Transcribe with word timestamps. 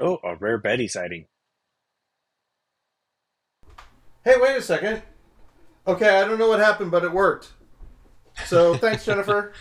Oh, 0.00 0.18
a 0.24 0.36
rare 0.36 0.58
Betty 0.58 0.88
sighting. 0.88 1.26
Hey, 4.24 4.34
wait 4.40 4.56
a 4.56 4.62
second. 4.62 5.02
Okay, 5.86 6.18
I 6.20 6.24
don't 6.26 6.38
know 6.38 6.48
what 6.48 6.60
happened, 6.60 6.90
but 6.90 7.04
it 7.04 7.12
worked. 7.12 7.52
So 8.46 8.74
thanks, 8.78 9.04
Jennifer. 9.04 9.52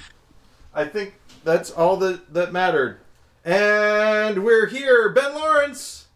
I 0.73 0.85
think 0.85 1.19
that's 1.43 1.69
all 1.71 1.97
that 1.97 2.33
that 2.33 2.51
mattered. 2.53 2.99
And 3.45 4.43
we're 4.43 4.67
here, 4.67 5.09
Ben 5.09 5.35
Lawrence. 5.35 6.07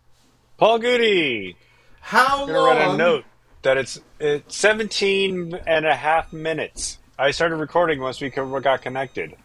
Paul 0.57 0.79
Goody. 0.79 1.57
How 1.99 2.43
I'm 2.43 2.47
gonna 2.47 2.59
long? 2.59 2.77
write 2.77 2.93
a 2.93 2.97
note 2.97 3.25
that 3.63 3.77
it's 3.77 3.99
it's 4.19 4.55
17 4.55 5.59
and 5.67 5.85
a 5.85 5.95
half 5.95 6.31
minutes. 6.31 6.99
I 7.19 7.31
started 7.31 7.57
recording 7.57 7.99
once 7.99 8.21
we 8.21 8.29
got 8.29 8.81
connected. 8.81 9.35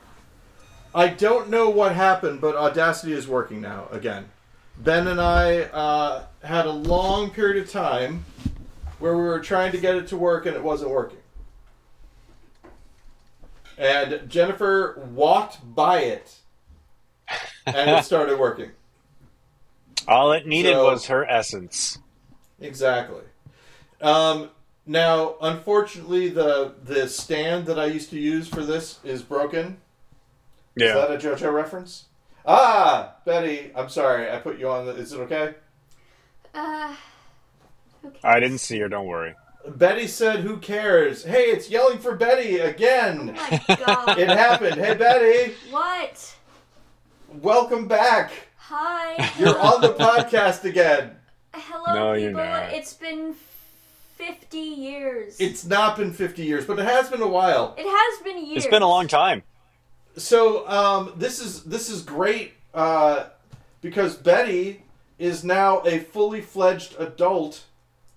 I 0.95 1.09
don't 1.09 1.49
know 1.49 1.71
what 1.71 1.95
happened, 1.95 2.41
but 2.41 2.55
Audacity 2.55 3.15
is 3.15 3.27
working 3.27 3.61
now 3.61 3.89
again. 3.91 4.29
Ben 4.79 5.07
and 5.09 5.21
I 5.21 5.61
uh, 5.63 6.25
had 6.43 6.67
a 6.67 6.73
long 6.73 7.31
period 7.31 7.63
of 7.63 7.71
time 7.71 8.25
where 8.99 9.17
we 9.17 9.23
were 9.23 9.41
trying 9.41 9.73
to 9.73 9.79
get 9.79 9.97
it 9.97 10.09
to 10.09 10.17
work 10.17 10.47
and 10.47 10.57
it 10.57 10.63
wasn't 10.63 10.91
working. 10.91 11.19
And 13.79 14.29
Jennifer 14.29 15.01
walked 15.13 15.59
by 15.75 16.01
it 16.01 16.37
and 17.67 17.91
it 17.91 18.05
started 18.05 18.39
working. 18.39 18.71
All 20.07 20.33
it 20.33 20.47
needed 20.47 20.75
So- 20.75 20.85
was 20.91 21.07
her 21.07 21.29
essence. 21.29 21.99
Exactly. 22.61 23.23
Um, 24.01 24.51
now, 24.87 25.37
unfortunately, 25.41 26.29
the 26.29 26.75
the 26.85 27.09
stand 27.09 27.67
that 27.67 27.79
I 27.79 27.87
used 27.87 28.11
to 28.11 28.19
use 28.19 28.49
for 28.49 28.65
this 28.65 28.99
is 29.05 29.23
broken. 29.23 29.79
Yeah. 30.77 30.89
Is 30.89 30.95
that 30.95 31.11
a 31.11 31.35
JoJo 31.37 31.53
reference? 31.53 32.07
Ah, 32.47 33.15
Betty, 33.25 33.71
I'm 33.75 33.89
sorry. 33.89 34.31
I 34.31 34.39
put 34.39 34.59
you 34.59 34.69
on 34.69 34.87
the. 34.87 34.93
Is 34.93 35.13
it 35.13 35.21
okay? 35.21 35.55
Uh, 36.55 36.95
okay. 38.05 38.19
I 38.25 38.41
didn't 38.41 38.59
see 38.59 38.79
her. 38.81 38.89
Don't 38.89 39.07
worry. 39.07 39.35
Betty 39.69 40.07
said, 40.09 40.41
"Who 40.41 40.57
cares?" 40.57 41.25
Hey, 41.25 41.45
it's 41.45 41.71
yelling 41.71 41.99
for 41.99 42.17
Betty 42.17 42.59
again. 42.59 43.37
Oh 43.39 43.47
again. 43.47 43.61
my 43.69 43.77
god. 43.77 44.19
It 44.19 44.29
happened. 44.29 44.75
Hey, 44.81 44.95
Betty, 44.95 45.55
what? 45.71 46.35
welcome 47.41 47.87
back. 47.87 48.33
Hi. 48.57 49.31
You're 49.39 49.59
on 49.59 49.81
the 49.81 49.93
podcast 49.95 50.65
again. 50.65 51.13
Hello, 51.55 51.95
No, 51.95 52.13
you're 52.15 52.31
people. 52.31 52.45
not. 52.45 52.73
It's 52.73 52.95
been 52.95 53.35
50 54.17 54.59
years. 54.59 55.37
It's 55.39 55.65
not 55.65 55.97
been 55.97 56.13
50 56.13 56.43
years, 56.45 56.65
but 56.65 56.79
it 56.79 56.85
has 56.87 57.09
been 57.11 57.21
a 57.23 57.29
while. 57.29 57.75
it 57.79 57.85
has 57.87 58.23
been 58.25 58.45
years. 58.45 58.65
It's 58.65 58.71
been 58.71 58.83
a 58.83 58.89
long 58.89 59.07
time. 59.09 59.43
So 60.17 60.69
um, 60.69 61.13
this 61.17 61.41
is 61.41 61.63
this 61.65 61.89
is 61.89 62.03
great 62.03 62.53
uh, 62.75 63.25
because 63.81 64.17
Betty 64.17 64.83
is 65.19 65.45
now 65.45 65.81
a 65.81 65.99
fully 66.01 66.41
fledged 66.41 66.97
adult, 66.99 67.65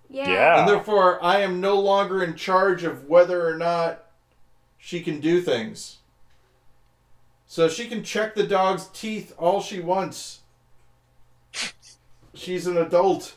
Yeah. 0.09 0.29
Yeah. 0.29 0.59
and 0.59 0.67
therefore 0.69 1.23
I 1.23 1.41
am 1.41 1.61
no 1.61 1.79
longer 1.79 2.23
in 2.23 2.35
charge 2.35 2.83
of 2.83 3.07
whether 3.07 3.47
or 3.47 3.55
not 3.57 4.03
she 4.77 5.02
can 5.02 5.19
do 5.19 5.41
things. 5.41 5.97
So 7.47 7.69
she 7.69 7.87
can 7.87 8.03
check 8.03 8.35
the 8.35 8.45
dog's 8.47 8.87
teeth 8.87 9.33
all 9.37 9.61
she 9.61 9.80
wants. 9.80 10.39
She's 12.33 12.67
an 12.67 12.75
adult. 12.77 13.35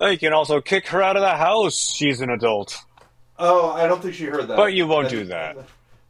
Oh, 0.00 0.08
You 0.08 0.18
can 0.18 0.32
also 0.32 0.60
kick 0.60 0.88
her 0.88 1.00
out 1.02 1.14
of 1.16 1.22
the 1.22 1.36
house. 1.36 1.94
She's 1.94 2.20
an 2.20 2.30
adult. 2.30 2.76
Oh, 3.38 3.70
I 3.70 3.86
don't 3.86 4.02
think 4.02 4.14
she 4.14 4.24
heard 4.24 4.48
that. 4.48 4.56
But 4.56 4.72
you 4.72 4.86
won't 4.86 5.06
And- 5.06 5.16
do 5.20 5.24
that. 5.26 5.56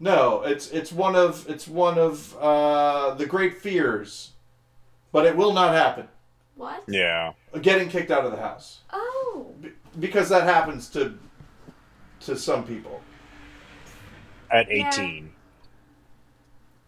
No, 0.07 0.43
it's 0.43 0.69
it's 0.73 0.91
one 0.91 1.15
of 1.15 1.49
it's 1.49 1.69
one 1.69 1.97
of 1.97 2.37
uh, 2.41 3.15
the 3.15 3.25
great 3.25 3.61
fears, 3.63 4.33
but 5.13 5.25
it 5.27 5.37
will 5.37 5.53
not 5.53 5.73
happen. 5.73 6.09
What? 6.57 6.83
Yeah. 6.89 7.35
Getting 7.63 7.89
kicked 7.89 8.11
out 8.11 8.25
of 8.25 8.33
the 8.33 8.39
house 8.39 8.81
Oh. 8.93 9.55
Be- 9.61 9.71
because 10.01 10.29
that 10.31 10.43
happens 10.43 10.89
to 10.91 11.17
to 12.21 12.37
some 12.37 12.65
people 12.65 13.01
At 14.51 14.67
Yeah. 14.69 14.89
18. 14.89 15.33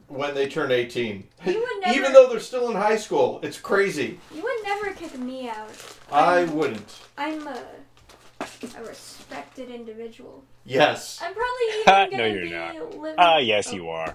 when 0.08 0.34
they 0.34 0.48
turn 0.48 0.72
eighteen. 0.72 1.28
You 1.46 1.60
would 1.60 1.80
never- 1.86 1.96
Even 1.96 2.12
though 2.12 2.28
they're 2.28 2.40
still 2.40 2.68
in 2.68 2.74
high 2.76 2.96
school, 2.96 3.38
it's 3.44 3.58
crazy. 3.60 4.18
You 4.34 4.42
would 4.42 4.64
never 4.64 4.92
kick 4.92 5.16
me 5.20 5.48
out. 5.48 5.70
I 6.10 6.38
I'm- 6.40 6.56
wouldn't. 6.56 6.98
I'm 7.16 7.46
a, 7.46 7.62
a 8.76 8.82
respected 8.84 9.70
individual. 9.70 10.44
Yes. 10.64 11.20
I'm 11.22 11.34
probably 11.34 11.50
even 11.80 11.84
No, 11.86 12.10
gonna 12.10 12.28
you're 12.34 12.42
be 12.42 12.50
not. 12.50 12.96
living. 13.00 13.14
Ah, 13.18 13.38
yes, 13.38 13.68
oh. 13.70 13.74
you 13.76 13.88
are. 13.90 14.14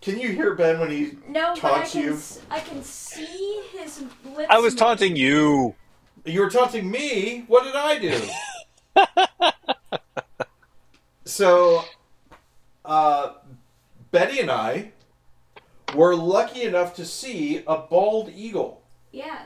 Can 0.00 0.18
you 0.18 0.28
hear 0.30 0.54
Ben 0.54 0.78
when 0.78 0.90
he? 0.90 1.12
No, 1.28 1.54
but 1.54 1.64
I 1.64 1.70
taunts 1.78 1.92
can, 1.92 2.02
you? 2.02 2.14
s- 2.14 2.40
I 2.50 2.60
can 2.60 2.82
see 2.84 3.62
his 3.72 4.04
lips. 4.24 4.46
I 4.48 4.58
was 4.58 4.74
move. 4.74 4.78
taunting 4.78 5.16
you. 5.16 5.74
You 6.24 6.40
were 6.40 6.50
taunting 6.50 6.88
me. 6.90 7.44
What 7.48 7.64
did 7.64 7.74
I 7.74 7.98
do? 7.98 8.20
so, 11.24 11.84
uh, 12.84 13.34
Betty 14.10 14.40
and 14.40 14.50
I 14.50 14.92
were 15.94 16.14
lucky 16.14 16.62
enough 16.62 16.94
to 16.96 17.04
see 17.04 17.62
a 17.66 17.78
bald 17.78 18.30
eagle. 18.34 18.82
Yeah. 19.12 19.42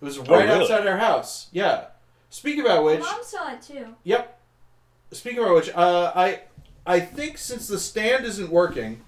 It 0.00 0.04
was 0.04 0.18
right 0.18 0.28
Oh, 0.30 0.36
really? 0.38 0.62
outside 0.62 0.86
our 0.86 0.98
house. 0.98 1.48
Yeah. 1.52 1.86
Speaking 2.30 2.60
about 2.64 2.84
which, 2.84 3.00
Mom 3.00 3.18
saw 3.22 3.52
it 3.52 3.60
too. 3.62 3.94
yep. 4.04 4.40
Speaking 5.12 5.40
about 5.40 5.54
which, 5.56 5.70
uh, 5.74 6.12
I, 6.14 6.42
I 6.86 7.00
think 7.00 7.36
since 7.38 7.66
the 7.66 7.78
stand 7.78 8.24
isn't 8.24 8.50
working, 8.50 9.00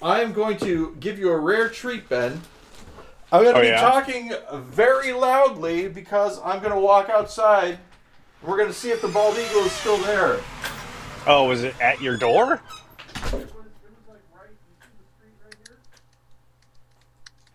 I 0.00 0.22
am 0.22 0.32
going 0.32 0.56
to 0.58 0.96
give 0.98 1.18
you 1.18 1.30
a 1.30 1.38
rare 1.38 1.68
treat, 1.68 2.08
Ben. 2.08 2.40
I'm 3.30 3.42
going 3.42 3.54
to 3.54 3.60
Oh, 3.60 3.62
be 3.62 3.68
yeah? 3.68 3.80
talking 3.80 4.32
very 4.54 5.12
loudly 5.12 5.88
because 5.88 6.40
I'm 6.42 6.60
going 6.60 6.72
to 6.72 6.80
walk 6.80 7.08
outside. 7.10 7.78
We're 8.42 8.56
going 8.56 8.68
to 8.68 8.74
see 8.74 8.90
if 8.90 9.00
the 9.02 9.08
bald 9.08 9.36
eagle 9.38 9.60
is 9.62 9.72
still 9.72 9.98
there. 9.98 10.40
Oh, 11.26 11.48
was 11.48 11.62
it 11.62 11.78
at 11.80 12.00
your 12.00 12.16
door? 12.16 12.60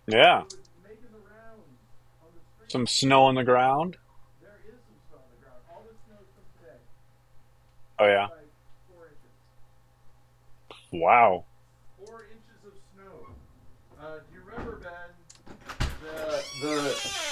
Yeah. 0.07 0.44
Some 2.69 2.88
snow 2.88 3.23
on 3.23 3.35
the 3.35 3.44
ground. 3.44 3.97
Oh 8.00 8.06
yeah. 8.06 8.28
Wow. 10.91 11.44
Four 12.06 12.25
inches 12.31 12.66
of 12.66 12.74
snow. 12.94 13.28
Uh, 14.00 14.19
do 14.19 14.35
you 14.35 14.41
remember, 14.46 14.80
Ben? 14.80 15.88
The, 16.62 16.68
the 16.68 16.90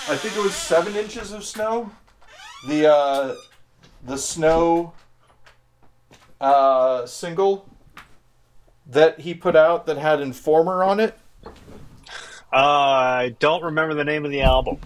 I 0.09 0.17
think 0.17 0.35
it 0.35 0.43
was 0.43 0.53
seven 0.55 0.95
inches 0.95 1.31
of 1.31 1.45
snow. 1.45 1.91
The 2.67 2.91
uh, 2.91 3.35
the 4.05 4.17
snow 4.17 4.93
uh, 6.41 7.05
single 7.05 7.69
that 8.87 9.19
he 9.19 9.33
put 9.33 9.55
out 9.55 9.85
that 9.85 9.97
had 9.97 10.19
Informer 10.21 10.83
on 10.83 10.99
it. 10.99 11.17
Uh, 12.51 12.57
I 12.57 13.35
don't 13.39 13.63
remember 13.63 13.93
the 13.93 14.03
name 14.03 14.25
of 14.25 14.31
the 14.31 14.41
album. 14.41 14.77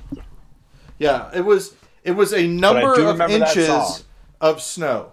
Yeah, 0.97 1.29
it 1.33 1.41
was 1.45 1.75
it 2.03 2.11
was 2.11 2.33
a 2.33 2.45
number 2.47 2.93
of 2.93 2.97
remember 2.97 3.39
that 3.39 3.49
song. 3.49 3.63
inches 3.63 4.05
of 4.41 4.61
snow. 4.61 5.11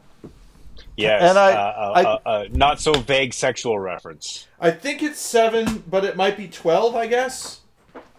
Yes. 0.97 1.23
And 1.23 1.39
I- 1.39 1.53
uh, 1.53 1.57
uh, 1.57 1.93
I- 1.95 2.03
uh, 2.05 2.19
uh, 2.27 2.45
not 2.53 2.81
so 2.81 2.93
vague 2.95 3.35
sexual 3.35 3.79
reference. 3.79 4.47
I 4.61 4.71
think 4.71 5.03
it's 5.03 5.19
seven, 5.21 5.85
but 5.87 6.05
it 6.05 6.17
might 6.17 6.37
be 6.37 6.49
twelve. 6.49 6.95
I 6.95 7.07
guess. 7.07 7.61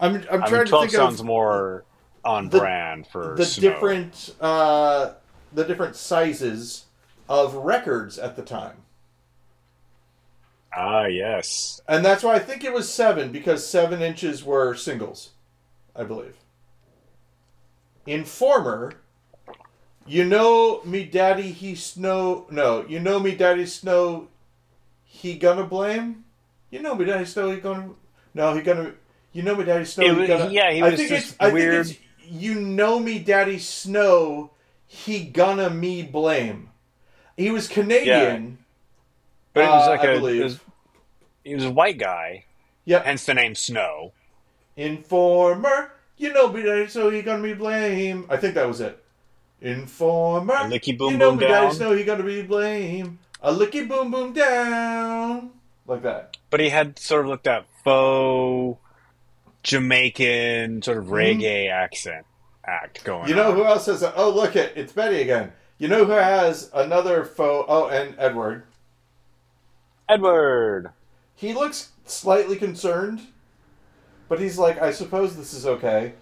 I'm 0.00 0.16
I'm 0.30 0.42
I 0.44 0.46
trying 0.46 0.52
mean, 0.52 0.64
to 0.64 0.64
twelve 0.66 0.82
think 0.84 0.92
sounds 0.92 1.22
more 1.24 1.84
on 2.24 2.48
the- 2.50 2.58
brand 2.58 3.06
for 3.08 3.34
the 3.36 3.44
snow. 3.44 3.70
different 3.70 4.34
uh, 4.40 5.14
the 5.52 5.64
different 5.64 5.96
sizes 5.96 6.84
of 7.28 7.54
records 7.54 8.18
at 8.18 8.36
the 8.36 8.42
time. 8.42 8.76
Ah, 10.76 11.06
yes. 11.06 11.80
And 11.88 12.04
that's 12.04 12.22
why 12.22 12.34
I 12.34 12.38
think 12.38 12.62
it 12.62 12.72
was 12.72 12.88
seven 12.92 13.32
because 13.32 13.66
seven 13.66 14.00
inches 14.02 14.44
were 14.44 14.74
singles, 14.74 15.30
I 15.96 16.04
believe. 16.04 16.36
Informer, 18.06 18.92
you 20.08 20.24
know 20.24 20.80
me, 20.84 21.04
daddy. 21.04 21.52
He 21.52 21.74
snow. 21.74 22.46
No, 22.50 22.84
you 22.86 22.98
know 23.00 23.20
me, 23.20 23.34
daddy. 23.34 23.66
Snow. 23.66 24.28
He 25.04 25.34
gonna 25.38 25.64
blame. 25.64 26.24
You 26.70 26.80
know 26.82 26.94
me, 26.94 27.04
daddy. 27.04 27.24
Snow. 27.24 27.50
He 27.50 27.60
gonna. 27.60 27.90
No, 28.34 28.54
he 28.54 28.62
gonna. 28.62 28.92
You 29.32 29.42
know 29.42 29.54
me, 29.56 29.64
daddy. 29.64 29.84
Snow. 29.84 30.04
It 30.04 30.20
he 30.20 30.26
gonna. 30.26 30.50
yeah, 30.50 30.72
he 30.72 30.82
was 30.82 30.94
I 30.94 30.96
think 30.96 31.08
just 31.10 31.26
it's. 31.28 31.36
I 31.40 31.52
weird. 31.52 31.86
think 31.86 32.00
it's. 32.20 32.32
You 32.42 32.54
know 32.60 32.98
me, 32.98 33.18
daddy. 33.18 33.58
Snow. 33.58 34.50
He 34.86 35.24
gonna 35.24 35.68
me 35.70 36.02
blame. 36.02 36.70
He 37.36 37.50
was 37.50 37.68
Canadian. 37.68 38.58
Yeah. 38.58 38.64
But 39.54 39.64
it 39.64 39.68
was 39.68 39.86
Uh, 39.86 39.90
like 39.90 40.00
I 40.00 40.06
a. 40.12 40.24
It 40.24 40.44
was, 40.44 40.60
he 41.44 41.54
was 41.54 41.64
a 41.64 41.70
white 41.70 41.98
guy, 41.98 42.44
Yep. 42.84 43.04
hence 43.04 43.24
the 43.26 43.34
name 43.34 43.54
Snow. 43.54 44.12
Informer, 44.76 45.92
you 46.16 46.32
know 46.32 46.52
me 46.52 46.62
daddy, 46.62 46.86
so 46.88 47.10
he 47.10 47.20
gonna 47.22 47.42
be 47.42 47.52
blame. 47.54 48.26
I 48.30 48.36
think 48.36 48.54
that 48.54 48.66
was 48.68 48.80
it. 48.80 49.02
Informer, 49.60 50.54
A 50.54 50.64
licky 50.64 50.96
boom 50.96 51.12
you 51.12 51.18
know 51.18 51.30
boom 51.32 51.40
down. 51.40 51.72
so 51.72 51.96
he 51.96 52.04
gonna 52.04 52.22
be 52.22 52.42
blame. 52.42 53.18
A 53.40 53.52
licky 53.52 53.88
boom 53.88 54.10
boom 54.10 54.32
down, 54.32 55.50
like 55.86 56.02
that. 56.02 56.36
But 56.50 56.60
he 56.60 56.68
had 56.68 56.98
sort 56.98 57.24
of 57.24 57.30
like 57.30 57.42
that 57.42 57.66
faux 57.82 58.80
Jamaican 59.64 60.82
sort 60.82 60.98
of 60.98 61.06
reggae 61.06 61.70
accent 61.70 62.24
act 62.64 63.02
going. 63.04 63.22
Mm-hmm. 63.22 63.30
You 63.30 63.34
know 63.36 63.50
on. 63.50 63.56
who 63.56 63.64
else 63.64 63.86
has 63.86 64.02
a, 64.02 64.14
oh 64.14 64.30
look 64.30 64.54
it, 64.54 64.72
it's 64.76 64.92
Betty 64.92 65.20
again. 65.20 65.52
You 65.78 65.88
know 65.88 66.04
who 66.04 66.12
has 66.12 66.70
another 66.72 67.24
faux 67.24 67.66
oh 67.68 67.88
and 67.88 68.14
Edward. 68.18 68.64
Edward. 70.08 70.90
He 71.34 71.52
looks 71.52 71.90
slightly 72.04 72.56
concerned, 72.56 73.20
but 74.28 74.40
he's 74.40 74.58
like, 74.58 74.80
I 74.80 74.90
suppose 74.90 75.36
this 75.36 75.52
is 75.52 75.66
okay. 75.66 76.14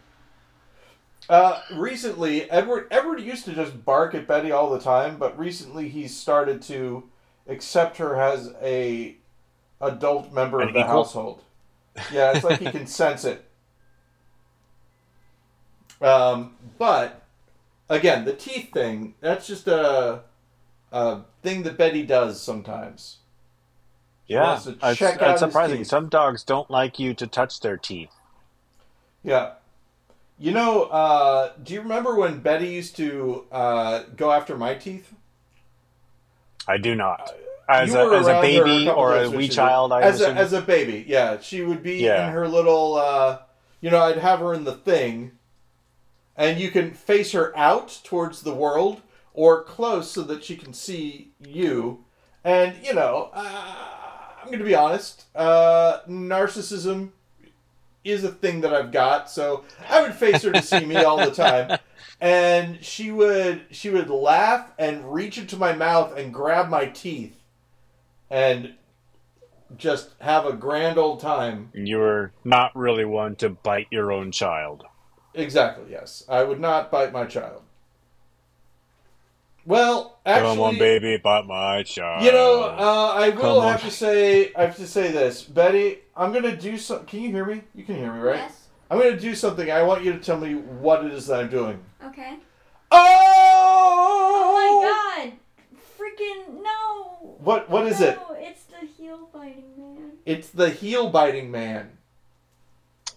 Uh, 1.28 1.61
recently, 1.75 2.49
Edward 2.50 2.87
Edward 2.90 3.20
used 3.20 3.44
to 3.46 3.55
just 3.55 3.84
bark 3.84 4.14
at 4.14 4.26
Betty 4.26 4.52
all 4.52 4.70
the 4.70 4.78
time, 4.81 5.17
but 5.19 5.37
recently 5.38 5.88
he's 5.88 6.17
started 6.17 6.62
to 6.62 7.05
accept 7.49 7.96
her 7.96 8.17
as 8.20 8.55
a 8.62 9.17
adult 9.81 10.32
member 10.32 10.61
An 10.61 10.69
of 10.69 10.75
the 10.75 10.81
equal? 10.81 10.93
household. 10.93 11.43
Yeah, 12.12 12.32
it's 12.32 12.44
like 12.44 12.61
he 12.61 12.70
can 12.70 12.87
sense 12.87 13.25
it. 13.25 13.44
Um, 16.00 16.55
but 16.78 17.23
again, 17.88 18.25
the 18.25 18.34
teeth 18.34 18.73
thing—that's 18.73 19.46
just 19.46 19.67
a, 19.67 20.20
a 20.93 21.20
thing 21.43 21.62
that 21.64 21.76
Betty 21.76 22.05
does 22.05 22.40
sometimes. 22.40 23.19
She 24.28 24.34
Yeah, 24.34 24.56
it's, 24.56 24.67
it's 24.67 25.40
surprising. 25.40 25.84
Some 25.84 26.08
dogs 26.08 26.44
don't 26.44 26.70
like 26.70 26.99
you 26.99 27.14
to 27.14 27.26
touch 27.26 27.61
their 27.61 27.76
teeth. 27.76 28.11
Yeah. 29.23 29.52
You 30.38 30.53
know, 30.53 30.83
uh, 30.85 31.53
do 31.62 31.73
you 31.73 31.81
remember 31.81 32.15
when 32.15 32.41
Betty 32.41 32.69
used 32.69 32.97
to 32.97 33.47
uh, 33.50 34.03
go 34.17 34.31
after 34.33 34.56
my 34.56 34.75
teeth? 34.75 35.15
I 36.69 36.77
do 36.77 36.94
not. 36.94 37.33
As 37.69 37.94
a, 37.94 38.00
as 38.00 38.27
a 38.29 38.41
baby 38.41 38.85
couple 38.85 39.03
or 39.03 39.17
a 39.17 39.31
wee 39.31 39.49
child, 39.49 39.93
I 39.93 40.03
as 40.03 40.21
a, 40.21 40.31
as 40.33 40.53
a 40.53 40.61
baby, 40.61 41.05
yeah, 41.09 41.41
she 41.41 41.62
would 41.62 41.83
be 41.83 41.97
Yeah. 41.97 42.27
in 42.29 42.33
her 42.33 42.47
little. 42.47 42.94
Uh, 42.97 43.38
you 43.81 43.91
know, 43.91 44.03
I'd 44.03 44.19
have 44.19 44.38
her 44.41 44.55
in 44.55 44.65
the 44.65 44.75
thing, 44.75 45.33
and 46.37 46.61
you 46.61 46.71
can 46.71 46.93
face 46.93 47.33
her 47.33 47.56
out 47.56 48.00
towards 48.05 48.43
the 48.43 48.55
world 48.55 49.03
or 49.33 49.65
close 49.65 50.11
so 50.11 50.23
that 50.23 50.44
she 50.44 50.56
can 50.56 50.73
see 50.75 51.33
you. 51.41 52.05
And 52.44 52.77
you 52.85 52.94
know, 52.94 53.31
uh, 53.33 53.75
I'm 54.41 54.47
going 54.47 54.61
to 54.61 54.65
be 54.65 54.75
honest. 54.77 55.25
Uh, 55.35 56.00
narcissism 56.09 57.11
is 58.06 58.25
a 58.25 58.31
thing 58.31 58.61
that 58.62 58.73
I've 58.73 58.93
got, 58.93 59.31
so 59.31 59.64
I 59.88 60.03
would 60.03 60.14
face 60.14 60.43
her 60.43 60.53
to 60.53 60.62
see 60.62 60.85
me 60.85 60.97
all 60.97 61.19
the 61.19 61.35
time. 61.35 61.79
And 62.20 62.82
she 62.82 63.11
would 63.11 63.62
she 63.70 63.91
would 63.91 64.08
laugh 64.08 64.73
and 64.79 65.12
reach 65.12 65.37
into 65.37 65.56
my 65.56 65.75
mouth 65.75 66.17
and 66.17 66.32
grab 66.32 66.70
my 66.70 66.87
teeth 66.87 67.43
and 68.31 68.75
just 69.76 70.14
have 70.20 70.47
a 70.47 70.53
grand 70.53 70.97
old 70.97 71.20
time. 71.20 71.70
you 71.75 71.99
were 71.99 72.32
not 72.44 72.75
really 72.75 73.05
one 73.05 73.37
to 73.37 73.50
bite 73.50 73.88
your 73.91 74.12
own 74.12 74.32
child. 74.32 74.85
Exactly, 75.35 75.91
yes. 75.91 76.25
I 76.29 76.43
would 76.44 76.61
not 76.61 76.91
bite 76.91 77.12
my 77.12 77.26
child. 77.26 77.62
Well, 79.66 80.18
actually, 80.24 80.48
Come 80.50 80.60
on, 80.60 80.78
baby, 80.78 81.16
bite 81.16 81.44
my 81.44 81.82
child. 81.82 82.22
You 82.24 82.30
know, 82.30 82.62
uh, 82.62 83.12
I 83.16 83.30
will 83.30 83.40
Come 83.40 83.58
on. 83.58 83.72
have 83.72 83.82
to 83.82 83.90
say, 83.90 84.52
I 84.54 84.62
have 84.66 84.76
to 84.76 84.86
say 84.86 85.10
this, 85.10 85.42
Betty. 85.42 85.98
I'm 86.16 86.32
gonna 86.32 86.56
do 86.56 86.78
some. 86.78 87.04
Can 87.04 87.20
you 87.22 87.30
hear 87.30 87.44
me? 87.44 87.62
You 87.74 87.84
can 87.84 87.96
hear 87.96 88.12
me, 88.12 88.20
right? 88.20 88.36
Yes. 88.36 88.68
I'm 88.90 88.98
gonna 88.98 89.18
do 89.18 89.34
something. 89.34 89.70
I 89.70 89.82
want 89.82 90.04
you 90.04 90.12
to 90.12 90.20
tell 90.20 90.38
me 90.38 90.54
what 90.54 91.04
it 91.04 91.12
is 91.12 91.26
that 91.26 91.40
I'm 91.40 91.50
doing. 91.50 91.80
Okay. 92.04 92.36
Oh! 92.92 94.32
Oh 94.38 95.24
my 95.24 95.26
god! 95.26 95.32
Freaking 95.98 96.62
no! 96.62 97.36
What? 97.40 97.68
What 97.68 97.86
is 97.88 98.00
it? 98.00 98.16
No, 98.28 98.36
it's 98.38 98.62
the 98.64 98.86
heel 98.86 99.28
biting 99.32 99.72
man. 99.76 100.12
It's 100.24 100.48
the 100.50 100.70
heel 100.70 101.10
biting 101.10 101.50
man. 101.50 101.90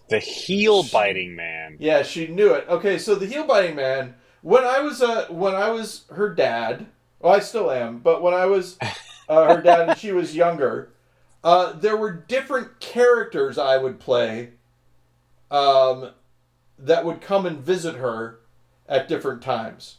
the 0.08 0.18
heel 0.18 0.82
biting 0.82 1.36
man. 1.36 1.76
Yeah, 1.78 2.02
she 2.02 2.26
knew 2.26 2.52
it. 2.54 2.66
Okay, 2.68 2.98
so 2.98 3.14
the 3.14 3.26
heel 3.26 3.46
biting 3.46 3.76
man. 3.76 4.14
When 4.42 4.64
I 4.64 4.80
was 4.80 5.02
uh, 5.02 5.26
when 5.28 5.54
I 5.54 5.70
was 5.70 6.04
her 6.10 6.34
dad, 6.34 6.86
well, 7.18 7.34
I 7.34 7.40
still 7.40 7.70
am, 7.70 7.98
but 7.98 8.22
when 8.22 8.34
I 8.34 8.46
was 8.46 8.78
uh, 9.28 9.54
her 9.54 9.60
dad 9.60 9.88
and 9.88 9.98
she 9.98 10.12
was 10.12 10.34
younger, 10.34 10.92
uh, 11.44 11.72
there 11.72 11.96
were 11.96 12.10
different 12.10 12.80
characters 12.80 13.58
I 13.58 13.76
would 13.76 14.00
play, 14.00 14.50
um, 15.50 16.10
that 16.78 17.04
would 17.04 17.20
come 17.20 17.44
and 17.44 17.58
visit 17.58 17.96
her 17.96 18.40
at 18.88 19.08
different 19.08 19.42
times, 19.42 19.98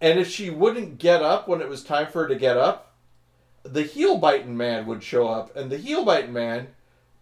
and 0.00 0.18
if 0.18 0.28
she 0.28 0.50
wouldn't 0.50 0.98
get 0.98 1.22
up 1.22 1.46
when 1.46 1.60
it 1.60 1.68
was 1.68 1.84
time 1.84 2.08
for 2.08 2.22
her 2.22 2.28
to 2.28 2.34
get 2.34 2.56
up, 2.56 2.94
the 3.62 3.82
heel 3.82 4.18
biting 4.18 4.56
man 4.56 4.84
would 4.86 5.02
show 5.02 5.28
up, 5.28 5.54
and 5.56 5.70
the 5.70 5.78
heel 5.78 6.04
biting 6.04 6.32
man 6.32 6.68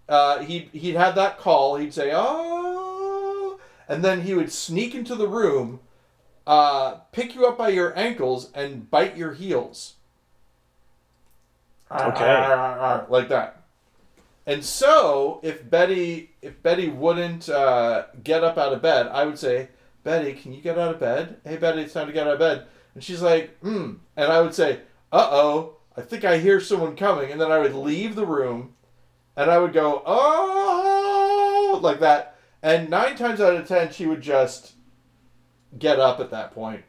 uh, 0.08 0.38
he'd 0.40 0.68
he'd 0.72 0.94
have 0.96 1.14
that 1.14 1.38
call. 1.38 1.76
He'd 1.76 1.94
say, 1.94 2.10
"Oh," 2.14 3.60
and 3.88 4.04
then 4.04 4.22
he 4.22 4.34
would 4.34 4.50
sneak 4.50 4.94
into 4.94 5.14
the 5.14 5.28
room, 5.28 5.80
uh, 6.46 6.94
pick 7.12 7.34
you 7.34 7.46
up 7.46 7.58
by 7.58 7.68
your 7.68 7.96
ankles, 7.98 8.50
and 8.54 8.90
bite 8.90 9.16
your 9.16 9.32
heels. 9.32 9.94
Okay. 11.90 13.04
like 13.08 13.28
that. 13.28 13.62
And 14.46 14.64
so, 14.64 15.40
if 15.42 15.68
Betty 15.68 16.30
if 16.40 16.62
Betty 16.62 16.88
wouldn't 16.88 17.48
uh, 17.48 18.06
get 18.24 18.42
up 18.42 18.58
out 18.58 18.72
of 18.72 18.82
bed, 18.82 19.08
I 19.08 19.24
would 19.24 19.38
say, 19.38 19.68
"Betty, 20.02 20.32
can 20.32 20.52
you 20.52 20.60
get 20.60 20.78
out 20.78 20.94
of 20.94 21.00
bed? 21.00 21.36
Hey, 21.44 21.56
Betty, 21.56 21.82
it's 21.82 21.92
time 21.92 22.06
to 22.06 22.12
get 22.12 22.26
out 22.26 22.34
of 22.34 22.38
bed." 22.38 22.66
And 22.94 23.04
she's 23.04 23.22
like, 23.22 23.56
"Hmm," 23.60 23.94
and 24.16 24.32
I 24.32 24.40
would 24.40 24.54
say, 24.54 24.80
"Uh 25.12 25.28
oh." 25.30 25.76
I 25.96 26.00
think 26.00 26.24
I 26.24 26.38
hear 26.38 26.58
someone 26.60 26.96
coming, 26.96 27.30
and 27.30 27.40
then 27.40 27.52
I 27.52 27.58
would 27.58 27.74
leave 27.74 28.14
the 28.14 28.24
room, 28.26 28.74
and 29.36 29.50
I 29.50 29.58
would 29.58 29.72
go, 29.72 30.02
oh, 30.06 31.78
like 31.82 32.00
that. 32.00 32.36
And 32.62 32.88
nine 32.88 33.16
times 33.16 33.40
out 33.40 33.56
of 33.56 33.68
ten, 33.68 33.92
she 33.92 34.06
would 34.06 34.22
just 34.22 34.72
get 35.78 35.98
up 35.98 36.20
at 36.20 36.30
that 36.30 36.54
point. 36.54 36.84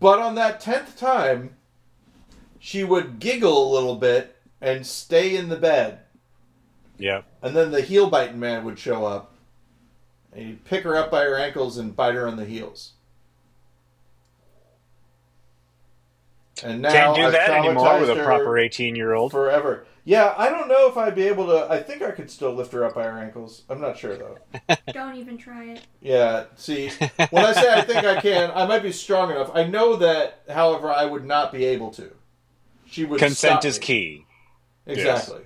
But 0.00 0.18
on 0.20 0.34
that 0.36 0.60
tenth 0.60 0.98
time, 0.98 1.56
she 2.58 2.84
would 2.84 3.18
giggle 3.18 3.70
a 3.70 3.74
little 3.74 3.96
bit 3.96 4.36
and 4.60 4.86
stay 4.86 5.36
in 5.36 5.48
the 5.48 5.56
bed. 5.56 6.00
Yep. 6.98 7.24
And 7.42 7.56
then 7.56 7.72
the 7.72 7.80
heel 7.80 8.08
biting 8.08 8.38
man 8.38 8.64
would 8.64 8.78
show 8.78 9.04
up. 9.04 9.34
And 10.32 10.46
he'd 10.46 10.64
pick 10.64 10.84
her 10.84 10.96
up 10.96 11.10
by 11.10 11.24
her 11.24 11.36
ankles 11.36 11.76
and 11.76 11.94
bite 11.94 12.14
her 12.14 12.26
on 12.26 12.36
the 12.36 12.44
heels. 12.44 12.92
And 16.64 16.82
now 16.82 16.90
Can't 16.92 17.16
do 17.16 17.22
I've 17.22 17.32
that 17.32 17.50
anymore 17.50 18.00
with 18.00 18.10
a 18.10 18.22
proper 18.22 18.58
18 18.58 18.94
year 18.96 19.14
old. 19.14 19.32
forever. 19.32 19.86
Yeah, 20.04 20.34
I 20.36 20.48
don't 20.48 20.66
know 20.66 20.88
if 20.88 20.96
I'd 20.96 21.14
be 21.14 21.28
able 21.28 21.46
to. 21.46 21.70
I 21.70 21.80
think 21.80 22.02
I 22.02 22.10
could 22.10 22.28
still 22.28 22.52
lift 22.52 22.72
her 22.72 22.84
up 22.84 22.94
by 22.94 23.04
her 23.04 23.18
ankles. 23.18 23.62
I'm 23.70 23.80
not 23.80 23.96
sure 23.96 24.16
though. 24.16 24.36
Don't 24.92 25.14
even 25.14 25.38
try 25.38 25.64
it. 25.66 25.82
Yeah, 26.00 26.44
see, 26.56 26.90
when 27.30 27.44
I 27.44 27.52
say 27.52 27.72
I 27.72 27.82
think 27.82 28.04
I 28.04 28.20
can, 28.20 28.50
I 28.52 28.66
might 28.66 28.82
be 28.82 28.90
strong 28.90 29.30
enough. 29.30 29.52
I 29.54 29.62
know 29.64 29.94
that, 29.96 30.42
however, 30.50 30.90
I 30.90 31.04
would 31.04 31.24
not 31.24 31.52
be 31.52 31.64
able 31.66 31.90
to. 31.92 32.10
She 32.86 33.04
would 33.04 33.20
Consent 33.20 33.62
stop 33.62 33.64
is 33.64 33.78
me. 33.78 33.86
key. 33.86 34.26
Exactly. 34.86 35.42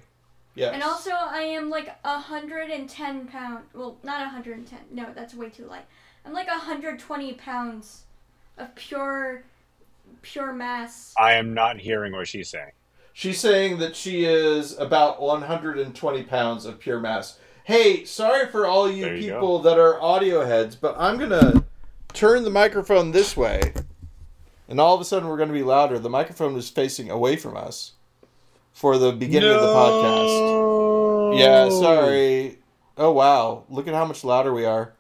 Yes. 0.54 0.72
And 0.72 0.82
also, 0.82 1.10
I 1.10 1.42
am 1.42 1.68
like 1.68 1.94
a 2.02 2.18
hundred 2.18 2.70
and 2.70 2.88
ten 2.88 3.26
pound. 3.26 3.64
Well, 3.74 3.98
not 4.02 4.22
a 4.22 4.28
hundred 4.30 4.56
and 4.56 4.66
ten. 4.66 4.78
No, 4.90 5.12
that's 5.14 5.34
way 5.34 5.50
too 5.50 5.66
light. 5.66 5.84
I'm 6.24 6.32
like 6.32 6.48
a 6.48 6.52
hundred 6.52 6.98
twenty 6.98 7.34
pounds 7.34 8.04
of 8.56 8.74
pure, 8.74 9.44
pure 10.22 10.52
mass. 10.52 11.14
I 11.18 11.34
am 11.34 11.54
not 11.54 11.78
hearing 11.78 12.12
what 12.12 12.28
she's 12.28 12.48
saying. 12.48 12.72
She's 13.12 13.40
saying 13.40 13.78
that 13.78 13.96
she 13.96 14.24
is 14.24 14.76
about 14.78 15.22
120 15.22 16.22
pounds 16.24 16.66
of 16.66 16.78
pure 16.78 17.00
mass. 17.00 17.38
Hey, 17.64 18.04
sorry 18.04 18.46
for 18.48 18.66
all 18.66 18.90
you, 18.90 19.08
you 19.08 19.32
people 19.32 19.60
that 19.60 19.78
are 19.78 20.00
audio 20.02 20.44
heads, 20.44 20.76
but 20.76 20.94
I'm 20.98 21.18
gonna 21.18 21.64
turn 22.12 22.44
the 22.44 22.50
microphone 22.50 23.12
this 23.12 23.36
way, 23.36 23.72
and 24.68 24.78
all 24.78 24.94
of 24.94 25.00
a 25.00 25.04
sudden 25.04 25.28
we're 25.28 25.38
gonna 25.38 25.52
be 25.52 25.62
louder. 25.62 25.98
The 25.98 26.10
microphone 26.10 26.56
is 26.56 26.68
facing 26.68 27.10
away 27.10 27.36
from 27.36 27.56
us 27.56 27.92
for 28.72 28.98
the 28.98 29.12
beginning 29.12 29.50
of 29.50 29.62
the 29.62 29.66
podcast. 29.68 31.38
Yeah, 31.38 31.70
sorry. 31.70 32.58
Oh 32.98 33.12
wow, 33.12 33.64
look 33.70 33.88
at 33.88 33.94
how 33.94 34.04
much 34.04 34.24
louder 34.24 34.52
we 34.52 34.64
are. 34.66 34.92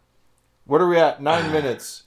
What 0.64 0.80
are 0.80 0.88
we 0.88 0.96
at? 0.96 1.22
Nine 1.22 1.52
minutes. 1.52 2.04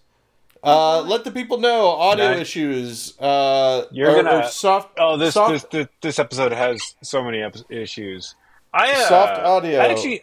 Uh, 0.63 1.01
let 1.01 1.24
the 1.24 1.32
people 1.32 1.58
know 1.58 1.88
audio 1.88 2.32
Nine. 2.32 2.39
issues. 2.39 3.18
Uh, 3.20 3.86
You're 3.92 4.10
or- 4.12 4.20
or 4.20 4.24
gonna- 4.24 4.50
soft. 4.50 4.98
Oh, 5.00 5.16
this, 5.18 5.34
soft, 5.36 5.51
this 5.54 5.63
this 5.72 5.88
this 6.01 6.20
episode 6.20 6.51
has 6.51 6.82
so 7.01 7.24
many 7.24 7.42
ep- 7.42 7.56
issues. 7.70 8.36
I 8.74 8.92
uh, 8.92 9.08
Soft 9.08 9.39
audio. 9.42 9.80
I 9.80 9.88
actually, 9.88 10.22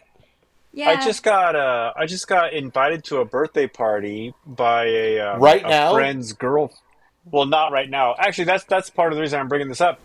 Yeah. 0.73 0.89
I 0.91 1.03
just 1.03 1.23
got 1.23 1.55
uh, 1.55 1.91
I 1.97 2.05
just 2.05 2.27
got 2.27 2.53
invited 2.53 3.03
to 3.05 3.17
a 3.17 3.25
birthday 3.25 3.67
party 3.67 4.33
by 4.45 4.85
a 4.85 5.19
um, 5.19 5.39
Right 5.41 5.65
a 5.65 5.69
now? 5.69 5.93
friend's 5.93 6.33
girl. 6.33 6.71
Well, 7.29 7.45
not 7.45 7.71
right 7.71 7.89
now. 7.89 8.15
Actually, 8.17 8.45
that's 8.45 8.63
that's 8.65 8.89
part 8.91 9.11
of 9.11 9.15
the 9.17 9.21
reason 9.21 9.39
I'm 9.39 9.47
bringing 9.47 9.67
this 9.69 9.81
up. 9.81 9.99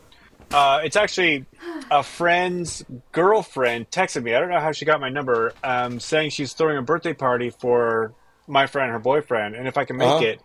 Uh, 0.51 0.81
it's 0.83 0.97
actually 0.97 1.47
a 1.91 2.03
friend's 2.03 2.85
girlfriend 3.13 3.91
texted 3.91 4.23
me. 4.23 4.35
I 4.35 4.41
don't 4.41 4.51
know 4.51 4.61
how 4.61 4.73
she 4.73 4.85
got 4.85 5.01
my 5.01 5.09
number. 5.09 5.53
Um, 5.63 6.01
saying 6.01 6.31
she's 6.31 6.53
throwing 6.53 6.77
a 6.79 6.83
birthday 6.83 7.13
party 7.15 7.51
for 7.51 8.13
my 8.47 8.67
friend, 8.67 8.91
her 8.93 8.99
boyfriend, 8.99 9.55
and 9.55 9.67
if 9.69 9.77
I 9.77 9.85
can 9.85 9.97
make 9.97 10.09
Uh-huh. 10.09 10.25
it, 10.25 10.41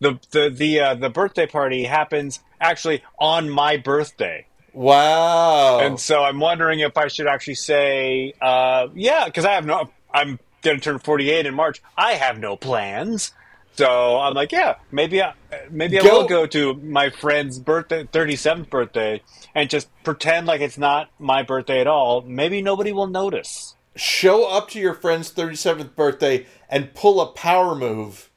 the 0.00 0.18
the 0.30 0.50
the 0.50 0.80
uh, 0.80 0.94
the 0.94 1.10
birthday 1.10 1.46
party 1.46 1.84
happens 1.84 2.40
actually 2.60 3.02
on 3.18 3.50
my 3.50 3.76
birthday. 3.76 4.46
Wow. 4.72 5.80
And 5.80 5.98
so 5.98 6.22
I'm 6.22 6.38
wondering 6.40 6.80
if 6.80 6.96
I 6.96 7.08
should 7.08 7.26
actually 7.26 7.56
say, 7.56 8.32
uh, 8.40 8.88
yeah, 8.94 9.24
because 9.26 9.44
I 9.44 9.52
have 9.52 9.66
no 9.66 9.90
I'm 10.12 10.38
gonna 10.62 10.78
turn 10.78 10.98
48 10.98 11.46
in 11.46 11.54
March. 11.54 11.82
I 11.96 12.12
have 12.12 12.38
no 12.38 12.56
plans. 12.56 13.32
So 13.76 14.18
I'm 14.18 14.34
like, 14.34 14.50
yeah, 14.50 14.74
maybe 14.90 15.22
I, 15.22 15.34
maybe 15.70 15.98
I 16.00 16.02
Go- 16.02 16.20
will 16.22 16.28
go 16.28 16.46
to 16.46 16.74
my 16.74 17.10
friend's 17.10 17.58
birthday, 17.60 18.02
37th 18.04 18.68
birthday, 18.70 19.22
and 19.54 19.70
just 19.70 19.88
pretend 20.02 20.46
like 20.48 20.60
it's 20.60 20.78
not 20.78 21.10
my 21.20 21.42
birthday 21.44 21.80
at 21.80 21.86
all. 21.86 22.22
Maybe 22.22 22.60
nobody 22.60 22.90
will 22.92 23.06
notice. 23.06 23.76
Show 23.98 24.46
up 24.48 24.68
to 24.70 24.78
your 24.78 24.94
friend's 24.94 25.32
37th 25.32 25.94
birthday 25.96 26.46
and 26.70 26.94
pull 26.94 27.20
a 27.20 27.26
power 27.26 27.74
move 27.74 28.30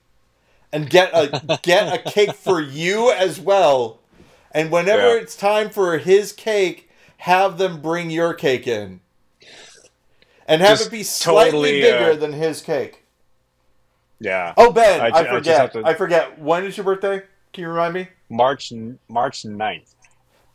and 0.73 0.89
get 0.89 1.11
a 1.13 1.59
get 1.63 1.93
a 1.93 2.11
cake 2.11 2.33
for 2.33 2.59
you 2.59 3.11
as 3.11 3.39
well. 3.39 3.99
And 4.51 4.71
whenever 4.71 5.15
Yeah. 5.15 5.21
it's 5.21 5.35
time 5.35 5.69
for 5.69 5.97
his 5.99 6.33
cake, 6.33 6.89
have 7.17 7.57
them 7.57 7.79
bring 7.81 8.09
your 8.09 8.33
cake 8.33 8.67
in. 8.67 9.01
And 10.47 10.61
have 10.61 10.77
Just 10.79 10.87
it 10.87 10.91
be 10.91 11.03
slightly 11.03 11.51
totally, 11.51 11.81
bigger 11.81 12.11
uh, 12.11 12.15
than 12.15 12.33
his 12.33 12.61
cake. 12.61 13.03
Yeah. 14.19 14.53
Oh, 14.57 14.71
Ben, 14.71 14.99
I 14.99 15.05
I, 15.05 15.09
ju- 15.09 15.15
I 15.17 15.29
forget. 15.37 15.73
to- 15.73 15.83
I 15.85 15.93
forget. 15.93 16.39
When 16.39 16.65
is 16.65 16.75
your 16.75 16.83
birthday? 16.83 17.21
Can 17.53 17.61
you 17.63 17.69
remind 17.69 17.93
me? 17.93 18.07
March 18.29 18.73
March 19.07 19.43
9th. 19.43 19.93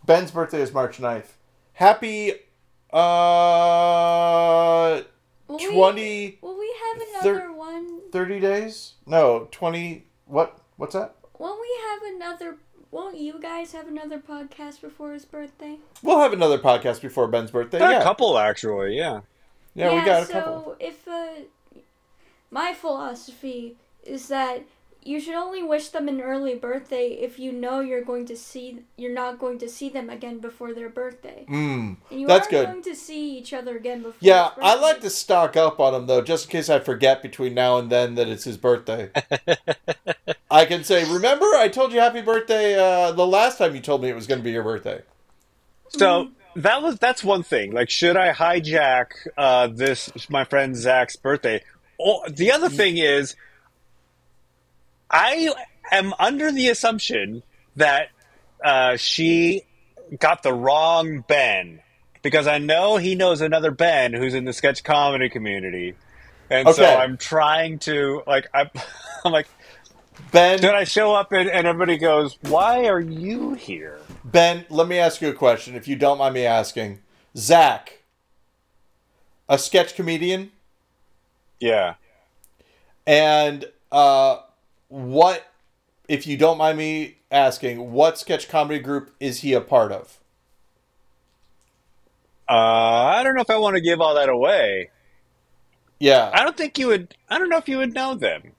Ben's 0.04 0.30
birthday 0.30 0.60
is 0.60 0.72
March 0.72 0.98
9th. 0.98 1.28
Happy 1.74 2.32
uh 2.92 3.06
Will 5.48 5.58
20 5.58 5.68
We, 6.02 6.38
will 6.40 6.58
we 6.58 6.74
have 6.84 7.02
thir- 7.22 7.36
another 7.38 7.52
one? 7.52 8.00
30 8.10 8.40
days? 8.40 8.94
No, 9.06 9.48
20 9.50 10.04
what? 10.26 10.58
What's 10.76 10.94
that? 10.94 11.14
Won't 11.38 11.60
we 11.60 11.68
have 11.88 12.02
another? 12.14 12.56
Won't 12.90 13.18
you 13.18 13.40
guys 13.40 13.72
have 13.72 13.88
another 13.88 14.18
podcast 14.18 14.80
before 14.80 15.12
his 15.12 15.24
birthday? 15.24 15.78
We'll 16.02 16.20
have 16.20 16.32
another 16.32 16.58
podcast 16.58 17.00
before 17.00 17.28
Ben's 17.28 17.50
birthday. 17.50 17.78
Got 17.78 17.90
yeah. 17.92 18.00
a 18.00 18.02
couple 18.02 18.38
actually. 18.38 18.96
Yeah. 18.96 19.20
yeah, 19.74 19.94
we 19.94 20.04
got 20.04 20.22
a 20.22 20.26
so 20.26 20.32
couple. 20.32 20.62
So, 20.64 20.76
if 20.80 21.06
uh, 21.06 21.80
my 22.50 22.72
philosophy 22.72 23.76
is 24.04 24.28
that 24.28 24.64
you 25.06 25.20
should 25.20 25.34
only 25.34 25.62
wish 25.62 25.88
them 25.88 26.08
an 26.08 26.20
early 26.20 26.54
birthday 26.54 27.08
if 27.08 27.38
you 27.38 27.52
know 27.52 27.80
you're 27.80 28.04
going 28.04 28.26
to 28.26 28.36
see 28.36 28.80
you're 28.96 29.14
not 29.14 29.38
going 29.38 29.58
to 29.58 29.68
see 29.68 29.88
them 29.88 30.10
again 30.10 30.38
before 30.38 30.74
their 30.74 30.88
birthday. 30.88 31.44
Mm. 31.48 31.96
And 32.10 32.20
you 32.20 32.26
That's 32.26 32.48
are 32.48 32.50
good. 32.50 32.66
going 32.66 32.82
to 32.82 32.94
see 32.94 33.38
each 33.38 33.52
other 33.52 33.76
again 33.76 34.02
before. 34.02 34.18
Yeah, 34.20 34.50
his 34.54 34.64
I 34.64 34.74
like 34.74 35.00
to 35.02 35.10
stock 35.10 35.56
up 35.56 35.78
on 35.78 35.94
him 35.94 36.06
though, 36.06 36.22
just 36.22 36.46
in 36.46 36.50
case 36.50 36.68
I 36.68 36.80
forget 36.80 37.22
between 37.22 37.54
now 37.54 37.78
and 37.78 37.90
then 37.90 38.16
that 38.16 38.28
it's 38.28 38.44
his 38.44 38.56
birthday. 38.56 39.10
I 40.50 40.64
can 40.64 40.84
say, 40.84 41.10
"Remember, 41.10 41.46
I 41.54 41.68
told 41.68 41.92
you 41.92 42.00
happy 42.00 42.22
birthday 42.22 42.74
uh, 42.74 43.12
the 43.12 43.26
last 43.26 43.58
time 43.58 43.74
you 43.74 43.80
told 43.80 44.02
me 44.02 44.08
it 44.08 44.14
was 44.14 44.26
going 44.26 44.40
to 44.40 44.44
be 44.44 44.52
your 44.52 44.64
birthday." 44.64 45.02
So 45.88 46.30
that 46.56 46.82
was 46.82 46.98
that's 46.98 47.22
one 47.22 47.42
thing. 47.42 47.72
Like, 47.72 47.90
should 47.90 48.16
I 48.16 48.32
hijack 48.32 49.12
uh, 49.36 49.68
this 49.68 50.10
my 50.28 50.44
friend 50.44 50.74
Zach's 50.76 51.16
birthday? 51.16 51.62
Oh, 52.00 52.22
the 52.28 52.52
other 52.52 52.68
thing 52.68 52.98
is, 52.98 53.36
I 55.10 55.54
am 55.92 56.14
under 56.18 56.50
the 56.52 56.68
assumption 56.68 57.42
that 57.76 58.08
uh, 58.64 58.96
she 58.96 59.62
got 60.18 60.42
the 60.42 60.52
wrong 60.52 61.24
Ben 61.26 61.80
because 62.22 62.46
I 62.46 62.58
know 62.58 62.96
he 62.96 63.14
knows 63.14 63.40
another 63.40 63.70
Ben 63.70 64.12
who's 64.12 64.34
in 64.34 64.44
the 64.44 64.52
sketch 64.52 64.82
comedy 64.82 65.28
community, 65.28 65.94
and 66.50 66.68
so 66.70 66.84
I'm 66.84 67.16
trying 67.16 67.78
to 67.80 68.22
like 68.26 68.46
I'm, 68.52 68.70
I'm 69.24 69.32
like, 69.32 69.48
Ben, 70.32 70.60
should 70.60 70.74
I 70.74 70.84
show 70.84 71.14
up 71.14 71.32
and, 71.32 71.48
and 71.48 71.66
everybody 71.66 71.98
goes, 71.98 72.38
"Why 72.42 72.86
are 72.86 73.00
you 73.00 73.54
here?" 73.54 73.98
Ben, 74.24 74.64
let 74.70 74.88
me 74.88 74.98
ask 74.98 75.20
you 75.20 75.28
a 75.28 75.32
question, 75.34 75.74
if 75.76 75.86
you 75.86 75.94
don't 75.96 76.18
mind 76.18 76.34
me 76.34 76.44
asking. 76.46 77.00
Zach, 77.36 78.00
a 79.48 79.58
sketch 79.58 79.94
comedian, 79.94 80.50
Yeah. 81.60 81.94
and 83.06 83.66
uh, 83.92 84.38
what, 84.96 85.52
if 86.08 86.26
you 86.26 86.38
don't 86.38 86.56
mind 86.56 86.78
me 86.78 87.18
asking, 87.30 87.92
what 87.92 88.18
sketch 88.18 88.48
comedy 88.48 88.78
group 88.78 89.14
is 89.20 89.40
he 89.40 89.52
a 89.52 89.60
part 89.60 89.92
of? 89.92 90.18
Uh, 92.48 92.54
I 92.54 93.22
don't 93.22 93.34
know 93.34 93.42
if 93.42 93.50
I 93.50 93.58
want 93.58 93.76
to 93.76 93.82
give 93.82 94.00
all 94.00 94.14
that 94.14 94.30
away. 94.30 94.88
Yeah. 95.98 96.30
I 96.32 96.42
don't 96.42 96.56
think 96.56 96.78
you 96.78 96.86
would. 96.86 97.14
I 97.28 97.38
don't 97.38 97.50
know 97.50 97.58
if 97.58 97.68
you 97.68 97.76
would 97.76 97.92
know 97.92 98.14
them. 98.14 98.52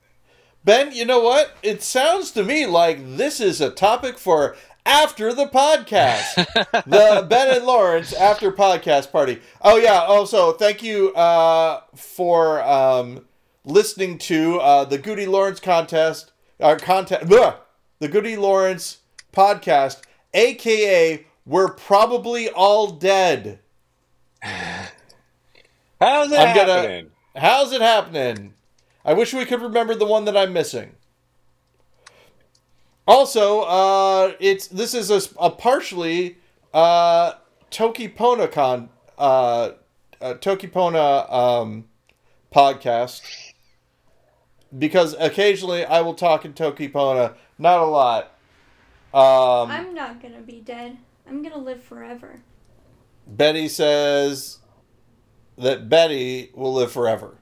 Ben, 0.63 0.91
you 0.91 1.06
know 1.06 1.22
what? 1.22 1.56
It 1.63 1.82
sounds 1.82 2.29
to 2.32 2.44
me 2.44 2.67
like 2.67 3.17
this 3.17 3.39
is 3.39 3.60
a 3.60 3.72
topic 3.72 4.20
for 4.20 4.56
after 4.86 5.34
the 5.34 5.48
podcast. 5.48 6.36
the 6.86 7.25
Ben 7.27 7.56
and 7.56 7.65
Lawrence 7.65 8.13
after 8.13 8.51
podcast 8.51 9.12
party. 9.12 9.39
Oh 9.63 9.77
yeah, 9.77 10.01
also 10.01 10.51
thank 10.51 10.84
you 10.84 11.15
uh, 11.15 11.82
for 11.96 12.62
um, 12.62 13.25
listening 13.67 14.17
to 14.17 14.59
uh, 14.59 14.86
the 14.86 14.97
Goody 14.97 15.25
Lawrence 15.25 15.59
contest 15.59 16.31
our 16.59 16.77
contest 16.77 17.27
the 17.27 18.07
Goody 18.07 18.36
Lawrence 18.36 19.00
podcast, 19.33 20.01
aka 20.33 21.25
We're 21.45 21.69
Probably 21.69 22.50
All 22.50 22.88
Dead. 22.91 23.59
How's 24.41 26.31
it 26.31 26.39
I'm 26.39 26.55
gonna- 26.55 26.74
happening? 26.74 27.12
How's 27.36 27.71
it 27.71 27.81
happening? 27.81 28.53
I 29.05 29.13
wish 29.13 29.33
we 29.33 29.45
could 29.45 29.62
remember 29.62 29.93
the 29.93 30.05
one 30.05 30.25
that 30.25 30.36
I'm 30.36 30.51
missing. 30.53 30.95
Also, 33.07 33.62
uh, 33.62 34.33
it's 34.39 34.67
this 34.67 34.93
is 34.93 35.09
a, 35.12 35.21
a 35.39 35.50
partially 35.51 36.38
uh, 36.74 37.33
Toki 37.69 38.09
Pona 38.09 38.51
con 38.51 38.89
uh, 39.17 39.71
uh, 40.19 40.33
Toki 40.36 40.67
Pona 40.67 41.31
um, 41.31 41.86
podcast 42.53 43.21
because 44.77 45.15
occasionally 45.19 45.86
I 45.86 46.01
will 46.01 46.13
talk 46.13 46.45
in 46.45 46.53
Toki 46.53 46.89
Pona, 46.89 47.36
not 47.57 47.79
a 47.79 47.86
lot. 47.86 48.33
Um, 49.13 49.71
I'm 49.71 49.93
not 49.93 50.21
gonna 50.21 50.41
be 50.41 50.59
dead. 50.59 50.97
I'm 51.27 51.43
gonna 51.43 51.57
live 51.57 51.83
forever. 51.83 52.41
Betty 53.27 53.67
says 53.67 54.59
that 55.57 55.89
Betty 55.89 56.51
will 56.53 56.74
live 56.74 56.91
forever 56.91 57.38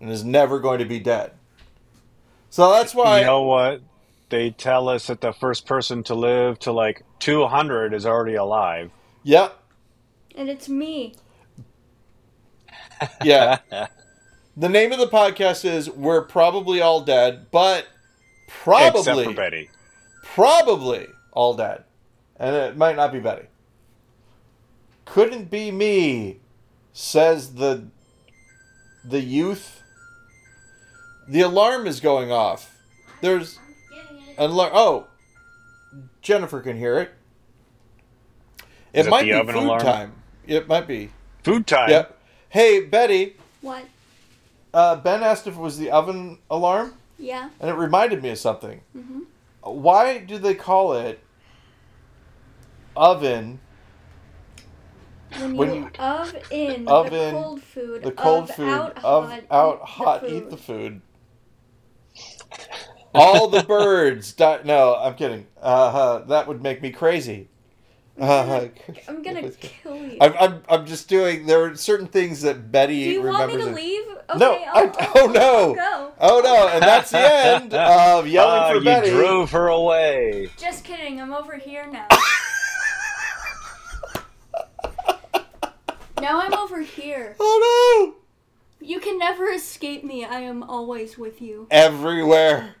and 0.00 0.10
is 0.10 0.24
never 0.24 0.58
going 0.58 0.78
to 0.78 0.84
be 0.84 1.00
dead. 1.00 1.32
So 2.50 2.70
that's 2.70 2.94
why. 2.94 3.20
you 3.20 3.26
know 3.26 3.42
what? 3.42 3.82
They 4.28 4.50
tell 4.50 4.88
us 4.88 5.06
that 5.06 5.20
the 5.20 5.32
first 5.32 5.66
person 5.66 6.02
to 6.04 6.14
live 6.14 6.58
to 6.60 6.72
like 6.72 7.04
200 7.20 7.94
is 7.94 8.06
already 8.06 8.34
alive. 8.34 8.90
Yep. 9.24 9.58
And 10.34 10.48
it's 10.48 10.68
me. 10.68 11.14
Yeah. 13.22 13.58
the 14.56 14.68
name 14.68 14.92
of 14.92 14.98
the 14.98 15.06
podcast 15.08 15.64
is 15.64 15.88
"We're 15.90 16.22
Probably 16.22 16.80
All 16.80 17.00
Dead," 17.00 17.46
but 17.50 17.86
probably 18.48 19.00
Except 19.00 19.06
probably, 19.06 19.24
for 19.24 19.32
Betty. 19.34 19.70
probably 20.22 21.06
all 21.32 21.54
dead, 21.54 21.84
and 22.38 22.54
it 22.56 22.76
might 22.76 22.96
not 22.96 23.12
be 23.12 23.20
Betty. 23.20 23.46
Couldn't 25.04 25.50
be 25.50 25.70
me, 25.70 26.38
says 26.92 27.54
the 27.54 27.84
the 29.04 29.20
youth. 29.20 29.82
The 31.28 31.40
alarm 31.40 31.86
is 31.86 32.00
going 32.00 32.30
off. 32.30 32.78
There's 33.20 33.58
an 34.38 34.50
alarm. 34.50 34.70
Oh, 34.74 35.06
Jennifer 36.22 36.60
can 36.60 36.76
hear 36.78 36.98
it. 36.98 37.10
It 38.92 39.00
Is 39.00 39.06
it 39.06 39.10
might 39.10 39.22
the 39.22 39.30
be 39.30 39.34
oven 39.34 39.54
food 39.54 39.64
alarm? 39.64 39.80
time. 39.82 40.12
It 40.46 40.68
might 40.68 40.86
be. 40.86 41.10
Food 41.42 41.66
time. 41.66 41.90
Yep. 41.90 42.16
Hey, 42.48 42.80
Betty. 42.84 43.36
What? 43.60 43.84
Uh, 44.76 44.94
ben 44.94 45.22
asked 45.22 45.46
if 45.46 45.54
it 45.56 45.60
was 45.60 45.78
the 45.78 45.90
oven 45.90 46.38
alarm, 46.50 46.92
Yeah. 47.18 47.48
and 47.60 47.70
it 47.70 47.74
reminded 47.74 48.22
me 48.22 48.28
of 48.28 48.36
something. 48.38 48.82
Mhm. 48.94 49.22
Why 49.62 50.18
do 50.18 50.36
they 50.36 50.54
call 50.54 50.92
it 50.92 51.18
oven? 52.94 53.58
When 55.38 55.50
you, 55.50 55.56
When 55.56 55.74
you- 55.74 55.90
of 55.98 56.34
in 56.50 56.86
Oven, 56.88 57.34
the 57.34 57.40
cold 57.40 57.62
food, 57.62 58.02
The 58.02 58.12
cold 58.12 58.50
of 58.50 58.56
food 58.56 58.68
out 58.68 58.96
of 59.02 59.30
hot, 59.30 59.42
out 59.50 59.78
eat 59.82 59.88
hot, 59.88 60.20
the 60.20 60.28
eat 60.36 60.42
food. 60.42 60.50
the 60.50 60.56
food. 60.58 61.00
All 63.14 63.48
the 63.48 63.62
birds 63.62 64.34
die. 64.34 64.60
No, 64.64 64.94
I'm 64.94 65.14
kidding. 65.14 65.46
Uh, 65.60 66.18
that 66.18 66.46
would 66.46 66.62
make 66.62 66.82
me 66.82 66.90
crazy. 66.90 67.48
Uh, 68.18 68.68
I'm 69.08 69.22
gonna 69.22 69.50
kill 69.60 69.96
you. 69.96 70.16
I'm, 70.20 70.32
I'm, 70.40 70.62
I'm 70.68 70.86
just 70.86 71.08
doing. 71.08 71.44
There 71.46 71.64
are 71.64 71.76
certain 71.76 72.06
things 72.06 72.40
that 72.42 72.72
Betty 72.72 73.04
Do 73.04 73.10
you 73.10 73.22
want 73.22 73.52
me 73.52 73.58
to 73.58 73.66
leave? 73.66 74.02
Okay, 74.30 74.38
No, 74.38 74.52
I'll, 74.54 74.86
I- 74.88 74.92
I'll- 74.98 75.10
oh, 75.16 75.26
no. 75.26 75.68
I'll 75.68 75.74
go. 75.74 76.12
Oh 76.18 76.40
no! 76.42 76.68
And 76.68 76.82
that's 76.82 77.10
the 77.10 77.18
end 77.44 77.74
of 77.74 78.26
yelling 78.26 78.60
Ah, 78.62 78.68
for 78.70 78.76
you 78.76 78.84
Betty. 78.84 79.10
drove 79.10 79.50
her 79.50 79.68
away. 79.68 80.48
Just 80.56 80.82
kidding. 80.84 81.20
I'm 81.20 81.34
over 81.34 81.56
here 81.58 81.86
now. 81.92 82.08
now 86.20 86.40
I'm 86.40 86.54
over 86.54 86.80
here. 86.80 87.36
Oh 87.38 88.14
no! 88.80 88.86
You 88.86 89.00
can 89.00 89.18
never 89.18 89.46
escape 89.50 90.04
me. 90.04 90.24
I 90.24 90.40
am 90.40 90.62
always 90.62 91.18
with 91.18 91.40
you. 91.42 91.66
everywhere. 91.70 92.76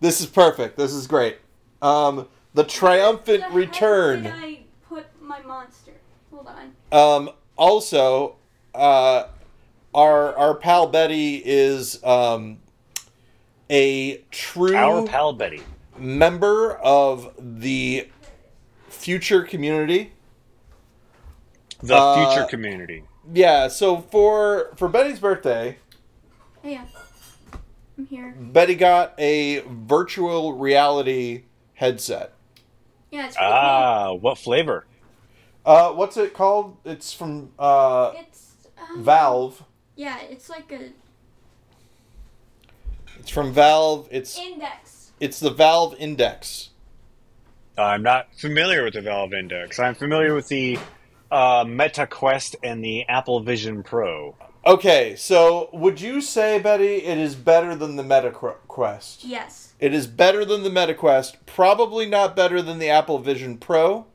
This 0.00 0.20
is 0.20 0.26
perfect. 0.26 0.76
This 0.78 0.92
is 0.92 1.06
great. 1.06 1.38
Um, 1.82 2.28
the 2.54 2.64
triumphant 2.64 3.40
The 3.40 3.44
heck 3.46 3.54
return. 3.54 4.22
Did 4.24 4.32
I 4.34 4.58
put 4.88 5.06
my 5.20 5.40
monster? 5.42 5.92
Hold 6.32 6.48
on. 6.48 6.72
Um, 6.92 7.30
also, 7.56 8.36
uh, 8.74 9.24
our 9.94 10.34
our 10.36 10.54
pal 10.54 10.86
Betty 10.86 11.36
is 11.44 12.02
um, 12.04 12.58
a 13.68 14.18
true 14.30 14.74
Our 14.76 15.06
pal 15.06 15.32
Betty. 15.32 15.62
member 15.98 16.74
of 16.76 17.32
the 17.38 18.08
future 18.88 19.42
community. 19.42 20.12
The 21.82 21.94
Uh, 21.96 22.30
future 22.34 22.46
community. 22.48 23.04
Yeah, 23.32 23.68
so 23.68 23.98
for 23.98 24.70
for 24.76 24.88
Betty's 24.88 25.18
birthday, 25.20 25.78
Hey, 26.62 26.72
yeah. 26.72 26.84
I'm 27.96 28.06
here. 28.06 28.34
Betty 28.38 28.74
got 28.74 29.14
a 29.18 29.60
virtual 29.66 30.54
reality 30.54 31.44
headset. 31.74 32.32
Yeah, 33.10 33.26
it's 33.26 33.36
pretty 33.36 33.52
Ah, 33.52 34.12
what 34.12 34.38
flavor? 34.38 34.86
Uh, 35.64 35.92
what's 35.92 36.16
it 36.16 36.32
called? 36.34 36.76
It's 36.84 37.12
from 37.12 37.50
uh. 37.58 38.12
It's 38.16 38.54
um, 38.78 39.02
Valve. 39.02 39.62
Yeah, 39.96 40.18
it's 40.20 40.48
like 40.48 40.72
a 40.72 40.90
It's 43.18 43.30
from 43.30 43.52
Valve. 43.52 44.08
It's 44.10 44.38
index. 44.38 45.12
it's 45.20 45.40
the 45.40 45.50
Valve 45.50 45.94
Index. 45.98 46.70
I'm 47.76 48.02
not 48.02 48.28
familiar 48.36 48.84
with 48.84 48.94
the 48.94 49.00
Valve 49.02 49.32
Index. 49.32 49.78
I'm 49.78 49.94
familiar 49.94 50.34
with 50.34 50.48
the 50.48 50.78
uh, 51.30 51.64
Meta 51.66 52.06
Quest 52.06 52.56
and 52.62 52.84
the 52.84 53.06
Apple 53.08 53.40
Vision 53.40 53.82
Pro. 53.82 54.34
Okay, 54.66 55.14
so 55.16 55.70
would 55.72 56.00
you 56.00 56.20
say, 56.20 56.58
Betty, 56.58 56.96
it 56.96 57.16
is 57.16 57.34
better 57.34 57.74
than 57.74 57.96
the 57.96 58.02
Meta 58.02 58.30
Quest? 58.30 59.24
Yes, 59.24 59.69
It 59.80 59.92
is 59.94 60.06
better 60.06 60.44
than 60.44 60.62
the 60.62 60.70
MetaQuest, 60.70 61.36
Probably 61.46 62.06
not 62.06 62.36
better 62.36 62.60
than 62.62 62.78
the 62.78 62.88
Apple 62.90 63.18
Vision 63.18 63.56
Pro. 63.58 64.06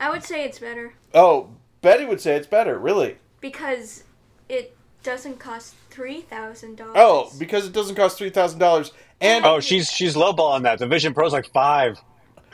I 0.00 0.10
would 0.10 0.24
say 0.24 0.44
it's 0.44 0.58
better 0.58 0.94
Oh, 1.14 1.50
Betty 1.82 2.04
would 2.06 2.20
say 2.20 2.36
it's 2.36 2.46
better. 2.46 2.78
Really? 2.78 3.18
because 3.40 4.04
it 4.48 4.76
doesn't 5.02 5.38
cost 5.38 5.74
three 5.90 6.20
thousand 6.22 6.76
dollars. 6.76 6.94
Oh, 6.96 7.30
because 7.38 7.66
it 7.66 7.72
doesn't 7.72 7.94
cost 7.96 8.18
three 8.18 8.28
thousand 8.30 8.58
dollars, 8.58 8.92
and 9.20 9.44
Oh, 9.46 9.60
she's 9.60 9.90
she's 9.90 10.14
lowballing 10.14 10.62
that. 10.64 10.78
The 10.78 10.86
Vision 10.86 11.14
Pro's 11.14 11.32
like 11.32 11.50
five. 11.52 11.98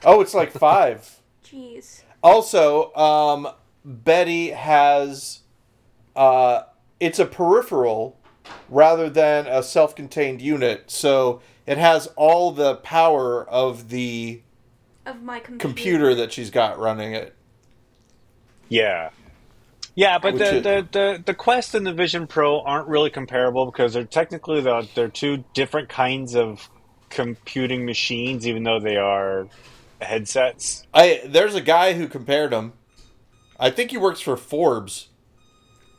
oh, 0.04 0.20
it's 0.20 0.34
like 0.34 0.52
five. 0.52 1.20
jeez. 1.44 2.02
Also, 2.22 2.92
um, 2.94 3.48
Betty 3.84 4.50
has, 4.50 5.40
uh, 6.16 6.62
it's 6.98 7.18
a 7.20 7.26
peripheral 7.26 8.18
rather 8.68 9.08
than 9.10 9.46
a 9.46 9.62
self-contained 9.62 10.40
unit, 10.42 10.90
so 10.90 11.40
it 11.66 11.78
has 11.78 12.06
all 12.16 12.52
the 12.52 12.76
power 12.76 13.44
of 13.48 13.88
the 13.88 14.40
Of 15.04 15.22
my 15.22 15.40
computer. 15.40 15.58
computer 15.68 16.14
that 16.16 16.32
she's 16.32 16.50
got 16.50 16.78
running 16.78 17.14
it. 17.14 17.34
Yeah. 18.68 19.10
Yeah, 19.94 20.18
but 20.18 20.36
the, 20.36 20.56
it- 20.56 20.62
the, 20.62 20.88
the, 20.92 21.22
the 21.26 21.34
Quest 21.34 21.74
and 21.74 21.86
the 21.86 21.92
Vision 21.92 22.26
Pro 22.26 22.60
aren't 22.60 22.88
really 22.88 23.10
comparable 23.10 23.66
because 23.66 23.94
they're 23.94 24.04
technically 24.04 24.60
the, 24.60 24.86
they're 24.94 25.08
two 25.08 25.44
different 25.54 25.88
kinds 25.88 26.36
of 26.36 26.68
computing 27.08 27.86
machines, 27.86 28.46
even 28.46 28.62
though 28.62 28.80
they 28.80 28.96
are 28.96 29.48
headsets. 30.02 30.86
I 30.92 31.22
there's 31.24 31.54
a 31.54 31.60
guy 31.62 31.94
who 31.94 32.08
compared 32.08 32.50
them. 32.52 32.74
I 33.58 33.70
think 33.70 33.90
he 33.90 33.96
works 33.96 34.20
for 34.20 34.36
Forbes. 34.36 35.08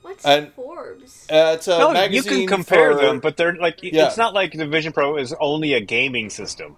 What's 0.07 0.25
and, 0.25 0.53
Forbes? 0.53 1.27
Uh, 1.29 1.55
it's 1.55 1.67
a 1.67 1.77
no, 1.77 1.91
magazine. 1.91 2.39
You 2.41 2.47
can 2.47 2.47
compare 2.47 2.93
for, 2.93 3.01
them, 3.01 3.19
but 3.19 3.35
they're 3.35 3.55
like 3.55 3.83
yeah. 3.83 4.07
it's 4.07 4.15
not 4.15 4.33
like 4.33 4.53
the 4.53 4.65
Vision 4.65 4.93
Pro 4.93 5.17
is 5.17 5.33
only 5.37 5.73
a 5.73 5.81
gaming 5.81 6.29
system. 6.29 6.77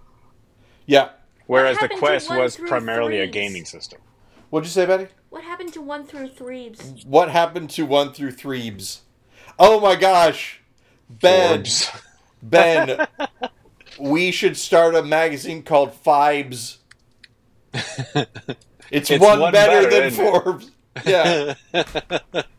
Yeah. 0.88 1.10
Whereas 1.46 1.78
the 1.78 1.90
Quest 1.90 2.30
was 2.30 2.58
primarily 2.58 3.18
threes? 3.18 3.30
a 3.30 3.32
gaming 3.32 3.66
system. 3.66 4.02
What'd 4.50 4.66
you 4.66 4.72
say, 4.72 4.88
Betty? 4.88 5.08
What 5.30 5.44
happened 5.44 5.74
to 5.74 5.82
one 5.82 6.08
through 6.08 6.30
threes? 6.30 7.04
What 7.06 7.30
happened 7.30 7.70
to 7.72 7.86
one 7.86 8.14
through 8.14 8.32
threes? 8.32 9.02
Oh 9.60 9.80
my 9.80 9.96
gosh, 9.96 10.62
Ben, 11.08 11.50
Forbes. 11.50 11.92
Ben, 12.42 13.08
we 14.00 14.32
should 14.32 14.58
start 14.58 14.96
a 14.96 15.04
magazine 15.04 15.62
called 15.62 15.94
Fibes. 15.94 16.80
It's, 18.92 19.12
it's 19.12 19.22
one, 19.22 19.40
one, 19.40 19.54
better, 19.54 19.88
better 19.88 20.10
than 20.10 20.12
Forbes. 20.12 20.72
It? 20.96 21.06
Yeah. 21.06 22.42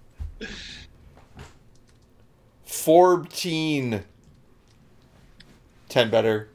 14 2.70 4.04
10 5.88 6.10
better. 6.10 6.48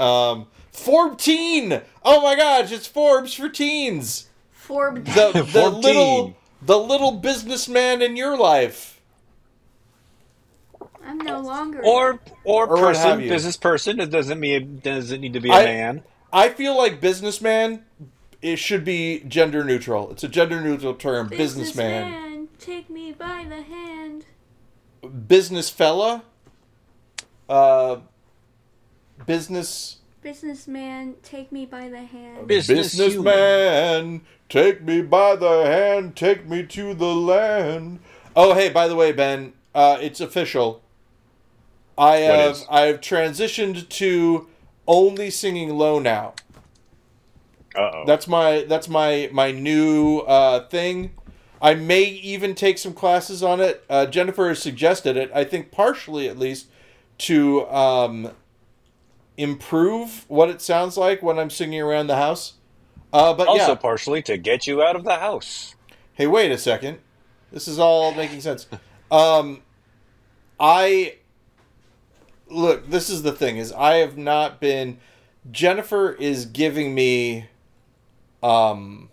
Um 0.00 0.46
14 0.72 1.82
oh 2.04 2.22
my 2.22 2.34
gosh 2.34 2.72
it's 2.72 2.86
forbes 2.86 3.34
for 3.34 3.48
teens. 3.48 4.28
Forbes. 4.50 5.14
the, 5.14 5.32
the 5.52 5.68
little 5.82 6.36
the 6.62 6.78
little 6.78 7.12
businessman 7.12 8.00
in 8.00 8.16
your 8.16 8.36
life. 8.38 9.00
I'm 11.04 11.18
no 11.18 11.40
longer. 11.40 11.82
Or 11.84 12.20
or, 12.44 12.66
or 12.66 12.76
person 12.76 13.20
business 13.20 13.56
person 13.56 14.00
it 14.00 14.10
doesn't 14.10 14.40
mean 14.40 14.80
doesn't 14.82 15.20
need 15.20 15.34
to 15.34 15.40
be 15.40 15.50
a 15.50 15.54
I, 15.54 15.64
man? 15.64 16.02
I 16.32 16.48
feel 16.48 16.76
like 16.76 17.00
businessman 17.00 17.84
it 18.40 18.56
should 18.56 18.84
be 18.84 19.20
gender 19.28 19.62
neutral. 19.62 20.10
It's 20.10 20.24
a 20.24 20.28
gender 20.28 20.60
neutral 20.60 20.94
term 20.94 21.28
businessman, 21.28 22.12
businessman. 22.12 22.48
take 22.58 22.88
me 22.88 23.12
by 23.12 23.44
the 23.48 23.62
hand. 23.62 24.24
Business 25.26 25.70
fella. 25.70 26.22
Uh 27.48 27.98
business 29.26 29.96
Businessman, 30.22 31.14
take 31.22 31.52
me 31.52 31.64
by 31.64 31.88
the 31.88 32.02
hand. 32.02 32.46
Business 32.46 32.96
businessman 32.96 34.22
take 34.48 34.82
me 34.82 35.00
by 35.02 35.36
the 35.36 35.64
hand 35.66 36.16
take 36.16 36.48
me 36.48 36.64
to 36.64 36.94
the 36.94 37.14
land 37.14 38.00
oh 38.34 38.54
hey 38.54 38.68
by 38.70 38.88
the 38.88 38.96
way 38.96 39.12
ben 39.12 39.52
uh, 39.74 39.98
it's 40.00 40.20
official 40.20 40.82
i 41.98 42.22
What 42.22 42.38
have 42.38 42.50
is? 42.52 42.66
i 42.70 42.80
have 42.82 43.00
transitioned 43.00 43.88
to 43.90 44.46
only 44.86 45.30
singing 45.30 45.76
low 45.76 45.98
now 45.98 46.32
Uh 47.76 47.90
oh. 47.92 48.04
that's 48.06 48.26
my 48.26 48.64
that's 48.68 48.88
my 48.88 49.28
my 49.32 49.50
new 49.52 50.20
uh, 50.20 50.66
thing 50.68 51.12
i 51.60 51.74
may 51.74 52.02
even 52.04 52.54
take 52.54 52.78
some 52.78 52.92
classes 52.92 53.42
on 53.42 53.60
it 53.60 53.84
uh, 53.90 54.06
jennifer 54.06 54.48
has 54.48 54.60
suggested 54.60 55.16
it 55.16 55.30
i 55.34 55.44
think 55.44 55.70
partially 55.70 56.28
at 56.28 56.38
least 56.38 56.66
to 57.18 57.66
um, 57.68 58.30
improve 59.36 60.24
what 60.28 60.48
it 60.48 60.60
sounds 60.60 60.96
like 60.96 61.22
when 61.22 61.38
i'm 61.38 61.50
singing 61.50 61.80
around 61.80 62.06
the 62.06 62.16
house 62.16 62.54
uh, 63.12 63.32
but 63.32 63.48
Also, 63.48 63.68
yeah 63.68 63.74
partially 63.74 64.22
to 64.22 64.36
get 64.36 64.66
you 64.66 64.82
out 64.82 64.96
of 64.96 65.04
the 65.04 65.16
house. 65.16 65.74
Hey, 66.12 66.26
wait 66.26 66.50
a 66.50 66.58
second. 66.58 66.98
This 67.52 67.66
is 67.66 67.78
all 67.78 68.12
making 68.12 68.40
sense. 68.40 68.66
Um, 69.10 69.62
I 70.60 71.14
look. 72.48 72.90
This 72.90 73.08
is 73.08 73.22
the 73.22 73.32
thing: 73.32 73.56
is 73.56 73.72
I 73.72 73.94
have 73.96 74.18
not 74.18 74.60
been. 74.60 74.98
Jennifer 75.50 76.12
is 76.12 76.44
giving 76.44 76.94
me. 76.94 77.46
Um, 78.42 79.08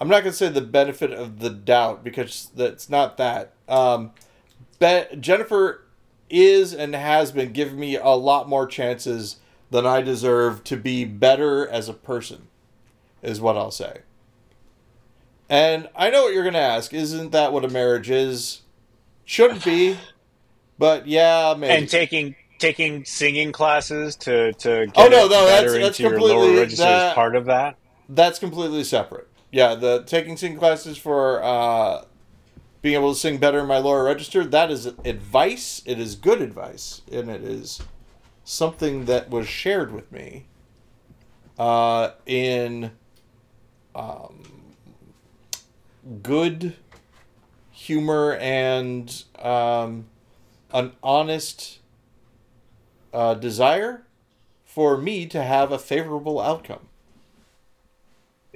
I'm 0.00 0.08
not 0.08 0.20
going 0.20 0.32
to 0.32 0.36
say 0.36 0.48
the 0.48 0.60
benefit 0.60 1.12
of 1.12 1.38
the 1.40 1.50
doubt 1.50 2.04
because 2.04 2.50
that's 2.54 2.90
not 2.90 3.16
that. 3.16 3.52
Um, 3.68 4.12
but 4.78 5.20
Jennifer 5.20 5.84
is 6.28 6.74
and 6.74 6.94
has 6.94 7.32
been 7.32 7.52
giving 7.52 7.78
me 7.78 7.96
a 7.96 8.08
lot 8.10 8.48
more 8.48 8.66
chances 8.66 9.36
than 9.70 9.86
I 9.86 10.02
deserve 10.02 10.64
to 10.64 10.76
be 10.76 11.04
better 11.04 11.66
as 11.68 11.88
a 11.88 11.92
person. 11.94 12.48
Is 13.22 13.40
what 13.40 13.56
I'll 13.56 13.70
say. 13.70 14.00
And 15.48 15.88
I 15.96 16.10
know 16.10 16.24
what 16.24 16.34
you're 16.34 16.42
going 16.42 16.54
to 16.54 16.60
ask. 16.60 16.92
Isn't 16.92 17.32
that 17.32 17.52
what 17.52 17.64
a 17.64 17.68
marriage 17.68 18.10
is? 18.10 18.62
Shouldn't 19.24 19.64
be. 19.64 19.96
But 20.78 21.06
yeah, 21.06 21.54
maybe. 21.56 21.72
And 21.72 21.88
taking 21.88 22.36
taking 22.58 23.06
singing 23.06 23.50
classes 23.50 24.14
to 24.16 24.52
to 24.52 24.84
get 24.84 24.92
Oh, 24.94 25.08
no, 25.08 25.22
no, 25.26 25.46
that's- 25.46 25.62
better 25.62 25.72
that's 25.80 25.98
into 25.98 26.02
your 26.02 26.12
completely- 26.18 26.48
lower 26.48 26.60
register 26.60 26.82
that- 26.84 27.08
is 27.08 27.14
part 27.14 27.34
of 27.34 27.46
that. 27.46 27.76
That's 28.10 28.38
completely 28.38 28.84
separate. 28.84 29.26
Yeah, 29.50 29.74
the 29.74 30.02
taking 30.04 30.36
singing 30.36 30.58
classes 30.58 30.98
for 30.98 31.42
uh, 31.42 32.04
being 32.82 32.94
able 32.94 33.14
to 33.14 33.18
sing 33.18 33.38
better 33.38 33.60
in 33.60 33.66
my 33.66 33.78
lower 33.78 34.04
register, 34.04 34.44
that 34.44 34.70
is 34.70 34.86
advice. 34.86 35.82
It 35.86 35.98
is 35.98 36.14
good 36.14 36.42
advice. 36.42 37.02
And 37.10 37.30
it 37.30 37.42
is 37.42 37.82
something 38.44 39.06
that 39.06 39.30
was 39.30 39.48
shared 39.48 39.92
with 39.92 40.10
me 40.12 40.46
uh, 41.58 42.10
in 42.26 42.92
um, 43.94 44.42
good 46.22 46.74
humor 47.70 48.34
and 48.34 49.24
um, 49.38 50.06
an 50.72 50.92
honest 51.02 51.78
uh, 53.12 53.34
desire 53.34 54.06
for 54.64 54.96
me 54.96 55.26
to 55.26 55.42
have 55.42 55.72
a 55.72 55.78
favorable 55.78 56.40
outcome. 56.40 56.88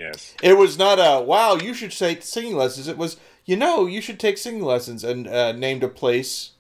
Yes. 0.01 0.35
It 0.43 0.57
was 0.57 0.79
not 0.79 0.99
a 0.99 1.23
wow. 1.23 1.57
You 1.57 1.75
should 1.75 1.93
take 1.93 2.23
singing 2.23 2.57
lessons. 2.57 2.89
It 2.89 2.97
was 2.97 3.19
you 3.45 3.55
know 3.55 3.85
you 3.85 4.01
should 4.01 4.19
take 4.19 4.39
singing 4.39 4.63
lessons 4.63 5.05
and 5.05 5.29
uh, 5.29 5.53
named 5.53 5.83
a 5.85 5.89
place 5.89 6.53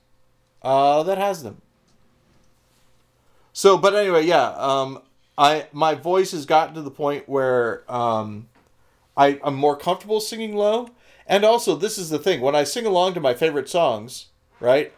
uh, 0.63 1.03
that 1.05 1.17
has 1.17 1.43
them. 1.43 1.63
So, 3.55 3.79
but 3.79 3.95
anyway, 3.95 4.27
yeah. 4.27 4.51
Um, 4.51 5.01
I 5.39 5.69
my 5.73 5.95
voice 5.95 6.33
has 6.33 6.45
gotten 6.45 6.75
to 6.75 6.83
the 6.83 6.91
point 6.91 7.31
where 7.31 7.91
um, 7.91 8.49
I 9.17 9.41
I'm 9.43 9.55
more 9.55 9.77
comfortable 9.77 10.21
singing 10.21 10.55
low, 10.55 10.91
and 11.27 11.43
also 11.43 11.75
this 11.75 11.97
is 11.97 12.11
the 12.11 12.19
thing 12.19 12.43
when 12.43 12.55
I 12.55 12.65
sing 12.65 12.85
along 12.85 13.15
to 13.15 13.21
my 13.21 13.33
favorite 13.33 13.71
songs, 13.71 14.27
right? 14.61 14.93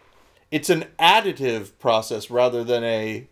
It's 0.51 0.69
an 0.69 0.87
additive 0.99 1.79
process 1.79 2.29
rather 2.29 2.65
than 2.65 2.83
a. 2.83 3.29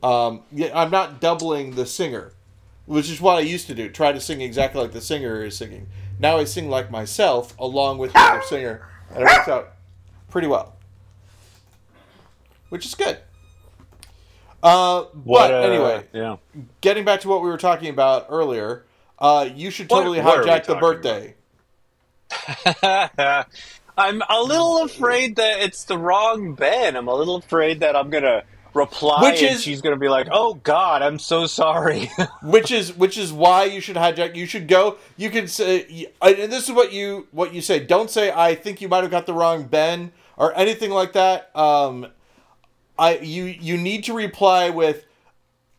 Um, 0.00 0.42
I'm 0.74 0.90
not 0.90 1.20
doubling 1.20 1.74
the 1.74 1.86
singer, 1.86 2.32
which 2.86 3.10
is 3.10 3.20
what 3.20 3.36
I 3.36 3.40
used 3.40 3.66
to 3.68 3.74
do. 3.74 3.88
Try 3.88 4.12
to 4.12 4.20
sing 4.20 4.40
exactly 4.40 4.80
like 4.82 4.92
the 4.92 5.00
singer 5.00 5.42
is 5.44 5.56
singing. 5.56 5.86
Now 6.18 6.38
I 6.38 6.44
sing 6.44 6.68
like 6.68 6.90
myself 6.90 7.54
along 7.58 7.98
with 7.98 8.12
the 8.12 8.20
other 8.20 8.42
singer, 8.48 8.88
and 9.10 9.22
it 9.22 9.24
works 9.24 9.48
out 9.48 9.72
pretty 10.30 10.48
well, 10.48 10.76
which 12.68 12.84
is 12.86 12.94
good. 12.94 13.18
Uh, 14.62 15.02
What, 15.24 15.48
but 15.48 15.54
uh, 15.54 15.58
anyway, 15.68 16.04
yeah. 16.12 16.36
getting 16.80 17.04
back 17.04 17.20
to 17.22 17.28
what 17.28 17.42
we 17.42 17.48
were 17.48 17.58
talking 17.58 17.88
about 17.88 18.26
earlier, 18.28 18.84
uh, 19.18 19.48
you 19.52 19.70
should 19.70 19.88
totally 19.90 20.20
what 20.20 20.38
are 20.38 20.42
we 20.44 20.48
hijack 20.48 20.66
the 20.66 20.76
birthday. 20.76 21.34
I'm 23.98 24.22
a 24.28 24.42
little 24.42 24.82
afraid 24.84 25.36
that 25.36 25.60
it's 25.60 25.84
the 25.84 25.98
wrong 25.98 26.54
Ben. 26.54 26.96
I'm 26.96 27.08
a 27.08 27.14
little 27.14 27.36
afraid 27.36 27.80
that 27.80 27.94
I'm 27.94 28.08
gonna 28.10 28.44
reply 28.74 29.22
Which 29.22 29.42
and 29.42 29.56
is- 29.56 29.62
she's 29.62 29.80
gonna 29.80 29.96
be 29.96 30.08
like, 30.08 30.28
"Oh 30.30 30.54
God, 30.54 31.02
I'm 31.02 31.18
so 31.18 31.46
sorry." 31.46 32.10
which 32.42 32.70
is 32.70 32.96
which 32.96 33.18
is 33.18 33.32
why 33.32 33.64
you 33.64 33.80
should 33.80 33.96
hijack. 33.96 34.34
You 34.34 34.46
should 34.46 34.68
go. 34.68 34.96
You 35.16 35.30
can 35.30 35.48
say, 35.48 36.10
and 36.20 36.52
this 36.52 36.68
is 36.68 36.72
what 36.72 36.92
you 36.92 37.26
what 37.32 37.52
you 37.54 37.60
say. 37.60 37.80
Don't 37.80 38.10
say 38.10 38.30
I 38.30 38.54
think 38.54 38.80
you 38.80 38.88
might 38.88 39.02
have 39.02 39.10
got 39.10 39.26
the 39.26 39.34
wrong 39.34 39.64
Ben 39.64 40.12
or 40.36 40.56
anything 40.56 40.90
like 40.90 41.12
that. 41.12 41.54
Um, 41.56 42.06
I 42.98 43.18
you 43.18 43.44
you 43.44 43.76
need 43.76 44.04
to 44.04 44.14
reply 44.14 44.70
with. 44.70 45.04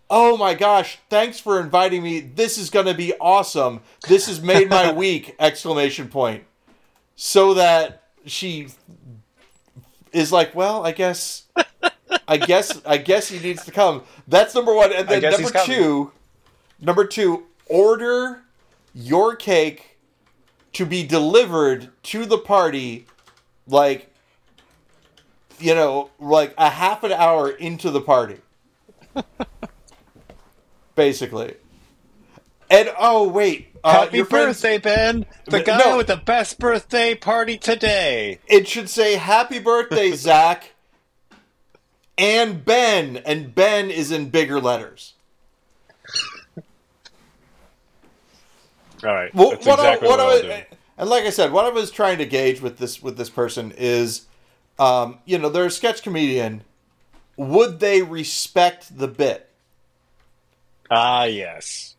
Oh 0.10 0.38
my 0.38 0.54
gosh, 0.54 1.00
thanks 1.10 1.40
for 1.40 1.60
inviting 1.60 2.04
me. 2.04 2.20
This 2.20 2.60
is 2.60 2.70
going 2.70 2.86
to 2.86 2.94
be 2.94 3.14
awesome. 3.20 3.82
This 4.08 4.28
has 4.28 4.42
made 4.42 4.70
my 4.70 4.92
week 5.04 5.36
exclamation 5.40 6.08
point. 6.08 6.44
So 7.16 7.56
that 7.56 8.04
she 8.26 8.68
is 10.12 10.32
like, 10.32 10.54
well, 10.54 10.86
I 10.86 10.92
guess 10.92 11.43
I 12.28 12.38
guess 12.38 12.82
I 12.86 12.98
guess 12.98 13.28
he 13.30 13.40
needs 13.40 13.66
to 13.66 13.72
come. 13.72 14.04
That's 14.28 14.56
number 14.56 14.74
1 14.74 14.92
and 14.94 15.00
I 15.00 15.04
then 15.04 15.22
guess 15.22 15.40
number 15.40 15.60
he's 15.60 15.66
2 15.78 16.12
Number 16.82 17.06
2, 17.06 17.44
order 17.68 18.42
your 18.94 19.36
cake 19.36 19.98
to 20.74 20.86
be 20.86 21.04
delivered 21.06 21.90
to 22.04 22.26
the 22.26 22.38
party 22.38 23.06
like 23.68 24.10
you 25.60 25.74
know, 25.76 26.10
like 26.20 26.54
a 26.58 26.70
half 26.70 27.04
an 27.04 27.12
hour 27.14 27.50
into 27.50 27.90
the 27.92 28.02
party. 28.02 28.38
Basically. 30.96 31.56
And 32.70 32.92
oh 32.98 33.28
wait, 33.28 33.68
uh, 33.84 34.02
Happy 34.06 34.18
your 34.18 34.26
friends- 34.26 34.62
birthday, 34.62 34.78
Ben! 34.80 35.26
The 35.46 35.60
No. 35.60 35.64
guy 35.64 35.96
with 35.98 36.08
the 36.08 36.18
best 36.18 36.60
birthday 36.60 37.14
party 37.16 37.58
today. 37.58 38.40
It 38.48 38.68
should 38.68 38.90
say 38.90 39.16
happy 39.16 39.60
birthday, 39.60 40.12
Zach, 40.16 40.73
and 42.18 42.64
Ben, 42.64 43.18
and 43.18 43.54
Ben 43.54 43.90
is 43.90 44.12
in 44.12 44.30
bigger 44.30 44.60
letters. 44.60 45.14
All 49.04 49.14
right, 49.14 49.34
Well, 49.36 49.52
that's 49.52 49.66
what 49.66 49.80
exactly 49.80 50.08
I, 50.08 50.12
what 50.12 50.20
what, 50.20 50.46
I, 50.52 50.68
and 50.98 51.10
like 51.10 51.26
I 51.26 51.30
said, 51.30 51.52
what 51.52 51.66
I 51.66 51.70
was 51.70 51.92
trying 51.92 52.20
to 52.20 52.26
gauge 52.26 52.62
with 52.62 52.78
this 52.78 53.02
with 53.04 53.18
this 53.18 53.30
person 53.30 53.74
is, 53.78 54.28
um, 54.80 55.20
you 55.26 55.38
know, 55.38 55.50
they're 55.50 55.66
a 55.66 55.72
sketch 55.72 56.04
comedian. 56.04 56.64
Would 57.36 57.80
they 57.82 58.02
respect 58.02 58.98
the 58.98 59.08
bit? 59.10 59.50
Ah, 60.90 61.24
yes. 61.26 61.96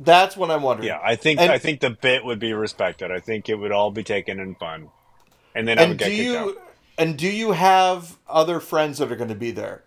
That's 0.00 0.36
what 0.36 0.50
I'm 0.50 0.62
wondering. 0.62 0.88
Yeah, 0.88 1.00
I 1.02 1.16
think 1.16 1.40
And- 1.40 1.50
I 1.52 1.58
think 1.58 1.80
the 1.80 1.90
bit 1.90 2.24
would 2.24 2.38
be 2.38 2.52
respected. 2.54 3.10
I 3.10 3.20
think 3.20 3.48
it 3.48 3.56
would 3.56 3.72
all 3.72 3.90
be 3.90 4.02
taken 4.04 4.40
in 4.40 4.54
fun, 4.54 4.88
and 5.54 5.68
then 5.68 5.78
I 5.78 5.86
would 5.86 5.98
get 5.98 6.08
kicked 6.10 6.22
you 6.22 6.36
out. 6.36 6.56
And 6.98 7.16
do 7.16 7.28
you 7.28 7.52
have 7.52 8.16
other 8.28 8.60
friends 8.60 8.98
that 8.98 9.10
are 9.10 9.16
going 9.16 9.28
to 9.28 9.34
be 9.34 9.50
there? 9.50 9.82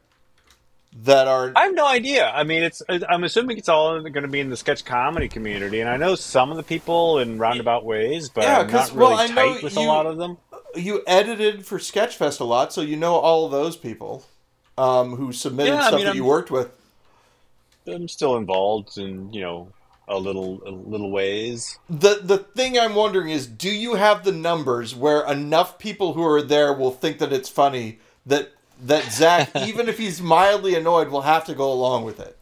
That 1.03 1.27
are 1.27 1.51
I 1.55 1.65
have 1.65 1.75
no 1.75 1.85
idea. 1.85 2.29
I 2.29 2.43
mean, 2.43 2.63
it's. 2.63 2.81
I'm 2.89 3.23
assuming 3.23 3.57
it's 3.57 3.69
all 3.69 3.99
going 4.01 4.13
to 4.23 4.27
be 4.27 4.39
in 4.39 4.49
the 4.49 4.57
sketch 4.57 4.83
comedy 4.83 5.27
community, 5.27 5.79
and 5.79 5.89
I 5.89 5.97
know 5.97 6.15
some 6.15 6.49
of 6.49 6.57
the 6.57 6.63
people 6.63 7.19
in 7.19 7.37
roundabout 7.37 7.85
ways, 7.85 8.29
but 8.29 8.45
Yeah, 8.45 8.59
I'm 8.59 8.71
not 8.71 8.89
really 8.91 8.99
well, 8.99 9.13
I 9.19 9.27
know 9.27 9.53
tight 9.53 9.63
with 9.63 9.75
you- 9.75 9.81
a 9.81 9.85
lot 9.85 10.05
of 10.07 10.17
them. 10.17 10.37
you 10.75 11.03
edited 11.05 11.65
for 11.67 11.77
Sketchfest 11.77 12.39
a 12.39 12.45
lot, 12.45 12.73
so 12.73 12.81
you 12.81 12.95
know 12.95 13.15
all 13.15 13.47
those 13.47 13.77
people 13.77 14.25
um, 14.77 15.17
who 15.17 15.31
submitted 15.31 15.73
Yeah, 15.73 15.79
I 15.81 15.87
stuff 15.87 15.93
mean, 15.97 16.05
that 16.05 16.07
I'm- 16.11 16.15
you 16.17 16.25
worked 16.25 16.49
with. 16.49 16.71
I'm 17.85 18.07
still 18.07 18.35
involved 18.37 18.97
in 18.97 19.31
you 19.31 19.41
know 19.41 19.67
a 20.07 20.17
little 20.17 20.61
a 20.65 20.71
little 20.71 21.11
ways. 21.11 21.77
The 21.89 22.19
the 22.23 22.37
thing 22.37 22.77
I'm 22.79 22.95
wondering 22.95 23.29
is, 23.29 23.45
do 23.47 23.69
you 23.69 23.95
have 23.95 24.23
the 24.23 24.31
numbers 24.31 24.95
where 24.95 25.25
enough 25.25 25.77
people 25.79 26.13
who 26.13 26.23
are 26.23 26.41
there 26.41 26.73
will 26.73 26.91
think 26.91 27.19
that 27.19 27.33
it's 27.33 27.49
funny 27.49 27.99
that 28.25 28.51
that 28.81 29.11
Zach, 29.11 29.49
even 29.67 29.89
if 29.89 29.97
he's 29.97 30.21
mildly 30.21 30.75
annoyed, 30.75 31.09
will 31.09 31.21
have 31.21 31.45
to 31.45 31.55
go 31.55 31.71
along 31.71 32.03
with 32.05 32.19
it? 32.19 32.37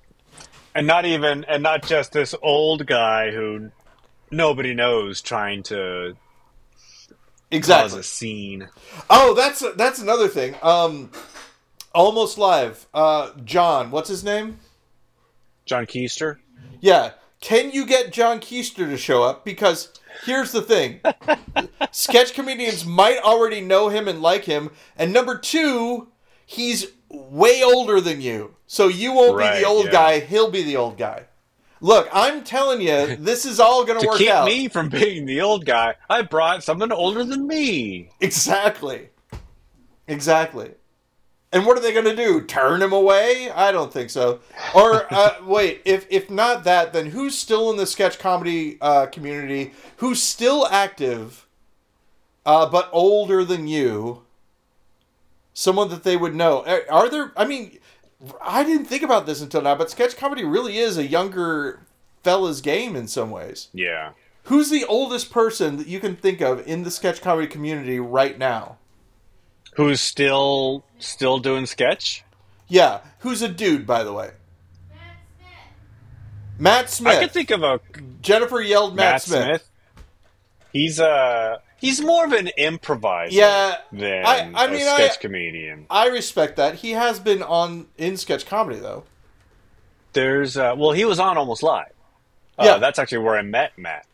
and 0.75 0.85
not 0.85 1.05
even 1.05 1.45
and 1.45 1.63
not 1.63 1.87
just 1.87 2.11
this 2.11 2.35
old 2.43 2.85
guy 2.85 3.31
who 3.31 3.71
nobody 4.29 4.73
knows 4.73 5.21
trying 5.21 5.63
to 5.63 6.15
cause 6.97 7.07
Exactly. 7.51 7.99
a 8.01 8.03
scene. 8.03 8.69
Oh, 9.09 9.33
that's 9.33 9.63
that's 9.77 9.99
another 9.99 10.27
thing. 10.27 10.53
Um, 10.61 11.11
almost 11.93 12.37
live. 12.37 12.85
Uh, 12.93 13.31
John, 13.45 13.89
what's 13.89 14.09
his 14.09 14.23
name? 14.23 14.59
John 15.65 15.85
Keister. 15.85 16.37
Yeah. 16.81 17.11
Can 17.41 17.71
you 17.71 17.85
get 17.85 18.11
John 18.11 18.39
Keister 18.39 18.89
to 18.89 18.97
show 18.97 19.23
up? 19.23 19.45
Because 19.45 19.93
here's 20.25 20.51
the 20.51 20.61
thing 20.61 21.01
sketch 21.91 22.33
comedians 22.33 22.85
might 22.85 23.19
already 23.19 23.61
know 23.61 23.89
him 23.89 24.07
and 24.07 24.21
like 24.21 24.45
him. 24.45 24.71
And 24.97 25.13
number 25.13 25.37
two, 25.37 26.07
he's 26.45 26.87
way 27.09 27.61
older 27.63 28.01
than 28.01 28.21
you. 28.21 28.55
So 28.67 28.87
you 28.87 29.13
won't 29.13 29.37
be 29.37 29.59
the 29.59 29.65
old 29.65 29.85
yeah. 29.85 29.91
guy, 29.91 30.19
he'll 30.21 30.51
be 30.51 30.63
the 30.63 30.77
old 30.77 30.97
guy. 30.97 31.25
Look, 31.81 32.09
I'm 32.11 32.43
telling 32.43 32.81
you, 32.81 33.15
this 33.19 33.45
is 33.45 33.59
all 33.59 33.85
going 33.85 33.99
to 33.99 34.05
To 34.05 34.09
work 34.09 34.17
keep 34.17 34.29
out. 34.29 34.45
me 34.45 34.67
from 34.67 34.89
being 34.89 35.25
the 35.25 35.41
old 35.41 35.65
guy, 35.65 35.95
I 36.09 36.23
brought 36.23 36.63
someone 36.63 36.91
older 36.91 37.23
than 37.23 37.45
me. 37.45 38.09
Exactly. 38.19 39.09
Exactly. 40.07 40.71
And 41.55 41.65
what 41.65 41.77
are 41.77 41.79
they 41.79 41.93
going 41.93 42.03
to 42.03 42.15
do? 42.15 42.41
Turn 42.41 42.81
him 42.81 42.91
away? 42.91 43.49
I 43.49 43.71
don't 43.71 43.91
think 43.91 44.09
so. 44.09 44.41
Or 44.75 45.07
uh, 45.13 45.35
wait, 45.41 45.81
if 45.85 46.05
if 46.09 46.29
not 46.29 46.65
that, 46.65 46.91
then 46.91 47.11
who's 47.11 47.37
still 47.37 47.71
in 47.71 47.77
the 47.77 47.85
sketch 47.85 48.19
comedy 48.19 48.77
uh, 48.81 49.05
community? 49.05 49.71
Who's 49.97 50.21
still 50.21 50.67
active, 50.67 51.47
uh, 52.45 52.69
but 52.69 52.89
older 52.91 53.45
than 53.45 53.69
you? 53.69 54.23
Someone 55.53 55.87
that 55.91 56.03
they 56.03 56.17
would 56.17 56.35
know. 56.35 56.65
Are, 56.65 56.81
are 56.91 57.09
there? 57.09 57.31
I 57.37 57.45
mean, 57.45 57.79
I 58.41 58.65
didn't 58.65 58.87
think 58.87 59.01
about 59.01 59.25
this 59.25 59.41
until 59.41 59.61
now, 59.61 59.75
but 59.75 59.89
sketch 59.89 60.17
comedy 60.17 60.43
really 60.43 60.77
is 60.77 60.97
a 60.97 61.07
younger 61.07 61.85
fella's 62.21 62.59
game 62.59 62.97
in 62.97 63.07
some 63.07 63.31
ways. 63.31 63.69
Yeah. 63.73 64.11
Who's 64.43 64.69
the 64.69 64.83
oldest 64.83 65.31
person 65.31 65.77
that 65.77 65.87
you 65.87 66.01
can 66.01 66.17
think 66.17 66.41
of 66.41 66.67
in 66.67 66.83
the 66.83 66.91
sketch 66.91 67.21
comedy 67.21 67.47
community 67.47 67.97
right 67.97 68.37
now? 68.37 68.77
Who's 69.75 70.01
still 70.01 70.83
still 70.99 71.39
doing 71.39 71.65
sketch? 71.65 72.23
Yeah, 72.67 73.01
who's 73.19 73.41
a 73.41 73.47
dude, 73.49 73.85
by 73.85 74.03
the 74.03 74.13
way? 74.13 74.31
Matt 76.57 76.89
Smith. 76.89 77.17
I 77.17 77.19
could 77.21 77.31
think 77.31 77.51
of 77.51 77.63
a 77.63 77.79
Jennifer 78.21 78.61
yelled 78.61 78.95
Matt, 78.95 79.13
Matt, 79.13 79.21
Smith. 79.23 79.69
He's 80.71 80.99
uh 80.99 81.57
he's 81.77 82.01
more 82.01 82.25
of 82.25 82.31
an 82.31 82.49
improviser 82.57 83.35
Yeah, 83.35 83.75
than 83.91 84.25
I- 84.25 84.51
I 84.55 84.65
a 84.65 84.69
mean, 84.71 84.87
I- 84.87 84.95
sketch 84.95 85.19
comedian. 85.19 85.85
I 85.89 86.07
respect 86.07 86.55
that. 86.57 86.75
He 86.75 86.91
has 86.91 87.19
been 87.19 87.43
on 87.43 87.87
in 87.97 88.15
sketch 88.17 88.45
comedy 88.45 88.79
though. 88.79 89.03
There's 90.13 90.55
uh 90.55 90.75
well 90.77 90.91
he 90.93 91.03
was 91.05 91.19
on 91.19 91.37
almost 91.37 91.61
live. 91.61 91.91
Uh, 92.57 92.63
Yeah. 92.65 92.77
that's 92.77 92.99
actually 92.99 93.17
where 93.17 93.37
I 93.37 93.41
met 93.41 93.77
Matt. 93.77 94.05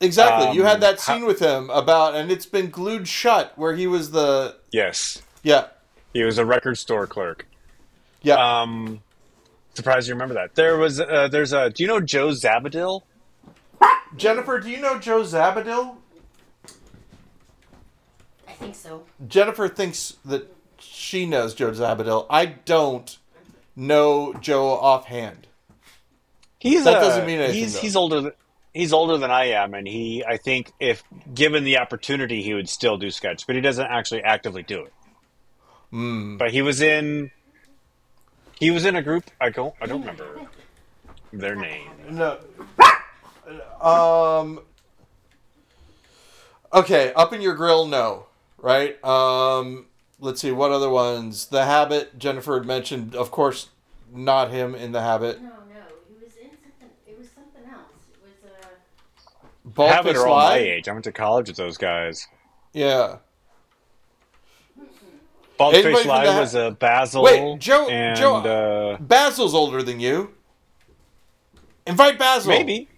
Exactly. 0.00 0.54
you 0.56 0.62
Um, 0.62 0.66
had 0.68 0.80
that 0.80 1.00
how- 1.00 1.14
scene 1.14 1.26
with 1.26 1.40
him 1.40 1.68
about, 1.70 2.14
and 2.14 2.30
it's 2.32 2.46
been 2.46 2.70
glued 2.70 3.06
shut, 3.06 3.52
where 3.56 3.74
he 3.74 3.86
was 3.86 4.10
the 4.12 4.56
Yes. 4.72 5.20
yeah 5.42 5.66
He 6.14 6.22
was 6.24 6.38
a 6.38 6.44
record 6.44 6.78
store 6.78 7.06
clerk. 7.06 7.46
yeah. 8.22 8.34
Um 8.62 9.02
surprised 9.74 10.08
you 10.08 10.14
remember 10.14 10.34
that. 10.34 10.54
There 10.54 10.76
was 10.78 11.00
uh, 11.00 11.28
there's 11.30 11.52
a 11.52 11.70
do 11.70 11.82
you 11.82 11.86
know 11.88 12.00
Joe 12.00 12.28
Zabadil? 12.30 13.02
Jennifer, 14.16 14.58
do 14.58 14.68
you 14.70 14.78
know 14.80 14.98
Joe 14.98 15.20
Zabadil? 15.22 15.96
I 18.48 18.52
think 18.52 18.74
so. 18.74 19.04
Jennifer 19.26 19.68
thinks 19.68 20.16
that 20.24 20.52
she 20.78 21.26
knows 21.26 21.54
Joe 21.54 21.70
Zabadil. 21.70 22.26
I 22.28 22.46
don't 22.46 23.16
know 23.76 24.34
Joe 24.40 24.68
offhand. 24.70 25.46
He's 26.58 26.84
That 26.84 26.96
uh, 26.96 27.00
doesn't 27.00 27.26
mean 27.26 27.40
anything, 27.40 27.60
He's 27.62 27.74
though. 27.74 27.80
he's 27.80 27.96
older 27.96 28.20
than 28.20 28.32
he's 28.72 28.92
older 28.92 29.18
than 29.18 29.30
I 29.30 29.46
am, 29.46 29.74
and 29.74 29.86
he 29.86 30.24
I 30.24 30.36
think 30.36 30.72
if 30.80 31.02
given 31.34 31.64
the 31.64 31.78
opportunity, 31.78 32.42
he 32.42 32.54
would 32.54 32.68
still 32.68 32.96
do 32.96 33.10
sketch, 33.10 33.46
but 33.46 33.56
he 33.56 33.60
doesn't 33.60 33.86
actually 33.86 34.22
actively 34.22 34.62
do 34.62 34.84
it. 34.84 34.92
Hmm. 35.90 36.36
But 36.36 36.52
he 36.52 36.62
was 36.62 36.80
in 36.80 37.30
he 38.58 38.70
was 38.70 38.84
in 38.84 38.96
a 38.96 39.02
group. 39.02 39.30
I 39.40 39.50
don't 39.50 39.74
I 39.80 39.86
don't 39.86 40.00
remember 40.00 40.48
their 41.32 41.54
name. 41.54 41.90
No. 42.10 42.38
Um. 43.80 44.60
Okay, 46.72 47.12
up 47.14 47.32
in 47.32 47.40
your 47.40 47.54
grill, 47.54 47.86
no. 47.86 48.26
Right. 48.58 49.02
Um. 49.04 49.86
let's 50.20 50.40
see 50.40 50.52
what 50.52 50.70
other 50.70 50.90
ones. 50.90 51.46
The 51.46 51.64
Habit. 51.64 52.18
Jennifer 52.18 52.54
had 52.54 52.66
mentioned, 52.66 53.16
of 53.16 53.30
course, 53.30 53.70
not 54.12 54.50
him 54.50 54.74
in 54.74 54.92
The 54.92 55.00
Habit. 55.00 55.40
No, 55.40 55.48
no, 55.48 55.54
he 56.08 56.14
was 56.22 56.36
in 56.36 56.50
something. 56.50 56.90
It 57.06 57.18
was 57.18 57.28
something 57.30 57.64
else. 57.64 57.88
It 58.12 58.20
was 58.22 58.34
uh. 59.76 59.86
Habit 59.88 60.12
Faced 60.14 60.24
are 60.24 60.28
all 60.28 60.36
my 60.38 60.56
age. 60.56 60.88
I 60.88 60.92
went 60.92 61.04
to 61.04 61.12
college 61.12 61.48
with 61.48 61.56
those 61.56 61.76
guys. 61.76 62.26
Yeah. 62.72 63.16
Bald 65.58 65.74
Anybody 65.74 65.94
Face 65.94 66.02
from 66.04 66.08
Lie 66.10 66.26
the- 66.32 66.40
was 66.40 66.54
a 66.54 66.70
Basil. 66.70 67.22
Wait, 67.22 67.58
Joe- 67.58 67.88
And, 67.88 68.16
Joe- 68.18 68.36
Uh, 68.36 68.96
Basil's 68.98 69.54
older 69.54 69.82
than 69.82 70.00
you. 70.00 70.32
Invite 71.86 72.18
Basil. 72.18 72.48
maybe. 72.50 72.88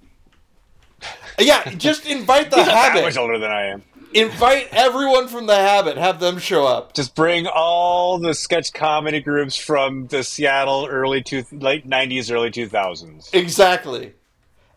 Yeah, 1.39 1.69
just 1.71 2.07
invite 2.07 2.51
the 2.51 2.57
He's 2.63 2.67
not 2.67 2.95
that 2.95 3.03
much 3.03 3.17
older 3.17 3.39
than 3.39 3.51
I 3.51 3.67
am. 3.69 3.83
Invite 4.15 4.69
everyone 4.71 5.27
from 5.27 5.47
the 5.47 5.57
Habit. 5.57 5.97
Have 5.97 6.21
them 6.21 6.39
show 6.39 6.67
up. 6.67 6.93
Just 6.93 7.15
bring 7.15 7.47
all 7.47 8.19
the 8.19 8.35
sketch 8.35 8.73
comedy 8.75 9.21
groups 9.21 9.57
from 9.57 10.07
the 10.09 10.23
Seattle 10.23 10.87
early 10.89 11.23
two, 11.23 11.45
late 11.51 11.89
'90s, 11.89 12.31
early 12.31 12.51
2000s. 12.51 13.33
Exactly. 13.33 14.13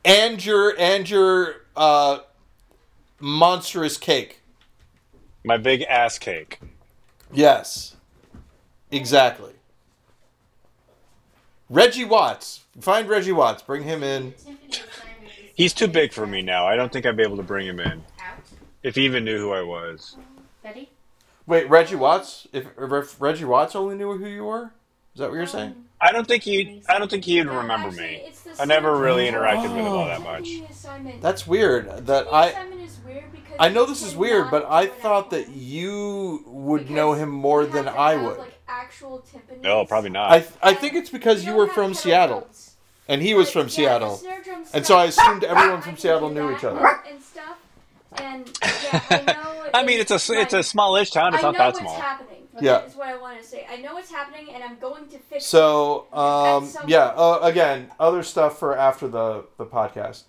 And 0.05 0.43
your 0.43 0.73
and 0.79 1.07
your 1.09 1.64
uh, 1.75 2.19
monstrous 3.19 3.97
cake. 3.97 4.41
My 5.43 5.57
big 5.57 5.83
ass 5.83 6.17
cake. 6.17 6.59
Yes. 7.31 7.95
Exactly. 8.91 9.53
Reggie 11.69 12.05
Watts. 12.05 12.61
Find 12.79 13.07
Reggie 13.09 13.31
Watts. 13.31 13.61
Bring 13.63 13.83
him 13.83 14.03
in. 14.03 14.31
Tiffany 14.33 14.57
assignment 14.69 14.89
is 15.25 15.51
He's 15.55 15.73
too 15.73 15.87
big 15.87 16.13
for 16.13 16.25
me 16.27 16.41
now. 16.41 16.65
I 16.67 16.75
don't 16.75 16.91
think 16.91 17.05
I'd 17.05 17.17
be 17.17 17.23
able 17.23 17.37
to 17.37 17.43
bring 17.43 17.65
him 17.67 17.79
in 17.79 18.03
out. 18.21 18.39
if 18.83 18.95
he 18.95 19.05
even 19.05 19.23
knew 19.25 19.37
who 19.39 19.51
I 19.51 19.61
was. 19.61 20.17
Betty. 20.63 20.89
Wait, 21.47 21.69
Reggie 21.69 21.95
Watts? 21.95 22.47
If, 22.51 22.67
if 22.77 23.21
Reggie 23.21 23.45
Watts 23.45 23.75
only 23.75 23.95
knew 23.95 24.17
who 24.17 24.27
you 24.27 24.43
were? 24.45 24.71
Is 25.13 25.19
that 25.19 25.29
what 25.29 25.35
you're 25.35 25.45
saying? 25.45 25.75
I 26.05 26.11
don't 26.11 26.27
think 26.27 26.43
he. 26.43 26.81
I 26.87 26.99
don't 26.99 27.09
think 27.09 27.23
he'd 27.25 27.47
remember 27.47 27.91
me. 27.91 28.31
I 28.59 28.65
never 28.65 28.95
really 28.97 29.27
interacted 29.27 29.63
with 29.63 29.71
him 29.71 29.87
all 29.87 30.03
Oh. 30.03 30.07
that 30.07 30.21
much. 30.21 30.49
That's 31.21 31.45
weird. 31.47 32.05
That 32.07 32.27
I 32.31 32.47
assignment 32.49 32.81
is 32.81 32.97
weird 33.05 33.31
because 33.31 33.55
I 33.59 33.69
know 33.69 33.85
this 33.85 34.01
is 34.03 34.15
weird, 34.15 34.51
but 34.51 34.65
I 34.69 34.85
do 34.85 34.91
it 34.91 34.93
at 34.95 35.01
thought 35.01 35.29
that 35.31 35.49
you 35.49 36.43
would 36.47 36.89
know 36.89 37.13
him 37.13 37.29
more 37.29 37.65
than 37.65 37.87
I 37.87 38.15
would. 38.15 38.37
Like, 38.37 38.53
actual 38.67 39.23
timpanis. 39.33 39.61
No, 39.63 39.83
probably 39.85 40.11
not. 40.11 40.31
I 40.31 40.45
I 40.61 40.73
think 40.73 40.93
it's 40.93 41.09
because 41.09 41.43
you 41.45 41.53
were 41.55 41.67
from 41.67 41.93
Seattle 41.93 42.47
and 43.07 43.21
he 43.21 43.33
was 43.33 43.49
from 43.49 43.67
Seattle. 43.69 44.21
And 44.73 44.85
so 44.85 44.97
I 44.97 45.05
assumed 45.05 45.43
everyone 45.53 45.81
from 45.81 45.97
Seattle 45.97 46.29
knew 46.29 46.51
each 46.55 46.63
other. 46.63 46.85
And 47.09 47.21
stuff. 47.21 47.57
And 48.17 48.59
I 49.09 49.23
know. 49.25 49.69
I 49.73 49.83
mean, 49.83 49.99
it's 49.99 50.11
a 50.11 50.33
it's 50.33 50.53
a 50.53 50.63
smallish 50.63 51.11
town. 51.11 51.33
It's 51.33 51.43
not 51.43 51.57
that 51.57 51.75
small. 51.77 52.01
Happening. 52.55 52.71
Yeah. 52.71 52.79
That 52.79 52.87
is 52.89 52.95
what 52.95 53.07
I 53.07 53.17
want 53.17 53.39
to 53.41 53.45
say. 53.47 53.65
I 53.69 53.77
know 53.77 53.93
what's 53.93 54.11
happening, 54.11 54.53
and 54.53 54.63
I'm 54.63 54.77
going 54.79 55.07
to 55.07 55.17
fix 55.19 55.43
it. 55.43 55.47
So, 55.47 56.07
um, 56.13 56.63
At 56.65 56.69
some 56.69 56.89
yeah, 56.89 57.05
uh, 57.15 57.39
again, 57.43 57.91
other 57.99 58.23
stuff 58.23 58.57
for 58.59 58.77
after 58.77 59.07
the, 59.07 59.45
the 59.57 59.65
podcast, 59.65 60.23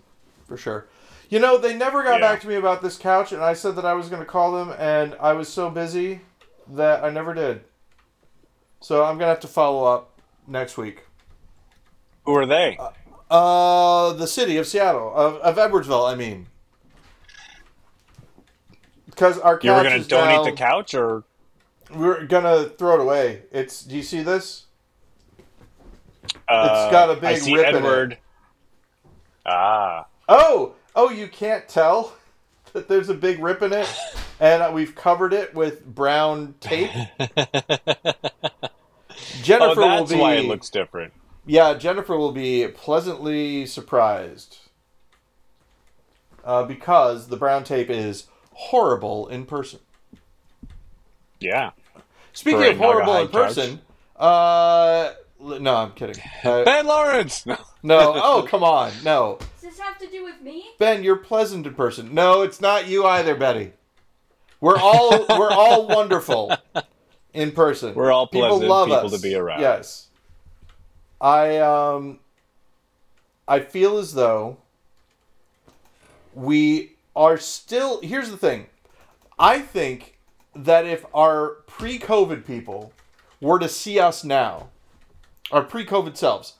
for 0.47 0.57
sure. 0.57 0.87
You 1.29 1.39
know, 1.39 1.57
they 1.57 1.75
never 1.75 2.03
got 2.03 2.21
Yeah. 2.21 2.31
back 2.31 2.41
to 2.41 2.47
me 2.47 2.55
about 2.55 2.81
this 2.81 2.97
couch, 2.97 3.31
and 3.31 3.41
I 3.43 3.53
said 3.53 3.75
that 3.75 3.85
I 3.85 3.93
was 3.93 4.07
going 4.09 4.21
to 4.21 4.25
call 4.25 4.53
them, 4.53 4.73
and 4.77 5.15
I 5.19 5.33
was 5.33 5.49
so 5.49 5.69
busy 5.69 6.21
that 6.69 7.03
I 7.03 7.09
never 7.09 7.33
did. 7.33 7.61
So 8.79 9.01
I'm 9.03 9.17
going 9.17 9.21
to 9.21 9.27
have 9.27 9.39
to 9.41 9.47
follow 9.47 9.85
up 9.85 10.11
next 10.47 10.77
week. 10.77 11.03
Who 12.25 12.35
are 12.35 12.45
they? 12.45 12.77
Uh, 13.29 14.13
the 14.13 14.27
city 14.27 14.55
of 14.57 14.67
Seattle, 14.67 15.11
of, 15.15 15.35
of 15.37 15.55
Edwardsville, 15.57 16.09
I 16.09 16.15
mean. 16.15 16.47
Because 19.05 19.39
our 19.39 19.57
couch 19.57 19.63
You 19.65 19.71
were 19.73 19.83
going 19.83 20.01
to 20.01 20.07
donate 20.07 20.37
now- 20.37 20.43
the 20.43 20.51
couch, 20.51 20.93
or 20.93 21.23
We're 21.93 22.25
gonna 22.25 22.65
throw 22.65 22.95
it 22.95 23.01
away. 23.01 23.43
It's. 23.51 23.83
Do 23.83 23.95
you 23.95 24.03
see 24.03 24.21
this? 24.23 24.65
uh, 26.49 26.83
it's 26.85 26.91
got 26.91 27.09
a 27.09 27.15
big 27.15 27.23
I 27.23 27.35
see 27.35 27.55
rip 27.55 27.73
in 27.75 28.11
it. 28.11 28.19
Ah, 29.45 30.05
Oh, 30.29 30.73
oh, 30.95 31.09
you 31.09 31.27
can't 31.27 31.67
tell 31.69 32.13
that 32.73 32.87
there's 32.87 33.09
a 33.09 33.13
big 33.13 33.39
rip 33.41 33.61
in 33.61 33.71
it, 33.73 33.87
and 34.39 34.73
we've 34.73 34.93
covered 34.95 35.33
it 35.33 35.53
with 35.53 35.85
brown 35.85 36.55
tape. 36.59 36.91
oh, 37.19 38.13
Jennifer 39.41 39.79
will 39.81 39.87
that's 39.87 40.11
be. 40.11 40.19
why 40.19 40.35
it 40.35 40.45
looks 40.45 40.69
different. 40.69 41.13
Yeah, 41.45 41.75
Jennifer 41.75 42.17
will 42.17 42.33
be 42.33 42.67
pleasantly 42.67 43.65
surprised 43.65 44.57
uh, 46.43 46.63
because 46.65 47.27
the 47.29 47.37
brown 47.37 47.63
tape 47.63 47.89
is 47.89 48.25
horrible 48.51 49.27
in 49.29 49.45
person. 49.45 49.79
Yeah. 51.39 51.71
Speaking 52.33 52.61
For 52.61 52.67
of 52.69 52.77
horrible 52.77 53.17
in 53.17 53.27
person, 53.29 53.81
uh, 54.15 55.13
no, 55.39 55.75
I'm 55.75 55.91
kidding. 55.93 56.21
Uh, 56.43 56.63
Ben 56.63 56.85
Lawrence. 56.85 57.45
No. 57.45 57.57
no, 57.83 58.13
oh 58.15 58.45
come 58.47 58.63
on, 58.63 58.91
no. 59.03 59.37
Does 59.39 59.71
this 59.71 59.79
have 59.79 59.97
to 59.99 60.07
do 60.07 60.23
with 60.23 60.41
me? 60.41 60.65
Ben, 60.77 61.03
you're 61.03 61.17
pleasant 61.17 61.65
in 61.65 61.73
person. 61.73 62.13
No, 62.13 62.41
it's 62.41 62.61
not 62.61 62.87
you 62.87 63.05
either, 63.05 63.35
Betty. 63.35 63.73
We're 64.59 64.77
all 64.77 65.25
we're 65.29 65.51
all 65.51 65.87
wonderful 65.87 66.55
in 67.33 67.51
person. 67.51 67.93
We're 67.93 68.11
all 68.11 68.27
pleasant 68.27 68.61
people 68.61 68.93
us. 68.93 69.15
to 69.15 69.21
be 69.21 69.35
around. 69.35 69.61
Yes. 69.61 70.07
I 71.21 71.57
um 71.57 72.19
I 73.47 73.59
feel 73.59 73.97
as 73.97 74.13
though 74.13 74.57
we 76.33 76.93
are 77.15 77.37
still 77.37 78.01
here's 78.01 78.29
the 78.29 78.37
thing. 78.37 78.67
I 79.39 79.59
think 79.59 80.16
that 80.65 80.85
if 80.85 81.05
our 81.13 81.49
pre-COVID 81.67 82.45
people 82.45 82.93
were 83.41 83.59
to 83.59 83.69
see 83.69 83.99
us 83.99 84.23
now, 84.23 84.69
our 85.51 85.63
pre-COVID 85.63 86.17
selves, 86.17 86.53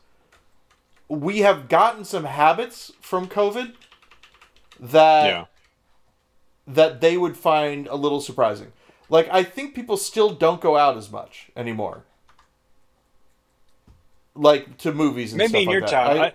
we 1.10 1.39
have 1.39 1.67
gotten 1.69 2.03
some 2.05 2.25
habits 2.25 2.91
from 3.01 3.27
COVID 3.27 3.73
that 4.79 5.25
Yeah. 5.27 5.45
that 6.67 6.99
they 7.01 7.17
would 7.17 7.38
find 7.38 7.88
a 7.88 7.95
little 7.95 8.21
surprising. 8.21 8.71
Like 9.10 9.27
I 9.31 9.43
think 9.43 9.73
people 9.73 9.95
still 9.97 10.31
don't 10.31 10.60
go 10.62 10.75
out 10.77 10.97
as 10.97 11.10
much 11.12 11.49
anymore. 11.55 12.03
Like 14.36 14.77
to 14.79 14.93
movies 14.93 15.31
and 15.31 15.38
Maybe 15.39 15.49
stuff 15.49 15.62
in 15.62 15.65
like 15.67 15.71
your 15.73 15.81
that. 15.81 15.89
town. 15.89 16.17
I, 16.19 16.33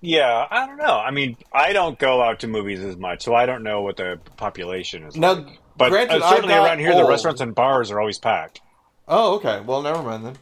yeah, 0.00 0.46
I 0.50 0.66
don't 0.66 0.78
know. 0.78 0.96
I 0.98 1.10
mean, 1.10 1.36
I 1.52 1.72
don't 1.74 1.98
go 1.98 2.22
out 2.22 2.40
to 2.40 2.48
movies 2.48 2.80
as 2.80 2.96
much, 2.96 3.22
so 3.22 3.34
I 3.34 3.44
don't 3.44 3.62
know 3.62 3.82
what 3.82 3.96
the 3.98 4.18
population 4.36 5.02
is 5.04 5.16
Now, 5.16 5.34
like. 5.34 5.58
But 5.76 5.90
granted, 5.90 6.22
uh, 6.22 6.30
certainly 6.30 6.54
around 6.54 6.78
here, 6.78 6.92
old. 6.92 7.04
the 7.04 7.08
restaurants 7.08 7.40
and 7.40 7.54
bars 7.54 7.90
are 7.90 7.98
always 8.00 8.18
packed. 8.18 8.60
Oh, 9.08 9.34
okay. 9.36 9.60
Well, 9.60 9.82
never 9.82 10.02
mind 10.02 10.24
then. 10.26 10.36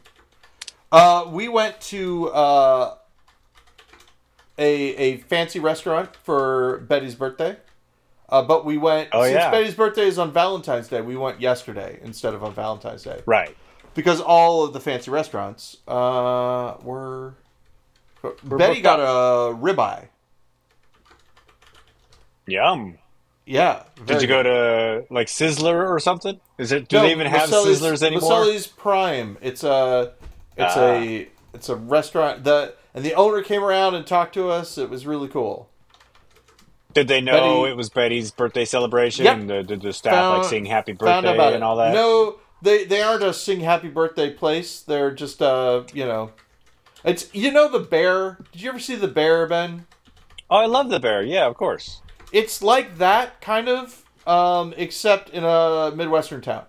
Uh, 0.91 1.25
we 1.31 1.47
went 1.47 1.79
to 1.81 2.29
uh, 2.29 2.95
a 4.57 4.73
a 4.95 5.17
fancy 5.17 5.59
restaurant 5.59 6.15
for 6.23 6.79
Betty's 6.87 7.15
birthday. 7.15 7.57
Uh, 8.29 8.41
but 8.41 8.63
we 8.63 8.77
went 8.77 9.09
Oh, 9.11 9.23
since 9.23 9.35
yeah. 9.35 9.51
Betty's 9.51 9.73
birthday 9.75 10.03
is 10.07 10.17
on 10.17 10.31
Valentine's 10.31 10.87
Day. 10.87 11.01
We 11.01 11.17
went 11.17 11.41
yesterday 11.41 11.99
instead 12.01 12.33
of 12.33 12.43
on 12.45 12.53
Valentine's 12.53 13.03
Day 13.03 13.21
Right. 13.25 13.57
because 13.93 14.21
all 14.21 14.63
of 14.63 14.71
the 14.71 14.79
fancy 14.79 15.11
restaurants 15.11 15.75
uh, 15.87 16.75
were. 16.81 17.35
We're 18.23 18.57
Betty 18.57 18.79
got 18.81 18.99
a 19.01 19.53
ribeye. 19.55 20.07
Yum. 22.47 22.97
Yeah. 23.45 23.83
Did 24.05 24.21
you 24.21 24.27
go 24.27 24.43
to 24.43 25.05
like 25.09 25.27
Sizzler 25.27 25.89
or 25.89 25.99
something? 25.99 26.39
Is 26.57 26.71
it? 26.71 26.87
Do 26.87 26.97
No, 26.97 27.03
they 27.03 27.11
even 27.11 27.27
have 27.27 27.49
Sizzlers 27.49 28.03
anymore? 28.03 28.31
Maselli's 28.31 28.67
Prime. 28.67 29.37
It's 29.41 29.63
a, 29.63 30.13
it's 30.57 30.77
Ah. 30.77 30.93
a, 30.93 31.27
it's 31.53 31.69
a 31.69 31.75
restaurant. 31.75 32.43
The 32.43 32.75
and 32.93 33.03
the 33.03 33.13
owner 33.15 33.41
came 33.41 33.63
around 33.63 33.95
and 33.95 34.05
talked 34.05 34.33
to 34.35 34.49
us. 34.49 34.77
It 34.77 34.89
was 34.89 35.05
really 35.05 35.27
cool. 35.27 35.69
Did 36.93 37.07
they 37.07 37.21
know 37.21 37.61
Betty- 37.61 37.71
it 37.71 37.77
was 37.77 37.89
Betty's 37.89 38.31
birthday 38.31 38.65
celebration? 38.65 39.23
Yep. 39.25 39.37
And 39.37 39.49
the, 39.49 39.63
did 39.63 39.81
the 39.81 39.93
staff 39.93 40.13
Found- 40.13 40.41
like 40.41 40.49
sing 40.49 40.65
happy 40.65 40.91
birthday 40.91 41.53
and 41.55 41.63
all 41.63 41.77
that? 41.77 41.93
No, 41.93 42.37
they 42.61 42.83
they 42.85 43.01
aren't 43.01 43.23
a 43.23 43.33
sing 43.33 43.61
happy 43.61 43.87
birthday 43.89 44.29
place. 44.33 44.81
They're 44.81 45.11
just 45.11 45.41
uh, 45.41 45.83
you 45.93 46.05
know, 46.05 46.31
it's 47.03 47.33
you 47.33 47.51
know 47.51 47.69
the 47.71 47.79
bear. 47.79 48.37
Did 48.51 48.61
you 48.61 48.69
ever 48.69 48.79
see 48.79 48.95
the 48.95 49.07
bear, 49.07 49.47
Ben? 49.47 49.87
Oh, 50.49 50.57
I 50.57 50.65
love 50.65 50.89
the 50.89 50.99
bear. 50.99 51.23
Yeah, 51.23 51.47
of 51.47 51.55
course. 51.55 52.01
It's 52.31 52.61
like 52.61 52.97
that 52.97 53.41
kind 53.41 53.67
of, 53.69 54.03
um, 54.27 54.73
except 54.77 55.29
in 55.29 55.43
a 55.43 55.91
midwestern 55.95 56.41
town. 56.41 56.65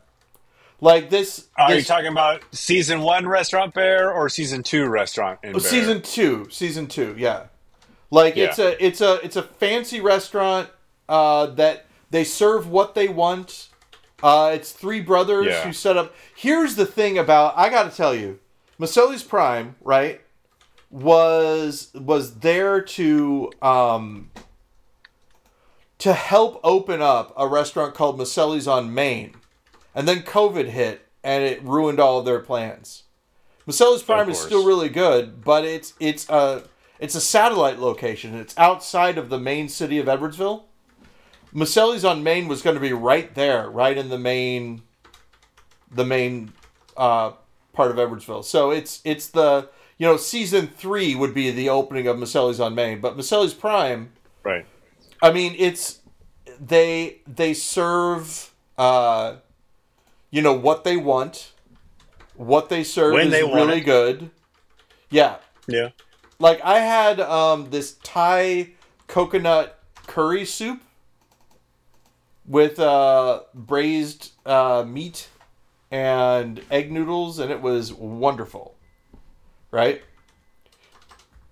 Like 0.81 1.11
this. 1.11 1.47
Are 1.57 1.75
you 1.75 1.83
talking 1.83 2.09
about 2.09 2.43
season 2.51 3.03
one 3.03 3.27
restaurant 3.29 3.73
bear 3.73 4.13
or 4.13 4.29
season 4.29 4.63
two 4.65 4.87
restaurant 4.87 5.39
in 5.45 5.53
bear? 5.53 5.61
season 5.61 6.03
two 6.03 6.49
season 6.51 6.89
two 6.89 7.15
yeah 7.17 7.45
like 8.11 8.37
it's 8.37 8.59
a 8.59 8.85
it's 8.85 9.01
a 9.01 9.15
it's 9.25 9.37
a 9.37 9.43
fancy 9.45 10.01
restaurant 10.01 10.69
uh 11.09 11.47
that 11.47 11.87
they 12.11 12.25
serve 12.25 12.69
what 12.69 12.95
they 12.97 13.07
want 13.09 13.69
uh 14.25 14.51
it's 14.53 14.73
three 14.73 15.01
brothers 15.01 15.47
Yeah. 15.47 15.65
who 15.65 15.73
set 15.73 15.97
up 15.97 16.13
here's 16.35 16.75
the 16.75 16.85
thing 16.85 17.17
about 17.17 17.55
i 17.57 17.69
gotta 17.71 17.91
tell 17.95 18.15
you 18.15 18.41
Maselli's 18.81 19.23
prime 19.23 19.77
right 19.83 20.21
was 20.91 21.91
was 21.95 22.35
there 22.41 22.81
to 22.83 23.51
um 23.63 24.31
to 26.03 26.13
help 26.15 26.59
open 26.65 27.01
up 27.01 27.33
a 27.37 27.47
restaurant 27.47 27.95
called 27.95 28.19
Maselli's 28.19 28.67
on 28.67 28.93
Main 28.93 29.37
and 29.95 30.09
then 30.09 30.23
covid 30.23 30.67
hit 30.67 31.07
and 31.23 31.45
it 31.45 31.63
ruined 31.63 32.01
all 32.01 32.19
of 32.19 32.25
their 32.25 32.41
plans. 32.41 33.05
Maselli's 33.69 34.03
Prime 34.03 34.29
is 34.29 34.41
still 34.41 34.67
really 34.67 34.89
good, 34.89 35.45
but 35.45 35.65
it's 35.65 35.95
it's 36.01 36.29
a 36.29 36.65
it's 36.99 37.15
a 37.15 37.21
satellite 37.21 37.79
location. 37.79 38.35
It's 38.35 38.59
outside 38.59 39.17
of 39.17 39.29
the 39.29 39.39
main 39.39 39.69
city 39.69 40.01
of 40.01 40.07
Edwardsville. 40.07 40.65
Maselli's 41.55 42.05
on 42.05 42.25
Main 42.25 42.49
was 42.49 42.63
going 42.63 42.75
to 42.75 42.81
be 42.81 42.93
right 42.93 43.33
there, 43.37 43.71
right 43.71 43.97
in 43.97 44.09
the 44.09 44.19
main 44.19 44.83
the 45.89 46.05
main 46.05 46.53
uh, 46.97 47.35
part 47.73 47.93
of 47.93 47.97
Edwardsville. 47.97 48.45
So 48.45 48.73
it's 48.73 49.01
it's 49.05 49.29
the 49.29 49.69
you 49.99 50.09
know 50.09 50.17
season 50.17 50.67
three 50.67 51.15
would 51.15 51.33
be 51.33 51.53
the 51.53 51.69
opening 51.69 52.09
of 52.09 52.17
Maselli's 52.17 52.59
on 52.59 52.75
Main, 52.75 53.01
but 53.01 53.17
Maselli's 53.17 53.55
Prime. 53.55 54.11
Right. 54.43 54.67
I 55.23 55.33
mean, 55.33 55.55
it's 55.59 56.01
they 56.61 57.19
they 57.27 57.55
serve 57.55 58.53
uh, 58.79 59.37
you 60.31 60.43
know 60.43 60.55
what 60.55 60.85
they 60.85 60.97
want. 60.97 61.53
What 62.37 62.69
they 62.69 62.85
serve 62.85 63.15
When 63.15 63.27
is 63.29 63.33
they 63.33 63.43
really 63.43 63.79
it. 63.79 63.85
good. 63.85 64.31
Yeah, 65.11 65.39
Yeah. 65.67 65.91
like 66.39 66.61
I 66.65 66.81
had 66.81 67.21
um, 67.21 67.71
this 67.71 67.95
Thai 68.03 68.71
coconut 69.07 69.79
curry 70.07 70.45
soup 70.45 70.83
with 72.47 72.79
uh, 72.79 73.43
braised 73.55 74.33
uh, 74.47 74.85
meat 74.87 75.29
and 75.91 76.61
egg 76.71 76.91
noodles, 76.91 77.39
and 77.39 77.51
it 77.51 77.61
was 77.61 77.93
wonderful. 77.93 78.75
Right. 79.71 80.03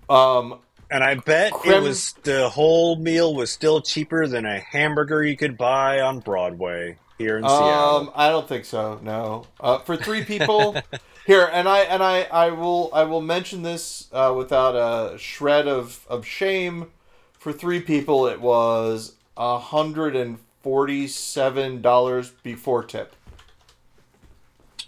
Um, 0.08 0.60
And 0.90 1.04
I 1.04 1.14
bet 1.14 1.52
Creme- 1.52 1.74
it 1.74 1.82
was 1.82 2.12
the 2.24 2.48
whole 2.48 2.96
meal 2.96 3.34
was 3.34 3.50
still 3.52 3.80
cheaper 3.80 4.26
than 4.26 4.44
a 4.44 4.58
hamburger 4.58 5.22
you 5.24 5.36
could 5.36 5.56
buy 5.56 6.00
on 6.00 6.18
Broadway 6.18 6.96
here 7.16 7.38
in 7.38 7.44
Seattle. 7.44 7.96
Um, 7.96 8.10
I 8.14 8.28
don't 8.28 8.48
think 8.48 8.64
so. 8.64 8.98
No, 9.02 9.46
uh, 9.60 9.78
for 9.78 9.96
three 9.96 10.24
people 10.24 10.74
here, 11.26 11.48
and 11.52 11.68
I 11.68 11.80
and 11.80 12.02
I 12.02 12.22
I 12.24 12.50
will 12.50 12.90
I 12.92 13.04
will 13.04 13.20
mention 13.20 13.62
this 13.62 14.08
uh, 14.12 14.34
without 14.36 14.74
a 14.74 15.16
shred 15.18 15.68
of 15.68 16.04
of 16.08 16.26
shame. 16.26 16.90
For 17.34 17.52
three 17.52 17.80
people, 17.80 18.26
it 18.26 18.40
was 18.40 19.14
a 19.36 19.58
hundred 19.58 20.16
and 20.16 20.38
forty-seven 20.62 21.80
dollars 21.82 22.30
before 22.42 22.82
tip, 22.84 23.14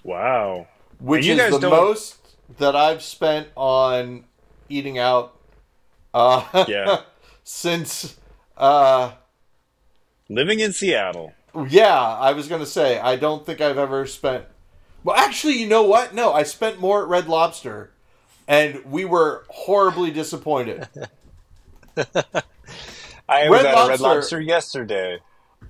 Wow. 0.02 0.66
which 0.98 1.24
you 1.26 1.34
is 1.34 1.38
guys 1.38 1.52
the 1.52 1.60
don't- 1.60 1.70
most 1.70 2.16
that 2.58 2.74
I've 2.76 3.02
spent 3.02 3.48
on 3.56 4.24
eating 4.68 4.98
out. 4.98 5.36
Uh, 6.14 6.64
Yeah. 6.68 7.02
since 7.44 8.16
uh, 8.56 9.12
Living 10.28 10.60
in 10.60 10.72
Seattle. 10.72 11.32
Yeah, 11.68 11.98
I 11.98 12.32
was 12.32 12.48
gonna 12.48 12.66
say 12.66 12.98
I 12.98 13.16
don't 13.16 13.44
think 13.44 13.60
I've 13.60 13.78
ever 13.78 14.06
spent. 14.06 14.46
Well, 15.04 15.16
actually, 15.16 15.58
you 15.58 15.66
know 15.66 15.82
what? 15.82 16.14
No, 16.14 16.32
I 16.32 16.44
spent 16.44 16.80
more 16.80 17.02
at 17.02 17.08
Red 17.08 17.28
Lobster, 17.28 17.90
and 18.48 18.84
we 18.84 19.04
were 19.04 19.44
horribly 19.48 20.10
disappointed. 20.10 20.88
I 21.96 23.48
was 23.48 23.62
Red 23.62 23.66
at 23.66 23.74
a 23.74 23.88
Red 23.88 24.00
Lobster- 24.00 24.02
Lobster 24.02 24.40
yesterday. 24.40 25.18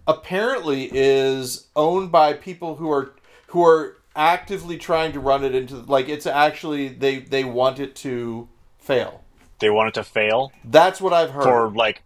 Apparently, 0.06 0.88
is 0.92 1.66
owned 1.74 2.12
by 2.12 2.32
people 2.34 2.76
who 2.76 2.90
are 2.90 3.14
who 3.48 3.64
are 3.64 3.96
actively 4.14 4.76
trying 4.76 5.12
to 5.12 5.20
run 5.20 5.42
it 5.44 5.54
into 5.54 5.76
like 5.76 6.08
it's 6.08 6.26
actually 6.26 6.88
they 6.88 7.18
they 7.18 7.44
want 7.44 7.80
it 7.80 7.94
to 7.96 8.48
fail. 8.78 9.21
They 9.62 9.70
wanted 9.70 9.94
to 9.94 10.04
fail 10.04 10.52
That's 10.64 11.00
what 11.00 11.14
I've 11.14 11.30
heard 11.30 11.44
for 11.44 11.70
like 11.70 12.02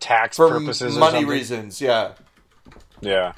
tax 0.00 0.36
for 0.36 0.48
purposes 0.48 0.96
or 0.96 1.00
money 1.00 1.12
something. 1.18 1.26
reasons. 1.28 1.80
Yeah. 1.82 2.12
Yeah. 3.02 3.32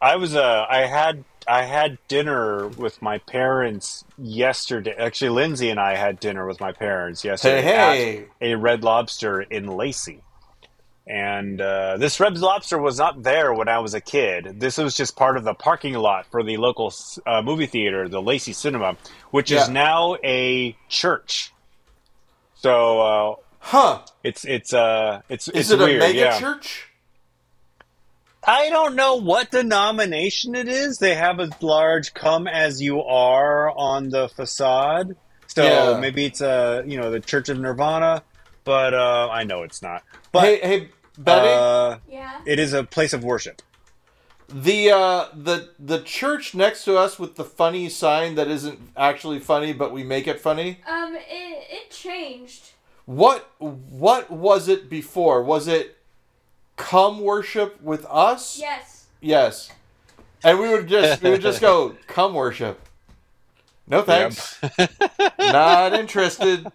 I 0.00 0.16
was 0.16 0.34
uh 0.34 0.64
I 0.70 0.86
had 0.86 1.24
I 1.46 1.62
had 1.64 1.98
dinner 2.08 2.68
with 2.68 3.02
my 3.02 3.18
parents 3.18 4.04
yesterday. 4.16 4.94
Actually, 4.98 5.30
Lindsay 5.30 5.70
and 5.70 5.80
I 5.80 5.96
had 5.96 6.20
dinner 6.20 6.46
with 6.46 6.60
my 6.60 6.72
parents 6.72 7.24
yesterday 7.24 7.62
Hey, 7.62 8.18
at 8.40 8.46
a 8.52 8.54
Red 8.56 8.84
Lobster 8.84 9.40
in 9.42 9.66
Lacey. 9.66 10.22
And 11.06 11.58
uh, 11.58 11.96
this 11.96 12.20
Red 12.20 12.36
Lobster 12.36 12.76
was 12.78 12.98
not 12.98 13.22
there 13.22 13.54
when 13.54 13.66
I 13.66 13.78
was 13.78 13.94
a 13.94 14.00
kid. 14.00 14.60
This 14.60 14.76
was 14.76 14.94
just 14.94 15.16
part 15.16 15.38
of 15.38 15.44
the 15.44 15.54
parking 15.54 15.94
lot 15.94 16.26
for 16.30 16.42
the 16.42 16.58
local 16.58 16.92
uh, 17.26 17.40
movie 17.40 17.64
theater, 17.64 18.08
the 18.10 18.20
Lacey 18.20 18.52
Cinema, 18.52 18.94
which 19.30 19.50
is 19.50 19.68
Yeah. 19.68 19.72
now 19.72 20.16
a 20.22 20.76
church. 20.90 21.50
So 22.60 23.00
uh, 23.00 23.34
Huh? 23.60 24.00
it's 24.24 24.44
it's 24.44 24.72
uh 24.72 25.20
it's 25.28 25.48
Is 25.48 25.54
it's 25.56 25.70
it 25.70 25.80
a 25.80 25.84
weird, 25.84 26.00
mega 26.00 26.18
yeah. 26.18 26.38
church? 26.40 26.86
I 28.44 28.70
don't 28.70 28.94
know 28.96 29.16
what 29.16 29.50
denomination 29.50 30.54
it 30.54 30.68
is. 30.68 30.98
They 30.98 31.14
have 31.14 31.38
a 31.38 31.50
large 31.60 32.14
"Come 32.14 32.46
as 32.48 32.80
You 32.80 33.02
Are" 33.02 33.70
on 33.76 34.08
the 34.08 34.28
facade, 34.28 35.16
so 35.46 35.62
Yeah. 35.64 36.00
maybe 36.00 36.24
it's 36.24 36.40
a 36.40 36.82
you 36.86 36.98
know 36.98 37.10
the 37.10 37.20
Church 37.20 37.48
of 37.48 37.58
Nirvana, 37.58 38.22
but 38.64 38.94
uh, 38.94 39.28
I 39.30 39.44
know 39.44 39.62
it's 39.64 39.82
not. 39.82 40.02
But 40.32 40.44
hey, 40.44 40.60
hey, 40.60 40.88
Betty. 41.18 41.48
uh, 41.48 41.98
Yeah. 42.08 42.40
it 42.46 42.58
is 42.58 42.72
a 42.72 42.84
place 42.84 43.12
of 43.12 43.22
worship. 43.24 43.60
The 44.48 44.90
uh 44.90 45.26
the 45.34 45.68
the 45.78 46.00
church 46.00 46.54
next 46.54 46.84
to 46.84 46.96
us 46.96 47.18
with 47.18 47.36
the 47.36 47.44
funny 47.44 47.90
sign 47.90 48.34
that 48.36 48.48
isn't 48.48 48.80
actually 48.96 49.40
funny 49.40 49.74
but 49.74 49.92
we 49.92 50.02
make 50.02 50.26
it 50.26 50.40
funny. 50.40 50.80
Um, 50.90 51.14
it, 51.16 51.66
it 51.70 51.90
changed. 51.90 52.70
What 53.04 53.50
what 53.58 54.30
was 54.30 54.68
it 54.68 54.88
before? 54.88 55.42
Was 55.42 55.68
it 55.68 55.98
come 56.76 57.20
worship 57.20 57.80
with 57.82 58.06
us? 58.08 58.58
Yes. 58.58 59.06
Yes. 59.20 59.70
And 60.42 60.58
we 60.58 60.70
would 60.70 60.88
just 60.88 61.22
we 61.22 61.30
would 61.30 61.42
just 61.42 61.60
go 61.60 61.96
come 62.06 62.32
worship. 62.32 62.80
No 63.86 64.00
thanks. 64.02 64.58
Not 65.38 65.92
interested. 65.94 66.66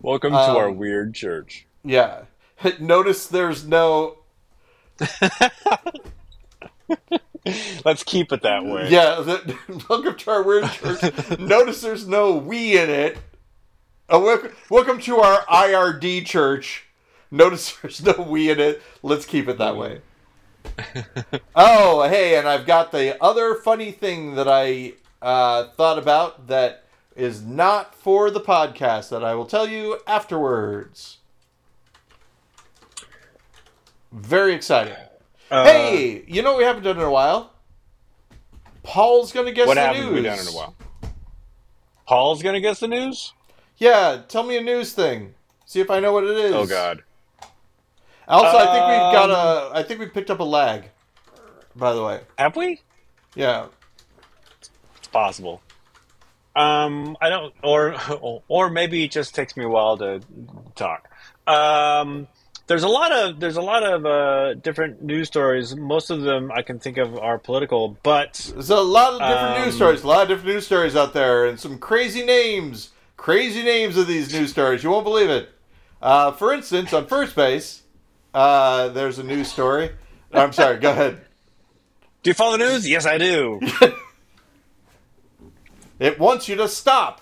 Welcome 0.00 0.34
Um, 0.34 0.52
to 0.54 0.58
our 0.58 0.70
weird 0.70 1.14
church. 1.14 1.66
Yeah. 1.82 2.24
Notice 2.78 3.26
there's 3.26 3.66
no 3.66 4.18
Let's 7.84 8.04
keep 8.04 8.32
it 8.32 8.42
that 8.42 8.64
way. 8.64 8.88
yeah, 8.88 9.20
the, 9.20 9.58
welcome 9.88 10.16
to 10.16 10.30
our 10.30 10.42
weird 10.42 10.70
church. 10.70 11.38
Notice 11.38 11.80
there's 11.82 12.06
no 12.06 12.36
we 12.36 12.78
in 12.78 12.88
it. 12.88 13.18
Oh, 14.08 14.20
welcome, 14.20 14.52
welcome 14.70 15.00
to 15.00 15.16
our 15.16 15.44
IRD 15.46 16.26
church. 16.26 16.84
Notice 17.30 17.76
there's 17.82 18.02
no 18.04 18.24
we 18.28 18.50
in 18.50 18.60
it. 18.60 18.82
Let's 19.02 19.26
keep 19.26 19.48
it 19.48 19.58
that 19.58 19.76
way. 19.76 20.00
oh, 21.56 22.08
hey, 22.08 22.36
and 22.36 22.48
I've 22.48 22.66
got 22.66 22.92
the 22.92 23.22
other 23.22 23.54
funny 23.56 23.90
thing 23.90 24.36
that 24.36 24.48
I 24.48 24.94
uh, 25.20 25.68
thought 25.70 25.98
about 25.98 26.46
that 26.46 26.84
is 27.16 27.42
not 27.42 27.94
for 27.94 28.30
the 28.30 28.40
podcast 28.40 29.08
that 29.10 29.24
I 29.24 29.34
will 29.34 29.46
tell 29.46 29.68
you 29.68 29.98
afterwards. 30.06 31.18
Very 34.14 34.54
exciting. 34.54 34.94
Uh, 35.50 35.64
hey, 35.64 36.24
you 36.26 36.40
know 36.42 36.52
what 36.52 36.58
we 36.58 36.64
haven't 36.64 36.84
done 36.84 36.96
in 36.96 37.02
a 37.02 37.10
while? 37.10 37.52
Paul's 38.82 39.32
gonna 39.32 39.52
guess 39.52 39.66
what 39.66 39.74
the 39.74 39.80
haven't 39.80 40.04
news. 40.06 40.14
we 40.14 40.22
done 40.22 40.38
in 40.38 40.46
a 40.46 40.52
while? 40.52 40.74
Paul's 42.06 42.42
gonna 42.42 42.60
guess 42.60 42.80
the 42.80 42.88
news. 42.88 43.32
Yeah, 43.76 44.22
tell 44.28 44.42
me 44.44 44.56
a 44.56 44.60
news 44.62 44.92
thing. 44.92 45.34
See 45.66 45.80
if 45.80 45.90
I 45.90 45.98
know 46.00 46.12
what 46.12 46.24
it 46.24 46.36
is. 46.36 46.52
Oh 46.54 46.66
God. 46.66 47.02
Also, 48.28 48.56
I 48.56 48.64
think 48.66 48.86
we've 48.86 49.12
got 49.12 49.30
Um, 49.30 49.72
a. 49.74 49.78
I 49.78 49.82
think 49.82 50.00
we 50.00 50.06
picked 50.06 50.30
up 50.30 50.38
a 50.40 50.44
lag. 50.44 50.84
By 51.76 51.92
the 51.92 52.02
way, 52.04 52.20
Have 52.38 52.54
we? 52.56 52.80
yeah. 53.34 53.66
It's 54.96 55.08
possible. 55.08 55.60
Um, 56.54 57.16
I 57.20 57.28
don't, 57.30 57.52
or 57.64 57.96
or 58.48 58.70
maybe 58.70 59.02
it 59.04 59.10
just 59.10 59.34
takes 59.34 59.56
me 59.56 59.64
a 59.64 59.68
while 59.68 59.98
to 59.98 60.20
talk. 60.76 61.08
Um, 61.48 62.28
there's 62.66 62.82
a 62.82 62.88
lot 62.88 63.12
of 63.12 63.40
there's 63.40 63.56
a 63.56 63.62
lot 63.62 63.82
of 63.82 64.06
uh, 64.06 64.54
different 64.54 65.02
news 65.02 65.28
stories. 65.28 65.74
Most 65.76 66.10
of 66.10 66.22
them 66.22 66.50
I 66.52 66.62
can 66.62 66.78
think 66.78 66.96
of 66.98 67.16
are 67.18 67.38
political, 67.38 67.96
but 68.02 68.50
There's 68.54 68.70
a 68.70 68.76
lot 68.80 69.14
of 69.14 69.18
different 69.20 69.56
Um, 69.58 69.64
news 69.64 69.74
stories. 69.76 70.02
A 70.02 70.06
lot 70.06 70.22
of 70.22 70.28
different 70.28 70.54
news 70.54 70.66
stories 70.66 70.96
out 70.96 71.12
there, 71.12 71.46
and 71.46 71.58
some 71.60 71.78
crazy 71.78 72.24
names. 72.24 72.90
Crazy 73.16 73.62
names 73.62 73.96
of 73.96 74.06
these 74.06 74.32
news 74.34 74.50
stories. 74.50 74.82
You 74.82 74.90
won't 74.90 75.04
believe 75.04 75.30
it. 75.30 75.48
Uh, 76.02 76.32
for 76.32 76.52
instance, 76.52 76.92
on 76.92 77.06
first 77.06 77.34
base, 77.34 77.82
uh, 78.34 78.88
there's 78.88 79.18
a 79.18 79.22
news 79.22 79.50
story. 79.50 79.90
I'm 80.32 80.52
sorry. 80.52 80.78
Go 80.78 80.90
ahead. 80.90 81.20
do 82.22 82.30
you 82.30 82.34
follow 82.34 82.58
the 82.58 82.64
news? 82.64 82.88
Yes, 82.88 83.06
I 83.06 83.18
do. 83.18 83.60
It 86.00 86.18
wants 86.18 86.48
you 86.48 86.56
to 86.56 86.68
stop. 86.68 87.20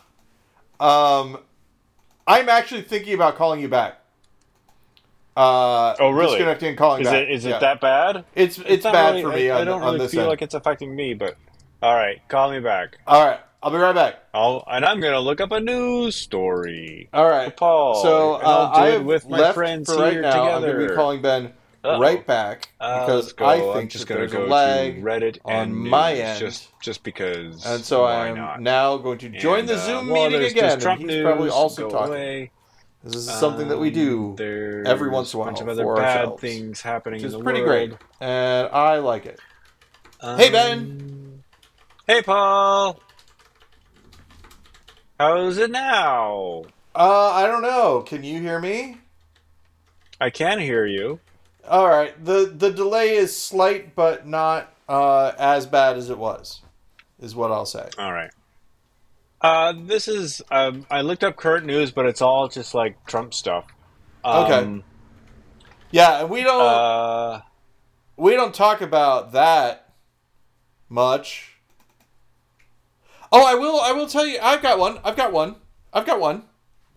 Um, 0.80 1.38
I'm 2.26 2.48
actually 2.48 2.82
thinking 2.82 3.14
about 3.14 3.36
calling 3.36 3.60
you 3.60 3.68
back. 3.68 4.00
Uh, 5.36 5.94
Oh, 5.98 6.10
really? 6.10 6.32
Disconnecting 6.32 6.68
and 6.70 6.78
calling 6.78 7.02
Is 7.02 7.08
back. 7.08 7.16
it 7.22 7.30
is 7.30 7.44
it 7.46 7.50
Yeah. 7.50 7.58
that 7.60 7.80
bad? 7.80 8.24
It's 8.34 8.58
it's, 8.66 8.84
not 8.84 8.92
bad 8.92 9.10
really- 9.10 9.22
for 9.22 9.28
me 9.30 9.50
I, 9.50 9.54
on, 9.56 9.60
I 9.62 9.64
don't 9.64 9.82
on 9.82 9.94
really 9.94 10.08
feel 10.08 10.20
end. 10.22 10.28
like 10.30 10.42
it's 10.42 10.54
affecting 10.54 10.94
me, 10.94 11.14
but 11.14 11.36
all 11.82 11.94
right, 11.94 12.20
call 12.28 12.50
me 12.50 12.60
back. 12.60 12.98
All 13.06 13.24
right, 13.24 13.40
I'll 13.62 13.70
be 13.70 13.78
right 13.78 13.94
back. 13.94 14.16
I'll 14.34 14.62
and 14.70 14.84
I'm 14.84 15.00
gonna 15.00 15.20
look 15.20 15.40
up 15.40 15.50
a 15.52 15.60
news 15.60 16.16
story. 16.16 17.08
All 17.14 17.28
right, 17.28 17.56
Paul. 17.56 18.02
So 18.02 18.34
I'll 18.34 18.66
uh, 18.66 18.74
do 18.74 18.80
I 18.82 18.88
it 18.88 18.92
have 18.94 19.04
with 19.04 19.28
my 19.28 19.38
left 19.38 19.54
friends 19.54 19.92
for 19.92 20.00
right 20.00 20.12
here 20.12 20.22
now. 20.22 20.50
I'm 20.52 20.60
going 20.62 20.78
to 20.80 20.88
be 20.88 20.94
calling 20.94 21.22
Ben. 21.22 21.52
Uh-oh. 21.84 21.98
right 21.98 22.24
back 22.24 22.68
Uh, 22.78 23.04
because 23.04 23.32
go. 23.32 23.44
I 23.44 23.54
I'm 23.56 23.72
think 23.78 23.90
just 23.90 24.06
gonna 24.06 24.28
go 24.28 24.44
lag, 24.44 24.94
to 24.94 25.00
Reddit 25.02 25.38
on 25.44 25.52
and 25.52 25.74
my 25.74 26.12
end. 26.14 26.38
just 26.38 26.68
just 26.80 27.02
because. 27.02 27.66
and 27.66 27.84
so 27.84 28.04
I 28.04 28.28
am 28.28 28.36
not? 28.36 28.60
now 28.60 28.96
going 28.98 29.18
to 29.18 29.28
join 29.30 29.60
And, 29.60 29.68
the 29.68 29.74
uh, 29.74 29.78
Zoom 29.78 30.08
well, 30.10 30.30
meeting 30.30 30.46
again. 30.48 30.78
Trump 30.78 31.00
he's 31.00 31.20
probably 31.22 31.50
also 31.50 31.90
talking. 31.90 32.12
away. 32.12 32.50
This 33.04 33.16
is 33.16 33.28
something 33.30 33.68
that 33.68 33.78
we 33.78 33.90
do 33.90 34.30
Um, 34.30 34.36
there's 34.36 34.86
every 34.86 35.10
once 35.10 35.32
in 35.32 35.36
a 35.36 35.40
while. 35.40 35.48
bunch 35.48 35.60
while 35.60 35.70
of 35.70 35.78
other 35.80 35.94
bad 35.96 36.18
ourselves, 36.20 36.40
things 36.40 36.80
happening 36.82 37.20
which 37.22 37.32
is 37.32 37.36
pretty 37.42 37.60
world. 37.62 37.90
great, 37.90 37.98
and 38.20 38.68
I 38.68 38.98
like 38.98 39.26
it. 39.26 39.40
Hey, 40.20 40.50
Ben. 40.50 40.78
Um, 40.78 41.42
Hey 42.06 42.22
Paul. 42.22 43.00
How's 45.18 45.58
it 45.58 45.70
now? 45.70 46.62
Uh, 46.94 47.30
I 47.32 47.46
don't 47.46 47.62
know. 47.62 48.02
Can 48.02 48.22
you 48.24 48.40
hear 48.40 48.58
me? 48.60 48.98
I 50.20 50.30
can 50.30 50.58
hear 50.58 50.84
you. 50.86 51.20
All 51.68 51.88
right. 51.88 52.12
the 52.24 52.52
The 52.54 52.70
delay 52.70 53.14
is 53.16 53.36
slight, 53.36 53.94
but 53.94 54.26
not 54.26 54.72
uh, 54.88 55.32
as 55.38 55.66
bad 55.66 55.96
as 55.96 56.10
it 56.10 56.18
was. 56.18 56.60
Is 57.20 57.34
what 57.36 57.52
I'll 57.52 57.66
say. 57.66 57.88
All 57.98 58.12
right. 58.12 58.30
Uh, 59.42 59.74
this 59.76 60.06
is 60.08 60.40
um, 60.50 60.86
I 60.90 61.00
looked 61.00 61.24
up 61.24 61.36
current 61.36 61.66
news, 61.66 61.90
but 61.90 62.06
it's 62.06 62.22
all 62.22 62.48
just 62.48 62.74
like 62.74 63.04
Trump 63.06 63.34
stuff. 63.34 63.66
Okay. 64.24 64.52
Um, 64.54 64.84
Yeah, 65.90 66.20
and 66.20 66.30
we 66.30 66.42
don't 66.42 66.62
Uh, 66.62 67.40
we 68.16 68.32
don't 68.34 68.54
talk 68.54 68.80
about 68.80 69.32
that 69.32 69.92
much. 70.88 71.56
Oh, 73.32 73.44
I 73.44 73.54
will. 73.54 73.80
I 73.80 73.92
will 73.92 74.06
tell 74.06 74.26
you. 74.26 74.38
I've 74.40 74.62
got 74.62 74.78
one. 74.78 74.98
I've 75.04 75.16
got 75.16 75.32
one. 75.32 75.56
I've 75.92 76.06
got 76.06 76.20
one. 76.20 76.44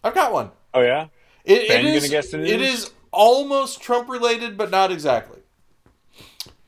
I've 0.03 0.13
got 0.13 0.31
one. 0.31 0.51
oh 0.73 0.81
yeah. 0.81 1.07
It, 1.45 1.67
Ben, 1.67 1.85
it 1.85 2.09
guess 2.09 2.29
the 2.31 2.39
It 2.39 2.59
news? 2.59 2.85
is 2.85 2.91
almost 3.11 3.81
Trump 3.81 4.09
related, 4.09 4.57
but 4.57 4.69
not 4.69 4.91
exactly. 4.91 5.39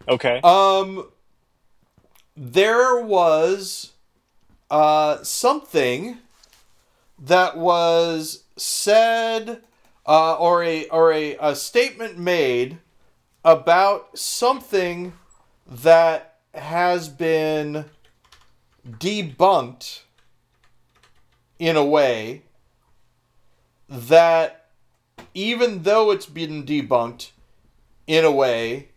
Okay. 0.07 0.39
Um, 0.43 1.09
there 2.35 3.01
was 3.01 3.93
uh, 4.69 5.23
something 5.23 6.17
that 7.19 7.57
was 7.57 8.43
said, 8.55 9.61
uh, 10.05 10.35
or 10.37 10.63
a 10.63 10.87
or 10.87 11.11
a, 11.11 11.35
a 11.39 11.55
statement 11.55 12.17
made 12.17 12.77
about 13.43 14.17
something 14.17 15.13
that 15.65 16.39
has 16.53 17.09
been 17.09 17.85
debunked 18.87 20.01
in 21.59 21.75
a 21.75 21.83
way 21.83 22.43
that 23.89 24.69
even 25.33 25.83
though 25.83 26.11
it's 26.11 26.25
been 26.25 26.63
debunked 26.63 27.31
in 28.05 28.23
a 28.23 28.31
way 28.31 28.89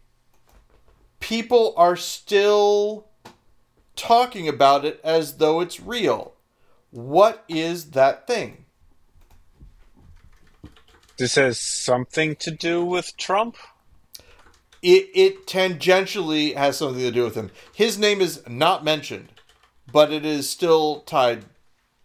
people 1.21 1.75
are 1.77 1.97
still 1.97 3.07
talking 4.01 4.49
about 4.49 4.85
it 4.85 5.01
as 5.05 5.37
though 5.39 5.61
it's 5.61 5.81
real. 5.81 6.35
What 6.91 7.45
is 7.49 7.93
that 7.93 8.27
thing? 8.27 8.65
this 11.19 11.37
has 11.37 11.61
something 11.61 12.37
to 12.37 12.51
do 12.51 12.85
with 12.85 13.17
Trump. 13.17 13.57
It 14.83 15.11
it 15.15 15.47
tangentially 15.47 16.55
has 16.57 16.79
something 16.79 17.03
to 17.03 17.11
do 17.13 17.25
with 17.25 17.35
him. 17.35 17.51
His 17.75 17.99
name 17.99 18.21
is 18.21 18.43
not 18.49 18.85
mentioned, 18.85 19.29
but 19.93 20.13
it 20.13 20.25
is 20.25 20.49
still 20.49 21.01
tied 21.03 21.45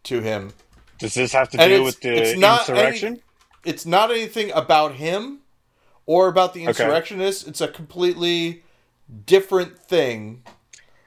to 0.04 0.22
him. 0.22 0.54
Does 1.00 1.14
this 1.14 1.34
have 1.34 1.50
to 1.52 1.60
And 1.60 1.70
do 1.70 1.84
with 1.84 2.02
the 2.02 2.14
it's 2.16 2.36
not 2.36 2.70
insurrection? 2.70 3.22
It's 3.66 3.86
not 3.86 4.12
anything 4.12 4.52
about 4.52 4.96
him 4.96 5.40
or 6.06 6.28
about 6.28 6.54
the 6.54 6.68
Okay. 6.68 6.68
insurrectionists. 6.68 7.48
It's 7.48 7.62
a 7.62 7.68
completely 7.68 8.64
different 9.26 9.80
thing. 9.80 10.44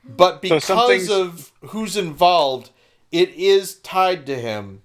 But 0.09 0.41
because 0.41 0.65
something's- 0.65 1.11
of 1.11 1.53
who's 1.67 1.97
involved, 1.97 2.71
it 3.13 3.31
is 3.31 3.77
tied 3.77 4.27
to 4.27 4.35
him. 4.37 4.83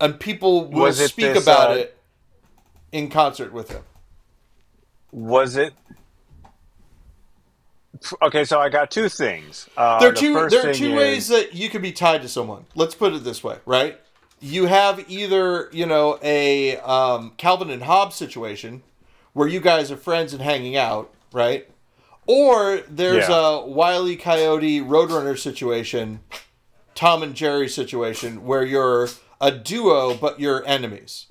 And 0.00 0.18
people 0.18 0.64
will 0.66 0.92
speak 0.92 1.34
this, 1.34 1.42
about 1.42 1.72
uh, 1.72 1.74
it 1.74 1.98
in 2.90 3.10
concert 3.10 3.52
with 3.52 3.70
him. 3.70 3.82
Was 5.12 5.56
it? 5.56 5.74
Okay, 8.22 8.44
so 8.44 8.58
I 8.58 8.70
got 8.70 8.90
two 8.90 9.10
things. 9.10 9.68
Uh, 9.76 9.98
there 10.00 10.08
are 10.10 10.12
the 10.12 10.48
there 10.48 10.70
are 10.70 10.74
two 10.74 10.92
is- 10.92 10.96
ways 10.96 11.28
that 11.28 11.54
you 11.54 11.68
could 11.68 11.82
be 11.82 11.92
tied 11.92 12.22
to 12.22 12.28
someone. 12.28 12.64
Let's 12.74 12.94
put 12.94 13.12
it 13.12 13.24
this 13.24 13.44
way, 13.44 13.58
right? 13.66 14.00
You 14.40 14.66
have 14.66 15.04
either, 15.10 15.68
you 15.70 15.84
know, 15.84 16.18
a 16.22 16.78
um, 16.78 17.32
Calvin 17.36 17.68
and 17.68 17.82
Hobbes 17.82 18.16
situation 18.16 18.82
where 19.34 19.46
you 19.46 19.60
guys 19.60 19.90
are 19.92 19.98
friends 19.98 20.32
and 20.32 20.40
hanging 20.40 20.76
out, 20.76 21.12
right? 21.30 21.68
Or 22.32 22.82
there's 22.88 23.28
Yeah. 23.28 23.56
a 23.60 23.66
Wile 23.66 24.06
E. 24.06 24.14
Coyote 24.14 24.80
Roadrunner 24.80 25.36
situation, 25.36 26.20
Tom 26.94 27.24
and 27.24 27.34
Jerry 27.34 27.68
situation 27.68 28.44
where 28.44 28.64
you're 28.64 29.08
a 29.40 29.50
duo 29.50 30.14
but 30.14 30.38
you're 30.38 30.64
enemies. 30.64 31.26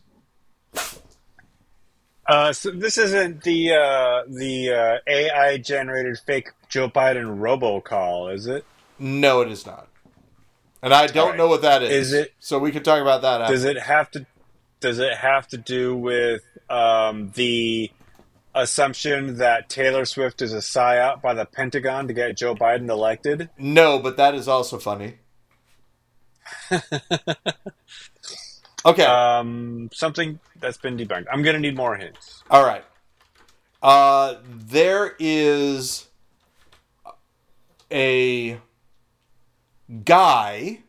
Uh, 2.28 2.52
so 2.54 2.72
this 2.72 2.98
isn't 2.98 3.44
the 3.44 3.72
uh, 3.74 4.24
the 4.28 4.72
uh, 4.72 4.98
AI 5.08 5.58
generated 5.58 6.20
fake 6.28 6.50
Joe 6.68 6.90
Biden 6.90 7.40
robocall, 7.40 8.34
is 8.34 8.46
it? 8.46 8.66
No, 9.00 9.40
it 9.42 9.50
is 9.50 9.66
not. 9.66 9.88
And 10.84 10.94
I 10.94 11.08
don't 11.08 11.18
All 11.18 11.30
right. 11.30 11.38
know 11.38 11.48
what 11.48 11.62
that 11.64 11.82
is. 11.82 12.08
Is 12.08 12.14
it- 12.14 12.34
So 12.40 12.60
we 12.60 12.72
can 12.72 12.84
talk 12.84 13.02
about 13.02 13.22
that 13.24 13.42
after. 13.42 13.54
Does 13.54 13.64
it 13.64 13.80
have 13.80 14.12
to? 14.12 14.26
Does 14.82 15.00
it 15.00 15.14
have 15.16 15.48
to 15.50 15.58
do 15.58 15.96
with 15.96 16.42
um, 16.70 17.32
the 17.36 17.90
assumption 18.56 19.38
that 19.38 19.70
Taylor 19.70 20.06
Swift 20.06 20.42
is 20.42 20.54
a 20.54 20.58
psyop 20.58 21.22
by 21.22 21.34
the 21.34 21.46
Pentagon 21.46 22.08
to 22.08 22.14
get 22.14 22.38
Joe 22.38 22.56
Biden 22.56 22.90
elected? 22.90 23.50
No, 23.58 24.00
but 24.00 24.18
that 24.18 24.36
is 24.36 24.48
also 24.48 24.78
funny. 24.78 25.16
okay. 28.86 29.04
Um, 29.04 29.90
something 29.94 30.40
that's 30.60 30.78
been 30.78 30.98
debunked. 30.98 31.26
I'm 31.32 31.44
gonna 31.44 31.60
need 31.60 31.76
more 31.76 31.96
hints. 31.96 32.44
All 32.50 32.66
right. 32.66 32.84
Uh, 33.82 34.36
there 34.46 35.16
is 35.20 36.08
a 37.92 38.60
guy 40.04 40.80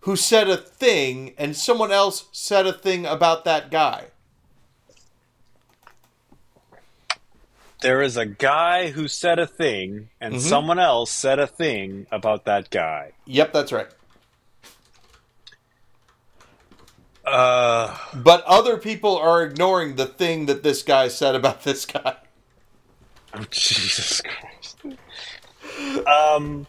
who 0.00 0.16
said 0.16 0.48
a 0.48 0.56
thing, 0.56 1.34
and 1.38 1.56
someone 1.56 1.90
else 1.90 2.26
said 2.30 2.66
a 2.66 2.72
thing 2.72 3.06
about 3.06 3.44
that 3.44 3.70
guy. 3.70 4.08
There 7.84 8.00
is 8.00 8.16
a 8.16 8.24
guy 8.24 8.88
who 8.92 9.08
said 9.08 9.38
a 9.38 9.46
thing, 9.46 10.08
and 10.18 10.36
Mhm. 10.36 10.40
someone 10.40 10.78
else 10.78 11.10
said 11.12 11.38
a 11.38 11.46
thing 11.46 12.06
about 12.10 12.46
that 12.46 12.70
guy. 12.70 13.12
Yep, 13.26 13.52
that's 13.52 13.72
right. 13.72 13.88
Uh, 17.26 17.94
But 18.14 18.42
other 18.44 18.78
people 18.78 19.18
are 19.18 19.42
ignoring 19.42 19.96
the 19.96 20.06
thing 20.06 20.46
that 20.46 20.62
this 20.62 20.82
guy 20.82 21.08
said 21.08 21.34
about 21.34 21.62
this 21.64 21.84
guy. 21.84 22.16
oh, 23.34 23.44
Jesus 23.50 24.22
Christ. 24.22 24.78
Um, 26.06 26.66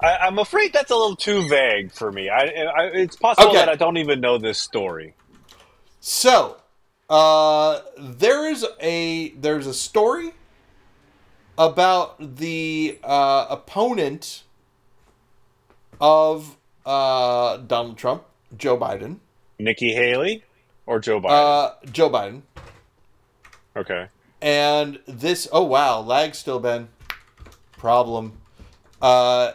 I, 0.00 0.16
I'm 0.18 0.38
afraid 0.38 0.72
that's 0.72 0.92
a 0.92 0.96
little 0.96 1.16
too 1.16 1.48
vague 1.48 1.92
for 1.92 2.12
me. 2.12 2.28
I, 2.28 2.42
I 2.44 2.84
it's 2.94 3.16
possible 3.16 3.48
Okay. 3.50 3.58
that 3.58 3.68
I 3.68 3.74
don't 3.74 3.96
even 3.96 4.20
know 4.20 4.38
this 4.38 4.60
story. 4.60 5.16
So, 5.98 6.56
uh, 7.08 7.80
there 7.98 8.48
is 8.48 8.64
a 8.80 9.30
there's 9.34 9.66
a 9.66 9.74
story 9.74 10.32
about 11.58 12.36
the 12.36 12.98
uh, 13.02 13.46
opponent 13.48 14.42
of 16.00 16.56
uh, 16.84 17.58
Donald 17.58 17.96
Trump, 17.96 18.24
Joe 18.56 18.76
Biden. 18.76 19.18
Nikki 19.58 19.92
Haley 19.92 20.44
or 20.86 20.98
Joe 20.98 21.20
Biden? 21.20 21.30
Uh, 21.30 21.70
Joe 21.90 22.10
Biden, 22.10 22.42
okay. 23.76 24.08
and 24.40 24.98
this. 25.06 25.46
Oh 25.52 25.62
wow, 25.62 26.00
lag 26.00 26.34
still 26.34 26.58
been 26.58 26.88
problem. 27.72 28.38
Uh, 29.00 29.52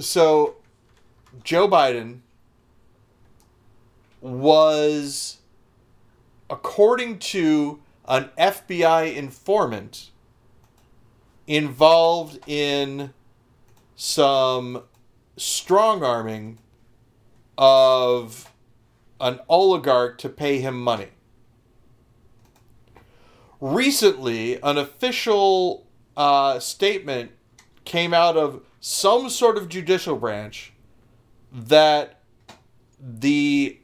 so 0.00 0.56
Joe 1.42 1.68
Biden 1.68 2.20
was, 4.20 5.38
according 6.48 7.18
to 7.18 7.80
an 8.06 8.30
FBI 8.38 9.14
informant, 9.14 10.11
involved 11.52 12.38
in 12.46 13.12
some 13.94 14.82
strong 15.36 16.02
arming 16.02 16.58
of 17.58 18.50
an 19.20 19.38
oligarch 19.50 20.16
to 20.16 20.30
pay 20.30 20.60
him 20.60 20.80
money. 20.80 21.08
Recently, 23.60 24.60
an 24.62 24.78
official 24.78 25.86
uh, 26.16 26.58
statement 26.58 27.32
came 27.84 28.14
out 28.14 28.38
of 28.38 28.62
some 28.80 29.28
sort 29.28 29.58
of 29.58 29.68
judicial 29.68 30.16
branch 30.16 30.72
that 31.52 32.22
the 32.98 33.78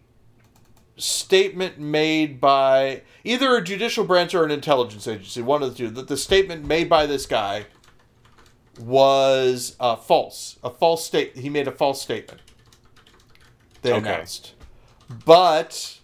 statement 0.98 1.78
made 1.78 2.40
by 2.40 3.02
either 3.24 3.56
a 3.56 3.62
judicial 3.62 4.04
branch 4.04 4.34
or 4.34 4.44
an 4.44 4.50
intelligence 4.50 5.06
agency, 5.06 5.40
one 5.42 5.62
of 5.62 5.70
the 5.70 5.76
two, 5.76 5.90
that 5.90 6.08
the 6.08 6.16
statement 6.16 6.64
made 6.64 6.88
by 6.88 7.06
this 7.06 7.24
guy 7.26 7.66
was 8.78 9.76
uh, 9.80 9.96
false. 9.96 10.58
A 10.62 10.70
false 10.70 11.04
state. 11.04 11.36
He 11.36 11.48
made 11.48 11.68
a 11.68 11.72
false 11.72 12.02
statement. 12.02 12.40
They 13.82 13.92
Okay. 13.92 14.08
announced, 14.08 14.54
but 15.24 15.98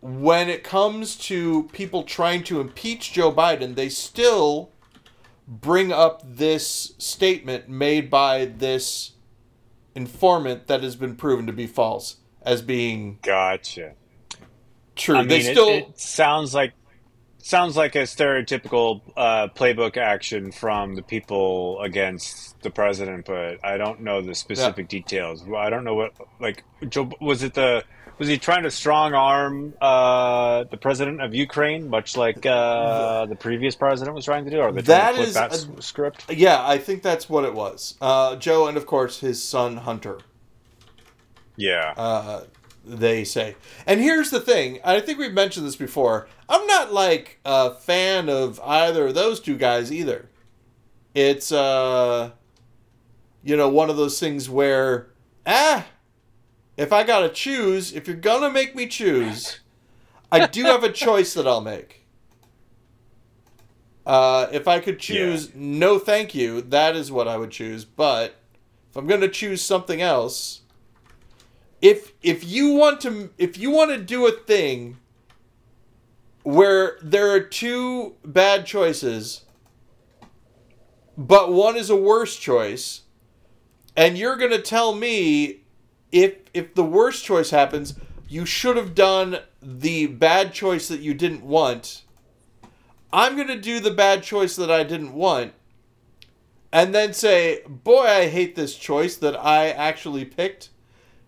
when 0.00 0.48
it 0.48 0.62
comes 0.62 1.16
to 1.16 1.64
people 1.72 2.02
trying 2.04 2.44
to 2.44 2.60
impeach 2.60 3.12
Joe 3.12 3.32
Biden, 3.32 3.74
they 3.74 3.88
still 3.88 4.70
bring 5.48 5.90
up 5.92 6.22
this 6.24 6.92
statement 6.98 7.68
made 7.68 8.10
by 8.10 8.44
this 8.44 9.12
informant 9.94 10.66
that 10.66 10.82
has 10.82 10.96
been 10.96 11.16
proven 11.16 11.46
to 11.46 11.52
be 11.52 11.66
false 11.66 12.16
as 12.44 12.62
being 12.62 13.18
Gotcha. 13.22 13.92
true. 14.96 15.16
I 15.16 15.20
mean, 15.20 15.28
they 15.28 15.40
it- 15.40 15.52
still 15.56 15.68
it, 15.68 15.98
sounds 15.98 16.54
like 16.54 16.72
sounds 17.38 17.76
like 17.76 17.94
a 17.94 18.02
stereotypical 18.04 19.02
uh, 19.16 19.48
playbook 19.48 19.96
action 19.98 20.50
from 20.50 20.94
the 20.94 21.02
people 21.02 21.78
against 21.82 22.58
the 22.62 22.70
president, 22.70 23.26
but 23.26 23.62
I 23.64 23.76
don't 23.76 24.00
know 24.00 24.22
the 24.22 24.34
specific 24.34 24.88
details. 24.88 25.44
I 25.54 25.68
don't 25.70 25.84
know 25.84 25.94
what 25.94 26.12
like 26.40 26.64
Joe 26.88 27.10
was 27.20 27.42
it 27.42 27.54
the 27.54 27.84
was 28.16 28.28
he 28.28 28.38
trying 28.38 28.62
to 28.62 28.70
strong 28.70 29.12
arm 29.12 29.74
uh, 29.80 30.64
the 30.70 30.76
president 30.76 31.20
of 31.20 31.34
Ukraine, 31.34 31.88
much 31.90 32.16
like 32.16 32.46
uh, 32.46 33.26
the 33.26 33.34
previous 33.34 33.74
president 33.74 34.14
was 34.14 34.24
trying 34.24 34.44
to 34.44 34.50
do, 34.50 34.60
or 34.60 34.70
That 34.72 35.16
is 35.18 35.34
that 35.34 35.52
a- 35.52 35.82
script? 35.82 36.24
yeah, 36.30 36.64
I 36.66 36.78
think 36.78 37.02
that's 37.02 37.28
what 37.28 37.44
it 37.44 37.52
was. 37.54 37.96
Uh, 38.00 38.36
Joe 38.36 38.68
and 38.68 38.76
of 38.76 38.86
course 38.86 39.18
his 39.20 39.42
son 39.42 39.78
Hunter. 39.78 40.18
Yeah, 41.56 41.94
uh, 41.96 42.44
they 42.84 43.24
say. 43.24 43.56
And 43.86 44.00
here's 44.00 44.30
the 44.30 44.40
thing 44.40 44.80
I 44.84 45.00
think 45.00 45.18
we've 45.18 45.32
mentioned 45.32 45.66
this 45.66 45.76
before. 45.76 46.28
I'm 46.48 46.66
not 46.66 46.92
like 46.92 47.40
a 47.44 47.74
fan 47.74 48.28
of 48.28 48.60
either 48.60 49.08
of 49.08 49.14
those 49.14 49.40
two 49.40 49.56
guys 49.56 49.92
either. 49.92 50.28
It's, 51.14 51.52
uh, 51.52 52.32
you 53.42 53.56
know, 53.56 53.68
one 53.68 53.88
of 53.88 53.96
those 53.96 54.18
things 54.18 54.50
where, 54.50 55.08
ah, 55.46 55.86
if 56.76 56.92
I 56.92 57.04
gotta 57.04 57.28
choose, 57.28 57.92
if 57.92 58.08
you're 58.08 58.16
gonna 58.16 58.50
make 58.50 58.74
me 58.74 58.86
choose, 58.86 59.60
I 60.32 60.46
do 60.46 60.64
have 60.64 60.82
a 60.82 60.90
choice 60.90 61.34
that 61.34 61.46
I'll 61.46 61.60
make. 61.60 62.00
Uh, 64.04 64.48
if 64.52 64.68
I 64.68 64.80
could 64.80 64.98
choose 64.98 65.54
no 65.54 65.98
thank 65.98 66.34
you, 66.34 66.60
that 66.62 66.96
is 66.96 67.10
what 67.10 67.28
I 67.28 67.36
would 67.36 67.50
choose. 67.50 67.84
But 67.84 68.34
if 68.90 68.96
I'm 68.96 69.06
gonna 69.06 69.28
choose 69.28 69.62
something 69.62 70.02
else, 70.02 70.62
if 71.84 72.14
if 72.22 72.42
you 72.42 72.70
want 72.70 72.98
to 72.98 73.28
if 73.36 73.58
you 73.58 73.70
want 73.70 73.90
to 73.90 73.98
do 73.98 74.26
a 74.26 74.32
thing 74.32 74.96
where 76.42 76.96
there 77.02 77.30
are 77.30 77.40
two 77.40 78.14
bad 78.24 78.64
choices 78.64 79.44
but 81.18 81.52
one 81.52 81.76
is 81.76 81.90
a 81.90 81.96
worse 81.96 82.36
choice 82.38 83.02
and 83.94 84.16
you're 84.16 84.38
going 84.38 84.50
to 84.50 84.62
tell 84.62 84.94
me 84.94 85.60
if 86.10 86.34
if 86.54 86.74
the 86.74 86.82
worst 86.82 87.22
choice 87.22 87.50
happens 87.50 87.92
you 88.30 88.46
should 88.46 88.78
have 88.78 88.94
done 88.94 89.36
the 89.60 90.06
bad 90.06 90.54
choice 90.54 90.88
that 90.88 91.00
you 91.00 91.12
didn't 91.12 91.44
want 91.44 92.02
i'm 93.12 93.36
going 93.36 93.48
to 93.48 93.60
do 93.60 93.78
the 93.78 93.90
bad 93.90 94.22
choice 94.22 94.56
that 94.56 94.70
i 94.70 94.82
didn't 94.82 95.12
want 95.12 95.52
and 96.72 96.94
then 96.94 97.12
say 97.12 97.60
boy 97.68 98.04
i 98.06 98.26
hate 98.26 98.56
this 98.56 98.74
choice 98.74 99.16
that 99.16 99.36
i 99.36 99.68
actually 99.68 100.24
picked 100.24 100.70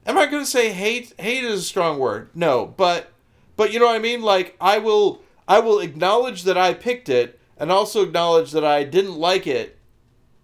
Am 0.06 0.16
I 0.16 0.26
going 0.26 0.42
to 0.44 0.50
say 0.50 0.72
hate? 0.72 1.12
Hate 1.18 1.44
is 1.44 1.60
a 1.60 1.64
strong 1.64 1.98
word. 1.98 2.30
No, 2.34 2.64
but 2.66 3.12
but 3.56 3.72
you 3.72 3.78
know 3.80 3.86
what 3.86 3.96
I 3.96 4.00
mean. 4.00 4.22
Like 4.22 4.56
I 4.60 4.78
will 4.78 5.20
I 5.48 5.58
will 5.58 5.80
acknowledge 5.80 6.44
that 6.44 6.56
I 6.56 6.74
picked 6.74 7.08
it, 7.08 7.38
and 7.58 7.70
also 7.72 8.02
acknowledge 8.04 8.52
that 8.52 8.64
I 8.64 8.84
didn't 8.84 9.16
like 9.16 9.46
it, 9.46 9.78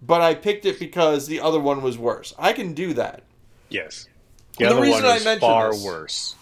but 0.01 0.21
I 0.21 0.35
picked 0.35 0.65
it 0.67 0.79
because 0.79 1.27
the 1.27 1.41
other 1.41 1.61
one 1.61 1.83
was 1.83 1.97
worse. 1.97 2.35
I 2.39 2.53
can 2.53 2.75
do 2.75 2.93
that. 2.95 3.23
yes. 3.71 4.09
the 4.59 4.69
The 4.69 4.81
reason 4.81 5.03
one 5.05 5.13
I 5.13 5.15
mentioned 5.25 5.41
far 5.41 5.73
this- 5.73 5.85
worse. 5.85 6.35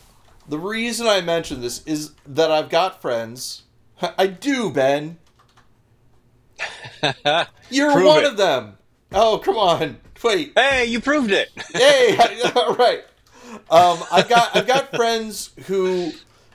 The 0.48 0.58
reason 0.58 1.06
I 1.06 1.20
mention 1.20 1.60
this 1.60 1.82
is 1.86 2.12
that 2.26 2.50
I've 2.50 2.70
got 2.70 3.00
friends. 3.00 3.62
I 4.18 4.26
do, 4.26 4.70
Ben. 4.72 5.18
You're 7.70 8.02
one 8.04 8.24
it. 8.24 8.26
of 8.26 8.36
them. 8.36 8.76
Oh, 9.12 9.38
come 9.38 9.56
on. 9.56 9.98
Wait. 10.24 10.52
Hey, 10.56 10.86
you 10.86 11.00
proved 11.00 11.30
it. 11.30 11.50
hey, 11.72 12.18
all 12.56 12.74
right. 12.74 13.04
Um, 13.70 14.02
I've 14.10 14.28
got 14.28 14.56
I've 14.56 14.66
got 14.66 14.94
friends 14.96 15.50
who 15.66 16.12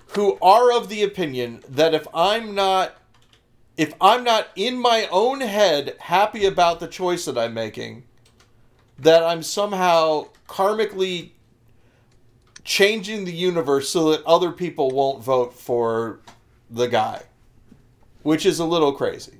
who 0.10 0.38
are 0.42 0.74
of 0.74 0.90
the 0.90 1.04
opinion 1.04 1.64
that 1.70 1.94
if 1.94 2.06
I'm 2.14 2.54
not 2.54 2.96
if 3.78 3.94
I'm 4.02 4.24
not 4.24 4.50
in 4.56 4.78
my 4.78 5.08
own 5.12 5.42
head 5.42 5.96
happy 6.00 6.46
about 6.46 6.80
the 6.80 6.88
choice 6.88 7.26
that 7.26 7.38
I'm 7.38 7.54
making, 7.54 8.04
that 9.00 9.24
I'm 9.24 9.44
somehow 9.44 10.28
karmically 10.48 11.32
changing 12.66 13.26
the 13.26 13.34
universe 13.34 13.90
so 13.90 14.12
that 14.12 14.24
other 14.26 14.52
people 14.52 14.92
won't 14.92 15.24
vote 15.24 15.54
for 15.54 16.20
the 16.70 16.88
guy, 16.88 17.24
which 18.24 18.46
is 18.46 18.60
a 18.60 18.66
little 18.66 18.92
crazy. 18.92 19.40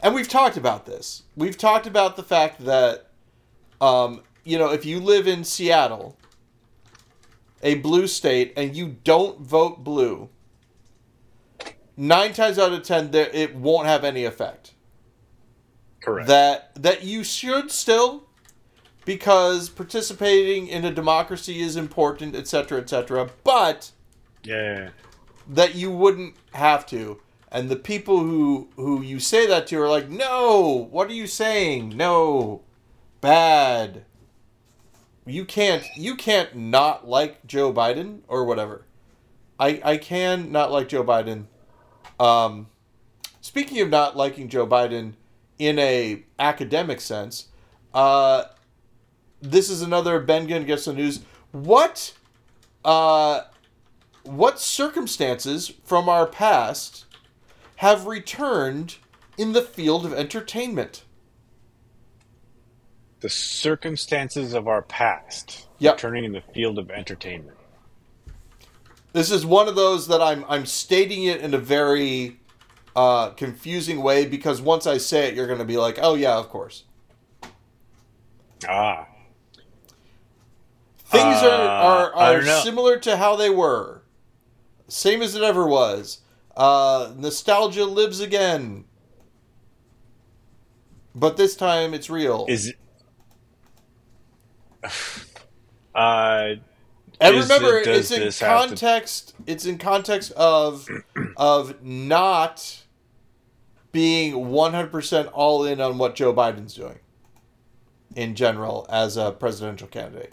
And 0.00 0.14
we've 0.14 0.28
talked 0.28 0.56
about 0.56 0.86
this. 0.86 1.24
We've 1.36 1.58
talked 1.58 1.88
about 1.88 2.16
the 2.16 2.22
fact 2.22 2.64
that 2.64 3.10
um, 3.80 4.22
you 4.44 4.58
know, 4.58 4.70
if 4.70 4.86
you 4.86 5.00
live 5.00 5.26
in 5.26 5.44
Seattle, 5.44 6.17
a 7.62 7.76
blue 7.76 8.06
state, 8.06 8.52
and 8.56 8.76
you 8.76 8.96
don't 9.04 9.40
vote 9.40 9.82
blue, 9.84 10.28
nine 11.96 12.32
times 12.32 12.58
out 12.58 12.72
of 12.72 12.82
ten, 12.82 13.10
there, 13.10 13.28
it 13.32 13.54
won't 13.54 13.86
have 13.86 14.04
any 14.04 14.24
effect. 14.24 14.74
Correct. 16.00 16.28
That 16.28 16.70
that 16.76 17.04
you 17.04 17.24
should 17.24 17.70
still, 17.70 18.28
because 19.04 19.68
participating 19.68 20.68
in 20.68 20.84
a 20.84 20.92
democracy 20.92 21.60
is 21.60 21.76
important, 21.76 22.36
etc., 22.36 22.80
etc. 22.80 23.30
But 23.42 23.90
yeah. 24.44 24.90
that 25.48 25.74
you 25.74 25.90
wouldn't 25.90 26.36
have 26.52 26.86
to. 26.86 27.20
And 27.50 27.68
the 27.68 27.76
people 27.76 28.18
who 28.18 28.68
who 28.76 29.02
you 29.02 29.18
say 29.18 29.46
that 29.46 29.66
to 29.68 29.80
are 29.80 29.88
like, 29.88 30.08
no, 30.08 30.88
what 30.90 31.08
are 31.10 31.14
you 31.14 31.26
saying? 31.26 31.96
No, 31.96 32.62
bad. 33.20 34.04
You 35.28 35.44
can't 35.44 35.84
you 35.94 36.16
can't 36.16 36.56
not 36.56 37.06
like 37.06 37.46
Joe 37.46 37.72
Biden 37.72 38.20
or 38.28 38.44
whatever. 38.44 38.86
I 39.60 39.80
I 39.84 39.96
can 39.98 40.50
not 40.50 40.72
like 40.72 40.88
Joe 40.88 41.04
Biden. 41.04 41.44
Um, 42.18 42.68
speaking 43.42 43.80
of 43.80 43.90
not 43.90 44.16
liking 44.16 44.48
Joe 44.48 44.66
Biden 44.66 45.12
in 45.58 45.78
a 45.78 46.24
academic 46.38 47.00
sense, 47.00 47.48
uh, 47.92 48.44
this 49.42 49.68
is 49.68 49.82
another 49.82 50.18
Ben 50.18 50.46
Gunn 50.46 50.64
gets 50.64 50.86
the 50.86 50.94
news. 50.94 51.20
What 51.52 52.14
uh 52.84 53.42
what 54.22 54.58
circumstances 54.58 55.72
from 55.84 56.08
our 56.08 56.26
past 56.26 57.04
have 57.76 58.06
returned 58.06 58.96
in 59.36 59.52
the 59.52 59.62
field 59.62 60.06
of 60.06 60.12
entertainment? 60.12 61.02
The 63.20 63.28
circumstances 63.28 64.54
of 64.54 64.68
our 64.68 64.82
past 64.82 65.66
Yep. 65.80 65.94
returning 65.96 66.24
in 66.24 66.32
the 66.32 66.40
field 66.40 66.78
of 66.78 66.90
entertainment. 66.90 67.56
This 69.12 69.30
is 69.30 69.44
one 69.46 69.68
of 69.68 69.74
those 69.74 70.06
that 70.08 70.20
I'm 70.22 70.44
I'm 70.48 70.66
stating 70.66 71.24
it 71.24 71.40
in 71.40 71.54
a 71.54 71.58
very 71.58 72.40
uh, 72.94 73.30
confusing 73.30 74.02
way 74.02 74.26
because 74.26 74.60
once 74.60 74.86
I 74.86 74.98
say 74.98 75.28
it, 75.28 75.34
you're 75.34 75.46
going 75.46 75.58
to 75.58 75.64
be 75.64 75.76
like, 75.76 75.98
"Oh 76.00 76.14
yeah, 76.14 76.36
of 76.36 76.48
course." 76.48 76.84
Ah. 78.68 79.06
Things 81.04 81.42
are 81.42 81.48
Uh, 81.48 82.12
are, 82.12 82.16
I 82.16 82.34
are 82.34 82.42
similar 82.42 82.98
to 82.98 83.16
how 83.16 83.34
they 83.34 83.50
were, 83.50 84.02
same 84.88 85.22
as 85.22 85.34
it 85.34 85.42
ever 85.42 85.66
was. 85.66 86.20
Uh, 86.56 87.12
nostalgia 87.16 87.84
lives 87.86 88.20
again, 88.20 88.84
but 91.14 91.36
this 91.36 91.56
time 91.56 91.94
it's 91.94 92.10
real. 92.10 92.44
Is 92.48 92.74
uh 95.94 96.54
And 97.20 97.36
remember, 97.36 97.78
it- 97.78 97.86
it's 97.88 98.10
in 98.10 98.22
have 98.22 98.34
to- 98.34 98.44
context. 98.68 99.34
It's 99.46 99.66
in 99.66 99.78
context 99.78 100.32
of 100.32 100.88
of 101.36 101.82
not 101.82 102.82
being 103.92 104.48
one 104.50 104.74
hundred 104.74 104.92
percent 104.92 105.28
all 105.28 105.64
in 105.64 105.80
on 105.80 105.98
what 105.98 106.14
Joe 106.14 106.32
Biden's 106.34 106.74
doing 106.74 106.98
in 108.14 108.34
general 108.34 108.86
as 108.90 109.16
a 109.16 109.32
presidential 109.32 109.88
candidate. 109.88 110.32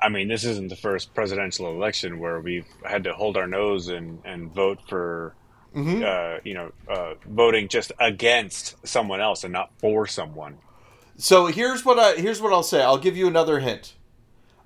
I 0.00 0.08
mean, 0.10 0.28
this 0.28 0.44
isn't 0.44 0.68
the 0.68 0.76
first 0.76 1.14
presidential 1.14 1.66
election 1.70 2.18
where 2.18 2.38
we've 2.40 2.66
had 2.84 3.04
to 3.04 3.14
hold 3.14 3.36
our 3.38 3.46
nose 3.46 3.88
and, 3.88 4.20
and 4.24 4.52
vote 4.52 4.78
for, 4.86 5.34
Mhm. 5.74 6.02
uh, 6.04 6.40
you 6.44 6.54
know, 6.54 6.72
uh, 6.88 7.14
voting 7.26 7.68
just 7.68 7.92
against 7.98 8.76
someone 8.86 9.20
else 9.20 9.44
and 9.44 9.52
not 9.52 9.70
for 9.78 10.06
someone. 10.06 10.58
So 11.16 11.46
here's 11.46 11.84
what 11.84 11.98
I 11.98 12.14
here's 12.14 12.40
what 12.40 12.52
I'll 12.52 12.62
say. 12.62 12.82
I'll 12.82 12.98
give 12.98 13.16
you 13.16 13.26
another 13.26 13.60
hint. 13.60 13.94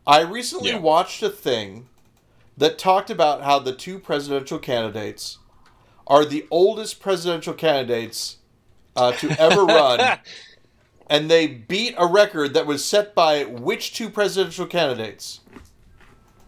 I 0.07 0.21
recently 0.21 0.71
Yeah. 0.71 0.79
watched 0.79 1.23
a 1.23 1.29
thing 1.31 1.89
that 2.57 2.79
talked 2.79 3.11
about 3.11 3.43
how 3.43 3.59
the 3.59 3.73
two 3.75 3.99
presidential 3.99 4.59
candidates 4.59 5.39
are 6.07 6.25
the 6.25 6.47
oldest 6.51 7.01
presidential 7.01 7.53
candidates 7.55 8.37
uh, 8.97 9.13
to 9.13 9.31
ever 9.39 9.65
run, 9.67 10.19
and 11.09 11.31
they 11.31 11.47
beat 11.47 11.95
a 11.99 12.07
record 12.07 12.55
that 12.55 12.67
was 12.67 12.85
set 12.85 13.15
by 13.15 13.45
which 13.45 13.95
two 13.95 14.09
presidential 14.11 14.67
candidates? 14.67 15.41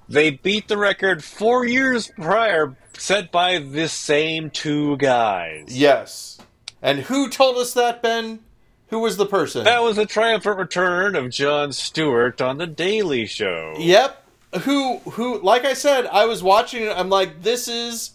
They 0.09 0.31
beat 0.31 0.67
the 0.67 0.79
record 0.79 1.23
four 1.23 1.65
years 1.67 2.11
prior, 2.21 2.75
set 2.99 3.31
by 3.33 3.59
this 3.59 3.93
same 3.93 4.51
two 4.51 4.97
guys. 4.99 5.65
Yes. 5.69 6.39
And 6.83 7.01
who 7.01 7.29
told 7.29 7.57
us 7.57 7.75
that, 7.75 8.03
Ben? 8.03 8.41
Who 8.89 8.99
was 9.01 9.17
the 9.17 9.27
person? 9.27 9.65
That 9.65 9.83
was 9.83 9.99
a 9.99 10.07
triumphant 10.07 10.59
return 10.59 11.15
of 11.15 11.31
Jon 11.31 11.73
Stewart 11.73 12.41
on 12.41 12.59
The 12.59 12.67
Daily 12.67 13.27
Show. 13.27 13.75
Yep. 13.79 14.27
Who 14.63 14.99
who 14.99 15.41
like 15.43 15.65
I 15.65 15.75
said, 15.75 16.07
I 16.07 16.25
was 16.25 16.43
watching 16.43 16.83
it, 16.83 16.91
I'm 16.97 17.09
like, 17.09 17.43
this 17.43 17.69
is 17.69 18.13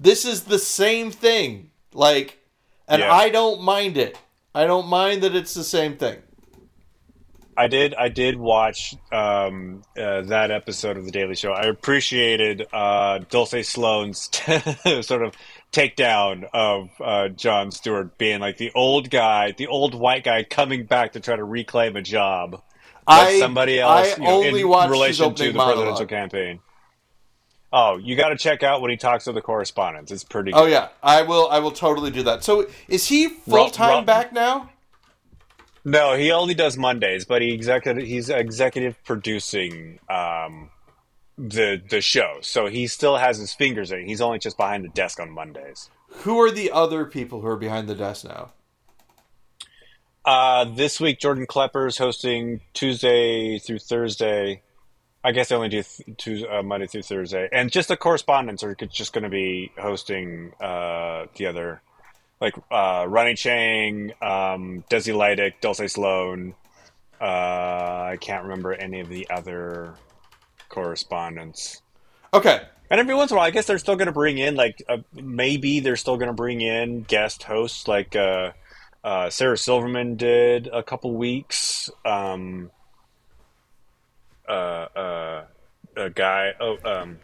this 0.00 0.24
is 0.24 0.44
the 0.44 0.58
same 0.58 1.10
thing. 1.10 1.70
Like 1.92 2.38
and 2.88 3.00
Yeah. 3.00 3.12
I 3.12 3.28
don't 3.28 3.60
mind 3.62 3.98
it. 3.98 4.18
I 4.54 4.64
don't 4.66 4.86
mind 4.88 5.22
that 5.22 5.34
it's 5.36 5.52
the 5.54 5.64
same 5.64 5.96
thing. 5.96 6.22
I 7.56 7.66
did. 7.68 7.94
I 7.94 8.08
did 8.08 8.36
watch 8.36 8.94
um, 9.12 9.82
uh, 9.96 10.22
that 10.22 10.50
episode 10.50 10.96
of 10.96 11.04
the 11.04 11.10
Daily 11.10 11.34
Show. 11.34 11.52
I 11.52 11.64
appreciated 11.64 12.66
uh, 12.72 13.20
Dulce 13.30 13.68
Sloan's 13.68 14.30
sort 15.06 15.22
of 15.22 15.34
takedown 15.70 16.44
of 16.52 16.90
uh, 17.00 17.28
Jon 17.28 17.70
Stewart 17.70 18.16
being 18.16 18.40
like 18.40 18.56
the 18.56 18.72
old 18.74 19.10
guy, 19.10 19.52
the 19.52 19.66
old 19.66 19.94
white 19.94 20.24
guy 20.24 20.44
coming 20.44 20.86
back 20.86 21.12
to 21.12 21.20
try 21.20 21.36
to 21.36 21.44
reclaim 21.44 21.96
a 21.96 22.02
job. 22.02 22.62
I 23.06 23.38
somebody 23.38 23.80
else 23.80 24.14
I 24.14 24.16
you 24.16 24.22
know, 24.22 24.30
only 24.30 24.60
in 24.60 24.68
watched 24.68 24.90
relation 24.90 25.34
to 25.34 25.44
the 25.44 25.52
monologue. 25.52 25.76
presidential 25.76 26.06
campaign. 26.06 26.60
Oh, 27.72 27.96
you 27.96 28.16
got 28.16 28.28
to 28.28 28.36
check 28.36 28.62
out 28.62 28.82
when 28.82 28.90
he 28.90 28.96
talks 28.96 29.24
to 29.24 29.32
the 29.32 29.40
correspondents. 29.40 30.12
It's 30.12 30.24
pretty. 30.24 30.52
Oh 30.52 30.64
good. 30.64 30.72
yeah, 30.72 30.88
I 31.02 31.22
will 31.22 31.48
I 31.50 31.58
will 31.58 31.70
totally 31.70 32.10
do 32.10 32.22
that. 32.24 32.44
So 32.44 32.66
is 32.88 33.08
he 33.08 33.28
full 33.28 33.70
time 33.70 34.04
back 34.04 34.32
now? 34.32 34.70
No, 35.84 36.14
he 36.16 36.30
only 36.30 36.54
does 36.54 36.76
Mondays, 36.76 37.24
but 37.24 37.42
he 37.42 37.52
executive 37.52 38.06
he's 38.06 38.28
executive 38.28 38.96
producing 39.04 39.98
um, 40.08 40.70
the 41.36 41.82
the 41.90 42.00
show, 42.00 42.38
so 42.40 42.66
he 42.66 42.86
still 42.86 43.16
has 43.16 43.38
his 43.38 43.52
fingers 43.52 43.90
in. 43.90 44.00
it. 44.00 44.06
He's 44.06 44.20
only 44.20 44.38
just 44.38 44.56
behind 44.56 44.84
the 44.84 44.88
desk 44.90 45.18
on 45.18 45.30
Mondays. 45.30 45.90
Who 46.08 46.38
are 46.40 46.50
the 46.50 46.70
other 46.70 47.04
people 47.04 47.40
who 47.40 47.48
are 47.48 47.56
behind 47.56 47.88
the 47.88 47.94
desk 47.94 48.24
now? 48.24 48.52
Uh, 50.24 50.64
this 50.64 51.00
week, 51.00 51.18
Jordan 51.18 51.46
Klepper 51.46 51.86
is 51.88 51.98
hosting 51.98 52.60
Tuesday 52.74 53.58
through 53.58 53.80
Thursday. 53.80 54.62
I 55.24 55.32
guess 55.32 55.48
they 55.48 55.56
only 55.56 55.68
do 55.68 55.82
th- 55.82 56.16
Tuesday, 56.18 56.48
uh, 56.48 56.62
Monday 56.62 56.86
through 56.86 57.02
Thursday, 57.02 57.48
and 57.52 57.72
just 57.72 57.88
the 57.88 57.96
correspondents 57.96 58.62
are 58.62 58.74
just 58.74 59.12
going 59.12 59.24
to 59.24 59.30
be 59.30 59.72
hosting 59.80 60.52
uh, 60.60 61.26
the 61.36 61.46
other, 61.46 61.82
like 62.42 62.56
uh, 62.72 63.06
Ronny 63.08 63.34
Chieng, 63.34 64.10
um, 64.20 64.84
Desi 64.90 65.16
Lydic, 65.16 65.60
Dulce 65.60 65.92
Sloan. 65.92 66.54
Uh, 67.20 67.24
I 67.24 68.18
can't 68.20 68.42
remember 68.42 68.74
any 68.74 68.98
of 68.98 69.08
the 69.08 69.30
other 69.30 69.94
correspondents. 70.68 71.80
Okay. 72.34 72.60
And 72.90 72.98
every 72.98 73.14
once 73.14 73.30
in 73.30 73.36
a 73.36 73.38
while, 73.38 73.46
I 73.46 73.52
guess 73.52 73.66
they're 73.66 73.78
still 73.78 73.94
going 73.94 74.06
to 74.06 74.12
bring 74.12 74.38
in 74.38 74.56
like 74.56 74.82
uh, 74.88 74.98
maybe 75.14 75.78
they're 75.78 75.94
still 75.94 76.16
going 76.16 76.26
to 76.30 76.34
bring 76.34 76.60
in 76.60 77.02
guest 77.02 77.44
hosts 77.44 77.86
like 77.86 78.16
uh, 78.16 78.50
uh, 79.04 79.30
Sarah 79.30 79.56
Silverman 79.56 80.16
did 80.16 80.66
a 80.66 80.82
couple 80.82 81.14
weeks. 81.14 81.90
Um, 82.04 82.72
uh, 84.48 84.52
uh, 84.52 85.44
a 85.96 86.10
guy. 86.10 86.54
Oh, 86.58 86.76
um, 86.84 87.20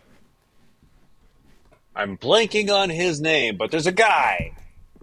I'm 1.97 2.17
blanking 2.17 2.71
on 2.71 2.89
his 2.89 3.21
name, 3.21 3.57
but 3.57 3.73
there's 3.73 3.89
a 3.89 3.93
guy 3.93 4.55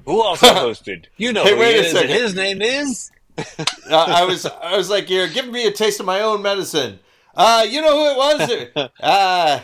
who 0.05 0.21
also 0.21 0.47
hosted. 0.47 1.05
You 1.17 1.33
know 1.33 1.43
Hey, 1.43 1.53
who 1.53 1.59
wait 1.59 1.73
he 1.75 1.79
a 1.79 1.83
is, 1.83 1.91
second. 1.91 2.09
his 2.09 2.35
name 2.35 2.61
is. 2.61 3.11
Uh, 3.89 3.95
I 4.07 4.23
was 4.23 4.45
I 4.45 4.75
was 4.77 4.89
like, 4.89 5.09
you're 5.09 5.27
giving 5.27 5.51
me 5.51 5.67
a 5.67 5.71
taste 5.71 5.99
of 5.99 6.05
my 6.05 6.21
own 6.21 6.41
medicine. 6.41 6.99
Uh, 7.35 7.65
you 7.69 7.81
know 7.81 7.91
who 7.91 8.11
it 8.11 8.17
was? 8.17 8.89
Uh, 9.01 9.59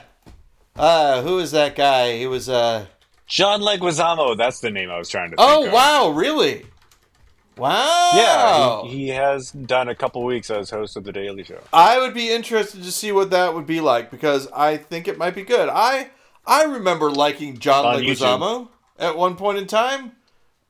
uh, 0.75 1.21
who 1.23 1.35
was 1.37 1.51
that 1.51 1.75
guy? 1.75 2.17
He 2.17 2.27
was 2.27 2.49
uh 2.49 2.85
John 3.27 3.61
Leguizamo. 3.61 4.37
That's 4.37 4.59
the 4.59 4.69
name 4.71 4.89
I 4.91 4.97
was 4.97 5.09
trying 5.09 5.31
to. 5.31 5.35
Oh 5.39 5.61
think 5.61 5.67
of. 5.67 5.73
wow, 5.73 6.09
really? 6.09 6.65
Wow. 7.57 8.11
Yeah, 8.15 8.83
he, 8.89 8.97
he 8.97 9.07
has 9.09 9.51
done 9.51 9.87
a 9.89 9.95
couple 9.95 10.23
weeks 10.23 10.49
as 10.49 10.69
host 10.69 10.95
of 10.97 11.03
the 11.03 11.11
Daily 11.11 11.43
Show. 11.43 11.59
I 11.73 11.99
would 11.99 12.13
be 12.13 12.29
interested 12.31 12.83
to 12.83 12.91
see 12.91 13.11
what 13.11 13.29
that 13.31 13.53
would 13.53 13.67
be 13.67 13.81
like 13.81 14.09
because 14.09 14.47
I 14.55 14.77
think 14.77 15.07
it 15.07 15.17
might 15.17 15.35
be 15.35 15.43
good. 15.43 15.69
I 15.69 16.09
I 16.45 16.63
remember 16.63 17.11
liking 17.11 17.57
John 17.57 17.85
On 17.85 17.95
Leguizamo 18.01 18.69
at 18.97 19.17
one 19.17 19.35
point 19.35 19.57
in 19.57 19.67
time, 19.67 20.13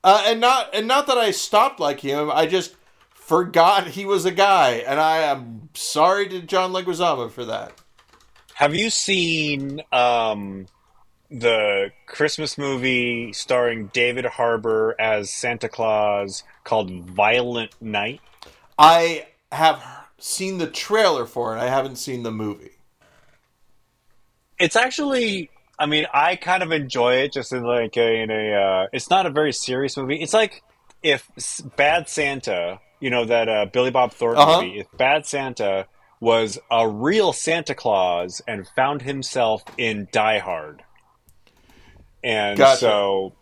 uh, 0.03 0.23
and 0.25 0.39
not 0.39 0.73
and 0.73 0.87
not 0.87 1.07
that 1.07 1.17
I 1.17 1.31
stopped 1.31 1.79
liking 1.79 2.11
him. 2.11 2.31
I 2.31 2.45
just 2.45 2.75
forgot 3.13 3.87
he 3.87 4.05
was 4.05 4.25
a 4.25 4.31
guy, 4.31 4.83
and 4.87 4.99
I 4.99 5.19
am 5.19 5.69
sorry 5.73 6.27
to 6.29 6.41
John 6.41 6.71
Leguizamo 6.71 7.31
for 7.31 7.45
that. 7.45 7.73
Have 8.55 8.75
you 8.75 8.89
seen 8.89 9.81
um, 9.91 10.67
the 11.29 11.91
Christmas 12.05 12.57
movie 12.57 13.33
starring 13.33 13.87
David 13.87 14.25
Harbour 14.25 14.95
as 14.99 15.33
Santa 15.33 15.69
Claus 15.69 16.43
called 16.63 16.91
Violent 16.91 17.71
Night? 17.81 18.21
I 18.77 19.27
have 19.51 19.83
seen 20.17 20.57
the 20.57 20.67
trailer 20.67 21.25
for 21.25 21.55
it. 21.55 21.59
I 21.59 21.67
haven't 21.69 21.95
seen 21.95 22.23
the 22.23 22.31
movie. 22.31 22.71
It's 24.59 24.75
actually, 24.75 25.49
I 25.81 25.85
mean, 25.87 26.05
I 26.13 26.35
kind 26.35 26.63
of 26.63 26.71
enjoy 26.71 27.15
it 27.15 27.33
just 27.33 27.51
in 27.51 27.63
like 27.63 27.97
a, 27.97 28.21
in 28.21 28.29
a 28.31 28.53
uh, 28.53 28.87
it's 28.93 29.09
not 29.09 29.25
a 29.25 29.29
very 29.31 29.51
serious 29.51 29.97
movie. 29.97 30.21
It's 30.21 30.33
like 30.33 30.63
if 31.03 31.27
Bad 31.75 32.07
Santa, 32.07 32.79
you 32.99 33.09
know, 33.09 33.25
that 33.25 33.49
uh, 33.49 33.65
Billy 33.65 33.91
Bob 33.91 34.13
Thornton 34.13 34.43
Uh-huh. 34.43 34.61
movie, 34.61 34.79
if 34.79 34.87
Bad 34.97 35.25
Santa 35.25 35.87
was 36.19 36.59
a 36.69 36.87
real 36.87 37.33
Santa 37.33 37.73
Claus 37.73 38.41
and 38.47 38.67
found 38.75 39.01
himself 39.01 39.63
in 39.77 40.07
Die 40.11 40.37
Hard. 40.39 40.83
And 42.23 42.57
Gotcha. 42.57 42.77
so 42.79 43.33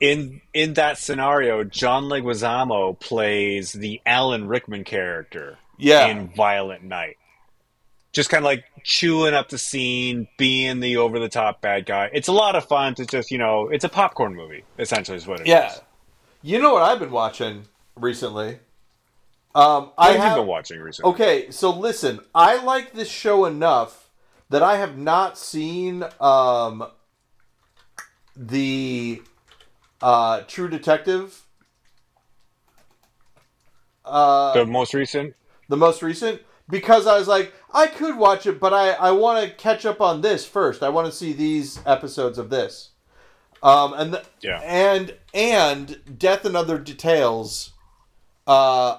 in 0.00 0.42
in 0.52 0.74
that 0.74 0.98
scenario, 0.98 1.64
John 1.64 2.04
Leguizamo 2.04 2.98
plays 3.00 3.72
the 3.72 4.00
Alan 4.04 4.46
Rickman 4.46 4.84
character 4.84 5.56
Yeah. 5.78 6.06
in 6.08 6.28
Violent 6.34 6.84
Night. 6.84 7.16
Just 8.16 8.30
kind 8.30 8.42
of 8.42 8.46
like 8.46 8.64
chewing 8.82 9.34
up 9.34 9.50
the 9.50 9.58
scene, 9.58 10.26
being 10.38 10.80
the 10.80 10.96
over 10.96 11.18
the 11.18 11.28
top 11.28 11.60
bad 11.60 11.84
guy. 11.84 12.08
It's 12.14 12.28
a 12.28 12.32
lot 12.32 12.56
of 12.56 12.64
fun 12.64 12.94
to 12.94 13.04
just, 13.04 13.30
you 13.30 13.36
know, 13.36 13.68
it's 13.68 13.84
a 13.84 13.90
popcorn 13.90 14.34
movie, 14.34 14.64
essentially, 14.78 15.18
is 15.18 15.26
what 15.26 15.40
it 15.40 15.42
is. 15.42 15.48
Yeah. 15.48 15.74
You 16.40 16.62
know 16.62 16.72
what 16.72 16.82
I've 16.82 16.98
been 16.98 17.10
watching 17.10 17.66
recently? 17.94 18.58
Um, 19.54 19.90
I 19.98 20.12
have. 20.12 20.38
been 20.38 20.46
watching 20.46 20.80
recently? 20.80 21.12
Okay, 21.12 21.50
so 21.50 21.68
listen, 21.68 22.20
I 22.34 22.64
like 22.64 22.94
this 22.94 23.10
show 23.10 23.44
enough 23.44 24.08
that 24.48 24.62
I 24.62 24.78
have 24.78 24.96
not 24.96 25.36
seen 25.36 26.02
um, 26.18 26.86
the 28.34 29.22
uh, 30.00 30.40
True 30.48 30.68
Detective. 30.70 31.42
Uh, 34.06 34.54
The 34.54 34.64
most 34.64 34.94
recent? 34.94 35.34
the 35.68 35.76
most 35.76 36.00
recent 36.00 36.40
because 36.68 37.06
I 37.06 37.18
was 37.18 37.28
like, 37.28 37.52
I 37.72 37.86
could 37.86 38.16
watch 38.16 38.46
it, 38.46 38.58
but 38.60 38.72
I, 38.72 38.90
I 38.92 39.10
want 39.12 39.44
to 39.44 39.54
catch 39.54 39.84
up 39.86 40.00
on 40.00 40.20
this 40.20 40.46
first. 40.46 40.82
I 40.82 40.88
want 40.88 41.06
to 41.06 41.12
see 41.12 41.32
these 41.32 41.80
episodes 41.86 42.38
of 42.38 42.50
this. 42.50 42.90
Um, 43.62 43.92
and 43.94 44.12
the, 44.14 44.24
Yeah. 44.42 44.60
and 44.62 45.14
and 45.34 46.18
Death 46.18 46.44
and 46.44 46.56
Other 46.56 46.78
Details. 46.78 47.72
Uh, 48.46 48.98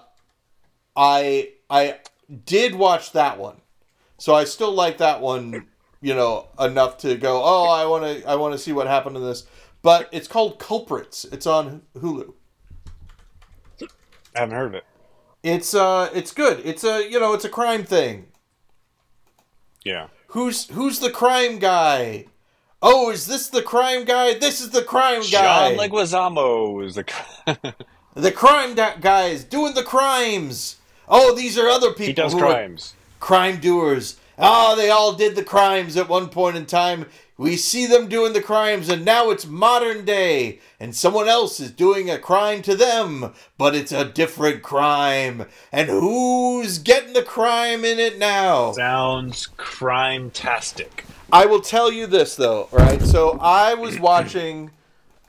I 0.95 1.51
I 1.69 1.99
did 2.45 2.75
watch 2.75 3.11
that 3.13 3.37
one, 3.37 3.61
so 4.17 4.33
I 4.35 4.43
still 4.43 4.71
like 4.73 4.97
that 4.97 5.21
one. 5.21 5.67
You 6.01 6.13
know 6.15 6.47
enough 6.59 6.97
to 6.99 7.15
go. 7.15 7.41
Oh, 7.43 7.69
I 7.69 7.85
want 7.85 8.03
to 8.03 8.27
I 8.27 8.35
want 8.35 8.53
to 8.53 8.57
see 8.59 8.71
what 8.73 8.87
happened 8.87 9.15
to 9.15 9.19
this. 9.21 9.45
But 9.83 10.09
it's 10.11 10.27
called 10.27 10.59
Culprits. 10.59 11.23
It's 11.25 11.47
on 11.47 11.83
Hulu. 11.95 12.33
I 14.35 14.39
haven't 14.39 14.55
heard 14.55 14.67
of 14.67 14.73
it. 14.75 14.85
It's 15.47 15.73
uh, 15.73 16.09
it's 16.13 16.33
good. 16.33 16.61
It's 16.65 16.83
a 16.83 17.09
you 17.09 17.19
know, 17.19 17.33
it's 17.33 17.45
a 17.45 17.49
crime 17.49 17.85
thing. 17.85 18.27
Yeah. 19.83 20.07
Who's 20.27 20.67
who's 20.69 20.99
the 20.99 21.09
crime 21.09 21.57
guy? 21.59 22.25
Oh, 22.81 23.09
is 23.09 23.27
this 23.27 23.47
the 23.47 23.61
crime 23.61 24.03
guy? 24.03 24.33
This 24.33 24.59
is 24.59 24.71
the 24.71 24.83
crime 24.83 25.21
guy. 25.21 25.75
John 25.75 25.77
Leguizamo 25.77 26.85
is 26.85 26.95
the. 26.95 27.75
the 28.13 28.31
crime 28.31 28.75
da- 28.75 28.97
guy 28.97 29.27
is 29.27 29.45
doing 29.45 29.73
the 29.73 29.83
crimes. 29.83 30.75
Oh, 31.07 31.33
these 31.33 31.57
are 31.57 31.69
other 31.69 31.91
people 31.91 32.05
he 32.05 32.13
does 32.13 32.33
crimes. 32.33 32.93
crime 33.21 33.61
doers. 33.61 34.17
Oh, 34.37 34.75
they 34.75 34.89
all 34.89 35.13
did 35.13 35.35
the 35.35 35.43
crimes 35.43 35.95
at 35.95 36.09
one 36.09 36.27
point 36.27 36.57
in 36.57 36.65
time. 36.65 37.05
We 37.37 37.55
see 37.55 37.85
them 37.85 38.07
doing 38.07 38.33
the 38.33 38.41
crimes 38.41 38.89
and 38.89 39.05
now 39.05 39.29
it's 39.29 39.45
modern 39.45 40.03
day 40.05 40.59
and 40.79 40.95
someone 40.95 41.27
else 41.27 41.59
is 41.59 41.71
doing 41.71 42.09
a 42.09 42.17
crime 42.17 42.61
to 42.63 42.75
them 42.75 43.33
but 43.57 43.75
it's 43.75 43.91
a 43.91 44.05
different 44.05 44.63
crime 44.63 45.45
and 45.71 45.89
who's 45.89 46.79
getting 46.79 47.13
the 47.13 47.23
crime 47.23 47.85
in 47.85 47.99
it 47.99 48.17
now 48.17 48.71
Sounds 48.71 49.47
crime-tastic. 49.57 51.05
I 51.31 51.45
will 51.45 51.61
tell 51.61 51.91
you 51.91 52.07
this 52.07 52.35
though, 52.35 52.69
right? 52.71 53.01
So 53.01 53.37
I 53.41 53.73
was 53.73 53.99
watching, 53.99 54.71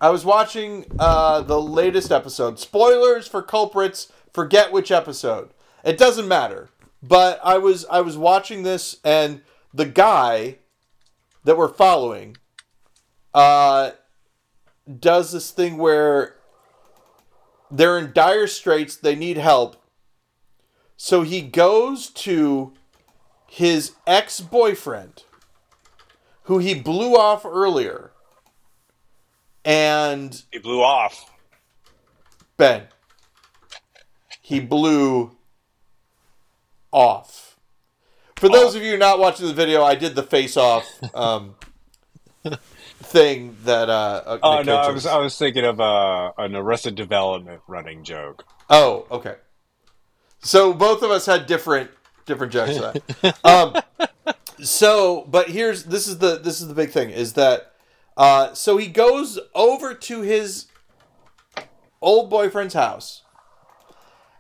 I 0.01 0.11
was 0.11 0.25
watching 0.25 0.87
uh, 0.99 1.43
the 1.43 1.61
latest 1.61 2.13
episode. 2.13 2.59
Spoilers 2.59 3.27
for 3.27 3.43
culprits. 3.43 4.13
Forget 4.33 4.71
which 4.71 4.93
episode. 4.93 5.51
It 5.85 5.99
doesn't 5.99 6.29
matter. 6.29 6.69
But 7.03 7.41
I 7.43 7.59
was 7.59 7.85
I 7.87 8.01
was 8.01 8.17
watching 8.17 8.63
this, 8.63 8.99
and 9.05 9.41
the 9.73 9.87
guy 9.87 10.59
that 11.49 11.57
we're 11.57 11.67
following, 11.73 12.37
uh, 13.33 13.93
does 15.01 15.33
this 15.33 15.51
thing 15.51 15.79
where 15.79 16.35
they're 17.71 17.97
in 17.97 18.13
dire 18.13 18.47
straits. 18.47 18.97
They 18.97 19.15
need 19.15 19.39
help. 19.39 19.83
So 20.99 21.23
he 21.23 21.41
goes 21.41 22.09
to 22.11 22.75
his 23.47 23.93
ex 24.07 24.41
boyfriend 24.41 25.23
who 26.43 26.59
he 26.59 26.75
blew 26.75 27.17
off 27.17 27.47
earlier. 27.47 28.11
And 29.65 30.43
He 30.53 30.59
blew 30.59 30.83
off. 30.83 31.33
Ben, 32.59 32.89
he 34.43 34.61
blew 34.61 35.35
off. 36.93 37.48
For 38.39 38.49
those 38.49 38.75
of 38.75 38.83
you 38.83 38.97
not 38.97 39.19
watching 39.19 39.47
the 39.47 39.55
video, 39.55 39.83
I 39.83 39.95
did 39.95 40.15
the 40.15 40.23
face 40.23 40.57
off 40.57 40.87
um, 41.15 41.55
thing 43.01 43.57
that. 43.65 43.89
Uh, 43.89 44.23
uh, 44.25 44.39
Oh 44.43 44.57
Nick 44.59 44.67
no, 44.67 44.77
I 44.77 44.91
was 44.91 45.07
I 45.07 45.19
was 45.19 45.37
thinking 45.37 45.65
of 45.65 45.81
uh, 45.81 46.33
an 46.39 46.55
Arrested 46.55 46.95
Development 46.95 47.61
running 47.67 48.05
joke. 48.05 48.45
Oh, 48.71 49.07
okay. 49.11 49.37
So 50.41 50.73
both 50.73 51.03
of 51.03 51.11
us 51.11 51.27
had 51.27 51.47
different 51.47 51.91
different 52.27 52.53
jokes. 52.53 52.79
Um, 53.45 53.75
so, 54.61 55.25
but 55.29 55.49
here's 55.49 55.85
this 55.85 56.07
is 56.07 56.19
the 56.19 56.39
this 56.39 56.61
is 56.61 56.69
the 56.69 56.75
big 56.75 56.91
thing 56.91 57.11
is 57.11 57.33
that 57.35 57.73
uh, 58.17 58.55
so 58.55 58.77
he 58.77 58.89
goes 58.89 59.39
over 59.55 59.95
to 59.95 60.21
his 60.23 60.67
old 62.01 62.31
boyfriend's 62.31 62.75
house, 62.75 63.23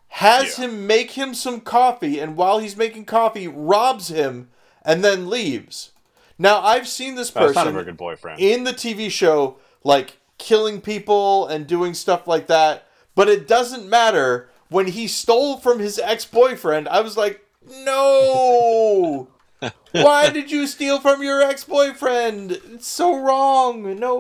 has 0.09 0.59
Yeah. 0.59 0.65
him 0.67 0.87
make 0.87 1.13
him 1.13 1.35
some 1.35 1.61
coffee, 1.61 2.19
and 2.19 2.37
while 2.37 2.59
he's 2.59 2.77
making 2.77 3.05
coffee, 3.05 3.47
robs 3.49 4.09
him 4.09 4.49
and 4.85 5.05
then 5.05 5.29
leaves. 5.31 5.93
Now 6.39 6.61
I've 6.63 6.89
seen 6.89 7.15
this 7.17 7.31
That's 7.31 7.41
not 7.41 7.51
a 7.51 7.55
person 7.55 7.73
very 7.75 7.85
good 7.85 7.97
boyfriend. 7.97 8.41
in 8.41 8.65
the 8.65 8.73
TV 8.73 9.11
show, 9.11 9.57
like 9.85 10.17
killing 10.39 10.81
people 10.81 11.47
and 11.47 11.67
doing 11.67 11.95
stuff 11.95 12.27
like 12.29 12.47
that. 12.47 12.87
But 13.15 13.29
it 13.29 13.49
doesn't 13.49 13.89
matter. 13.89 14.49
When 14.71 14.87
he 14.89 15.09
stole 15.09 15.57
from 15.59 15.79
his 15.79 15.99
ex 15.99 16.25
boyfriend, 16.25 16.89
I 16.89 17.01
was 17.01 17.17
like, 17.17 17.45
no! 17.85 19.29
Why 19.93 20.31
did 20.31 20.51
you 20.51 20.67
steal 20.67 21.01
from 21.01 21.23
your 21.23 21.41
ex 21.43 21.65
boyfriend? 21.65 22.53
It's 22.53 22.87
so 22.87 23.19
wrong. 23.21 23.99
No. 23.99 24.17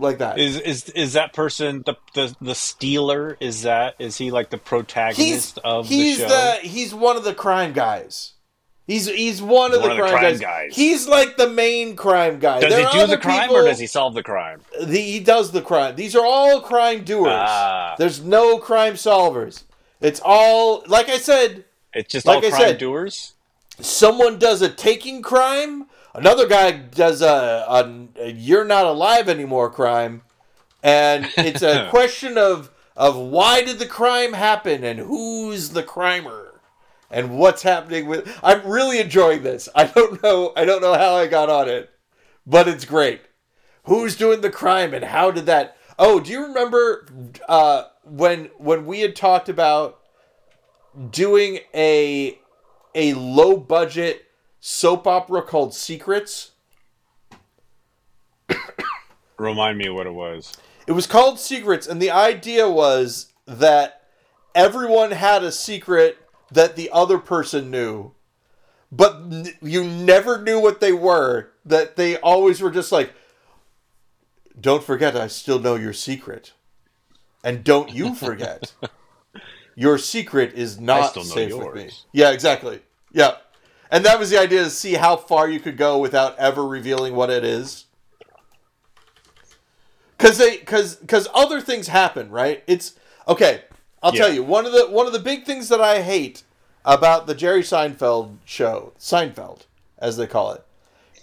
Like 0.00 0.18
that. 0.18 0.38
Is 0.38 0.58
is 0.60 0.88
is 0.90 1.12
that 1.14 1.32
person 1.32 1.82
the 1.84 1.96
the 2.14 2.34
the 2.40 2.54
stealer? 2.54 3.36
Is 3.40 3.62
that 3.62 3.94
is 3.98 4.16
he 4.16 4.30
like 4.30 4.50
the 4.50 4.56
he's 4.56 4.64
protagonist 4.64 5.58
of 5.64 5.88
he's 5.88 6.18
the 6.18 6.28
show? 6.28 6.28
the 6.62 6.68
he's 6.68 6.94
one 6.94 7.16
of 7.16 7.24
the 7.24 7.34
crime 7.34 7.72
guys. 7.72 8.32
He's 8.86 9.06
he's 9.06 9.40
one 9.40 9.72
of, 9.72 9.80
One 9.82 9.90
the, 9.90 9.90
of 9.90 9.96
the 9.98 10.02
crime, 10.02 10.12
crime 10.12 10.22
guys. 10.22 10.40
guys. 10.40 10.74
He's 10.76 11.06
like 11.06 11.36
the 11.36 11.48
main 11.48 11.94
crime 11.94 12.38
guy. 12.40 12.60
does 12.60 12.70
There 12.72 12.88
he 12.88 12.98
do 13.00 13.06
the 13.06 13.18
crime 13.18 13.42
people- 13.42 13.56
or 13.58 13.64
does 13.68 13.78
he 13.78 13.86
solve 13.86 14.14
the 14.14 14.22
crime? 14.22 14.62
The, 14.82 15.00
he 15.00 15.20
does 15.20 15.52
the 15.52 15.62
crime. 15.62 15.94
These 15.94 16.16
are 16.16 16.24
all 16.26 16.60
crime 16.60 17.04
doers. 17.04 17.32
Ah. 17.32 17.94
There's 17.98 18.20
no 18.24 18.58
crime 18.58 18.94
solvers. 18.94 19.62
It's 20.00 20.20
all 20.24 20.82
like 20.88 21.08
I 21.08 21.18
said. 21.18 21.64
It's 21.92 22.10
just 22.10 22.26
Like 22.26 22.42
all 22.44 22.54
I 22.54 22.58
said- 22.58 22.78
doers. 22.78 23.34
Someone 23.82 24.38
does 24.38 24.62
a 24.62 24.68
taking 24.68 25.22
crime. 25.22 25.86
Another 26.14 26.46
guy 26.46 26.72
does 26.72 27.22
a, 27.22 27.64
a, 27.68 28.08
a 28.16 28.30
you're 28.32 28.64
not 28.64 28.84
alive 28.84 29.28
anymore 29.28 29.70
crime, 29.70 30.22
and 30.82 31.28
it's 31.36 31.62
a 31.62 31.88
question 31.90 32.36
of 32.36 32.70
of 32.96 33.16
why 33.16 33.62
did 33.62 33.78
the 33.78 33.86
crime 33.86 34.32
happen 34.32 34.84
and 34.84 34.98
who's 34.98 35.70
the 35.70 35.82
crimer 35.82 36.50
and 37.10 37.38
what's 37.38 37.62
happening 37.62 38.06
with. 38.06 38.38
I'm 38.42 38.66
really 38.66 39.00
enjoying 39.00 39.42
this. 39.42 39.68
I 39.74 39.84
don't 39.84 40.22
know. 40.22 40.52
I 40.56 40.64
don't 40.64 40.82
know 40.82 40.94
how 40.94 41.14
I 41.14 41.26
got 41.26 41.50
on 41.50 41.68
it, 41.68 41.90
but 42.46 42.68
it's 42.68 42.84
great. 42.84 43.22
Who's 43.84 44.16
doing 44.16 44.40
the 44.40 44.50
crime 44.50 44.94
and 44.94 45.04
how 45.04 45.30
did 45.30 45.46
that? 45.46 45.76
Oh, 45.98 46.20
do 46.20 46.30
you 46.30 46.46
remember 46.46 47.06
uh, 47.48 47.84
when 48.04 48.50
when 48.58 48.86
we 48.86 49.00
had 49.00 49.16
talked 49.16 49.48
about 49.48 50.00
doing 51.10 51.60
a 51.74 52.38
a 52.94 53.14
low 53.14 53.56
budget 53.56 54.26
soap 54.60 55.06
opera 55.06 55.42
called 55.42 55.74
Secrets? 55.74 56.52
Remind 59.38 59.78
me 59.78 59.88
what 59.88 60.06
it 60.06 60.14
was. 60.14 60.56
It 60.86 60.92
was 60.92 61.06
called 61.06 61.38
Secrets, 61.38 61.86
and 61.86 62.00
the 62.00 62.10
idea 62.10 62.68
was 62.68 63.32
that 63.46 64.02
everyone 64.54 65.12
had 65.12 65.42
a 65.44 65.52
secret 65.52 66.18
that 66.50 66.76
the 66.76 66.90
other 66.92 67.18
person 67.18 67.70
knew, 67.70 68.12
but 68.90 69.16
n- 69.16 69.54
you 69.62 69.84
never 69.84 70.40
knew 70.40 70.60
what 70.60 70.80
they 70.80 70.92
were. 70.92 71.50
That 71.64 71.96
they 71.96 72.16
always 72.18 72.60
were 72.60 72.70
just 72.70 72.90
like, 72.90 73.12
"Don't 74.60 74.82
forget, 74.82 75.16
I 75.16 75.28
still 75.28 75.58
know 75.58 75.76
your 75.76 75.92
secret, 75.92 76.52
and 77.44 77.62
don't 77.62 77.92
you 77.92 78.14
forget, 78.14 78.72
your 79.80 79.98
secret 79.98 80.52
is 80.54 80.78
not 80.78 81.14
safe 81.14 81.54
with 81.54 81.74
me." 81.74 81.90
Yeah, 82.12 82.30
exactly. 82.30 82.80
Yeah, 83.12 83.36
and 83.90 84.04
that 84.04 84.18
was 84.18 84.30
the 84.30 84.38
idea 84.38 84.64
to 84.64 84.70
see 84.70 84.94
how 84.94 85.16
far 85.16 85.48
you 85.48 85.60
could 85.60 85.76
go 85.76 85.98
without 85.98 86.38
ever 86.38 86.66
revealing 86.66 87.14
what 87.14 87.30
it 87.30 87.44
is. 87.44 87.86
Because 90.16 90.38
they 90.38 90.58
because 90.58 90.96
because 90.96 91.28
other 91.34 91.60
things 91.60 91.88
happen 91.88 92.30
right? 92.30 92.62
It's 92.66 92.94
okay 93.28 93.62
i'll 94.02 94.12
tell 94.12 94.32
you 94.32 94.42
one 94.42 94.64
of 94.64 94.72
the 94.72 94.86
one 94.88 95.06
of 95.06 95.12
the 95.12 95.18
big 95.18 95.44
things 95.44 95.68
that 95.68 95.78
i 95.80 96.00
hate 96.00 96.42
about 96.86 97.26
the 97.26 97.34
jerry 97.34 97.60
seinfeld 97.60 98.38
show 98.46 98.94
seinfeld 98.98 99.66
as 99.98 100.16
they 100.16 100.26
call 100.26 100.52
it 100.52 100.64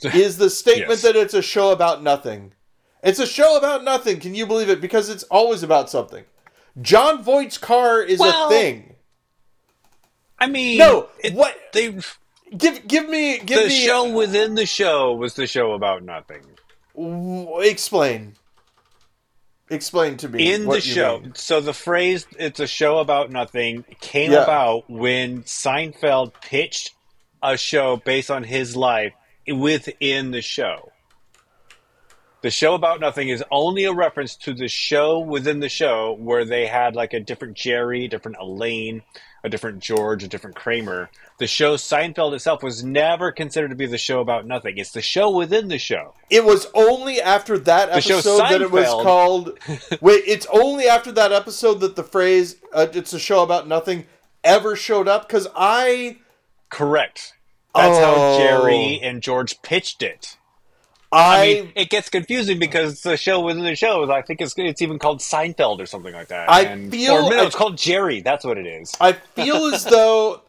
is 0.16 0.38
the 0.38 0.48
statement 0.50 0.92
Yes. 0.92 1.02
that 1.02 1.16
it's 1.16 1.34
a 1.34 1.42
show 1.42 1.72
about 1.72 2.04
nothing. 2.04 2.54
It's 3.02 3.18
a 3.18 3.26
show 3.26 3.58
about 3.58 3.84
nothing. 3.84 4.20
Can 4.20 4.36
you 4.36 4.46
believe 4.46 4.70
it? 4.70 4.80
Because 4.80 5.10
it's 5.10 5.24
always 5.24 5.64
about 5.64 5.90
something 5.90 6.24
jon 6.82 7.24
voight's 7.24 7.58
car 7.58 8.02
is 8.02 8.20
Well, 8.20 8.48
a 8.48 8.50
thing 8.50 8.96
I 10.40 10.46
mean, 10.48 10.78
No, 10.78 11.10
it- 11.24 11.34
what- 11.34 11.58
they 11.74 11.96
give 12.56 12.88
give 12.88 13.10
me 13.10 13.40
give 13.40 13.64
the 13.64 13.68
me 13.70 13.86
show 13.86 14.12
within 14.14 14.54
the 14.56 14.68
show 14.68 15.14
was 15.14 15.34
the 15.34 15.48
show 15.48 15.74
about 15.74 16.04
nothing. 16.04 16.44
w- 16.96 17.60
explain 17.62 18.36
explain 19.70 20.16
to 20.18 20.30
me 20.30 20.54
in 20.54 20.66
the 20.68 20.80
show. 20.80 21.20
mean. 21.20 21.34
So 21.36 21.60
the 21.60 21.74
phrase 21.74 22.28
"it's 22.38 22.60
a 22.60 22.68
show 22.68 23.00
about 23.00 23.32
nothing" 23.32 23.84
came 24.00 24.32
Yeah. 24.32 24.44
about 24.44 24.90
when 24.90 25.44
Seinfeld 25.44 26.40
pitched 26.42 26.92
a 27.42 27.58
show 27.58 27.98
based 27.98 28.30
on 28.32 28.44
his 28.44 28.76
life 28.76 29.14
within 29.48 30.32
the 30.32 30.42
show. 30.42 30.92
The 32.42 32.52
show 32.52 32.76
about 32.76 33.00
nothing 33.00 33.30
is 33.30 33.44
only 33.50 33.86
a 33.86 33.94
reference 33.94 34.36
to 34.38 34.54
the 34.54 34.68
show 34.68 35.20
within 35.20 35.60
the 35.60 35.70
show 35.70 36.14
where 36.14 36.46
they 36.46 36.68
had 36.68 36.96
like 36.96 37.14
a 37.14 37.20
different 37.20 37.58
Jerry, 37.58 38.08
different 38.08 38.38
Elaine, 38.40 39.02
a 39.44 39.50
different 39.50 39.80
George, 39.80 40.24
a 40.24 40.28
different 40.28 40.56
Kramer. 40.56 41.10
The 41.40 41.48
show 41.48 41.76
Seinfeld 41.78 42.34
itself 42.36 42.62
was 42.62 42.84
never 42.84 43.32
considered 43.32 43.70
to 43.70 43.76
be 43.76 43.88
the 43.88 43.98
show 43.98 44.20
about 44.22 44.46
nothing. 44.46 44.78
It's 44.78 44.92
the 44.92 45.02
show 45.02 45.32
within 45.32 45.68
the 45.68 45.80
show. 45.80 46.14
It 46.30 46.46
was 46.46 46.68
only 46.76 47.20
after 47.20 47.58
that 47.60 48.04
show 48.04 48.16
episode 48.18 48.38
that 48.40 48.62
it 48.62 48.72
was 48.72 48.86
called. 48.88 49.58
wait, 50.02 50.24
it's 50.28 50.46
only 50.54 50.88
after 50.88 51.12
that 51.14 51.32
episode 51.32 51.80
that 51.80 51.96
the 51.96 52.04
phrase 52.04 52.58
uh, 52.72 52.88
"it's 52.94 53.14
a 53.14 53.20
show 53.20 53.42
about 53.42 53.68
nothing" 53.68 54.06
ever 54.44 54.76
showed 54.76 55.08
up. 55.08 55.28
Because 55.28 55.48
I, 55.56 56.18
Correct. 56.70 57.34
That's 57.76 57.98
Oh. 57.98 58.04
how 58.04 58.38
Jerry 58.38 59.00
and 59.02 59.22
George 59.22 59.62
pitched 59.64 60.02
it. 60.04 60.37
I, 61.12 61.42
I 61.42 61.54
mean, 61.62 61.72
it 61.76 61.90
gets 61.90 62.10
confusing 62.10 62.60
because 62.60 63.02
the 63.02 63.16
show 63.18 63.40
within 63.42 63.64
the 63.64 63.76
show, 63.76 64.12
I 64.12 64.22
think 64.22 64.42
it's 64.42 64.54
it's 64.58 64.82
even 64.82 65.00
called 65.00 65.20
Seinfeld 65.20 65.80
or 65.80 65.86
something 65.86 66.14
like 66.14 66.28
that. 66.28 66.50
I 66.50 66.64
and, 66.64 66.92
feel- 66.92 67.14
or 67.14 67.30
no, 67.30 67.44
I- 67.44 67.46
it's 67.46 67.56
called 67.56 67.78
Jerry. 67.78 68.22
That's 68.22 68.44
what 68.44 68.58
it 68.58 68.66
is. 68.68 68.94
I 69.00 69.14
feel 69.14 69.68
as 69.74 69.84
though 69.90 70.42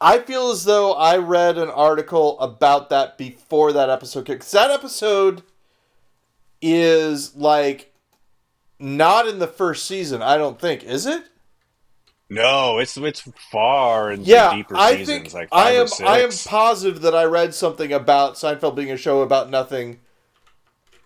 I 0.00 0.18
feel 0.20 0.50
as 0.50 0.64
though 0.64 0.92
I 0.92 1.16
read 1.16 1.58
an 1.58 1.68
article 1.68 2.38
about 2.40 2.90
that 2.90 3.18
before 3.18 3.72
that 3.72 3.90
episode 3.90 4.26
because 4.26 4.50
that 4.52 4.70
episode 4.70 5.42
is 6.62 7.34
like 7.36 7.92
not 8.78 9.26
in 9.28 9.38
the 9.38 9.46
first 9.46 9.86
season. 9.86 10.22
I 10.22 10.36
don't 10.36 10.60
think 10.60 10.82
is 10.84 11.06
it. 11.06 11.24
No, 12.30 12.78
it's 12.78 12.96
it's 12.96 13.20
far 13.52 14.10
into 14.10 14.24
Yeah, 14.24 14.54
deeper 14.56 14.76
I 14.76 14.96
seasons, 14.96 15.08
think 15.08 15.34
like 15.34 15.48
I 15.52 15.72
am. 15.72 15.86
I 16.04 16.20
am 16.20 16.30
positive 16.46 17.02
that 17.02 17.14
I 17.14 17.24
read 17.24 17.54
something 17.54 17.92
about 17.92 18.34
Seinfeld 18.34 18.74
being 18.74 18.90
a 18.90 18.96
show 18.96 19.20
about 19.22 19.50
nothing 19.50 20.00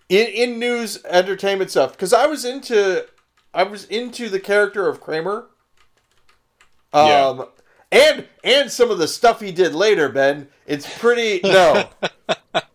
in 0.09 0.27
in 0.27 0.59
news 0.59 1.03
entertainment 1.05 1.71
stuff 1.71 1.91
because 1.93 2.13
I 2.13 2.25
was 2.25 2.43
into 2.45 3.05
I 3.53 3.63
was 3.63 3.85
into 3.85 4.27
the 4.29 4.39
character 4.39 4.87
of 4.87 4.99
Kramer. 5.01 5.47
Um 6.91 7.07
Yeah. 7.07 7.43
and 7.91 8.27
and 8.43 8.71
some 8.71 8.89
of 8.91 8.97
the 8.97 9.07
stuff 9.07 9.39
he 9.39 9.51
did 9.51 9.73
later, 9.75 10.09
Ben. 10.09 10.49
It's 10.65 10.87
pretty 10.99 11.39
no. 11.43 11.89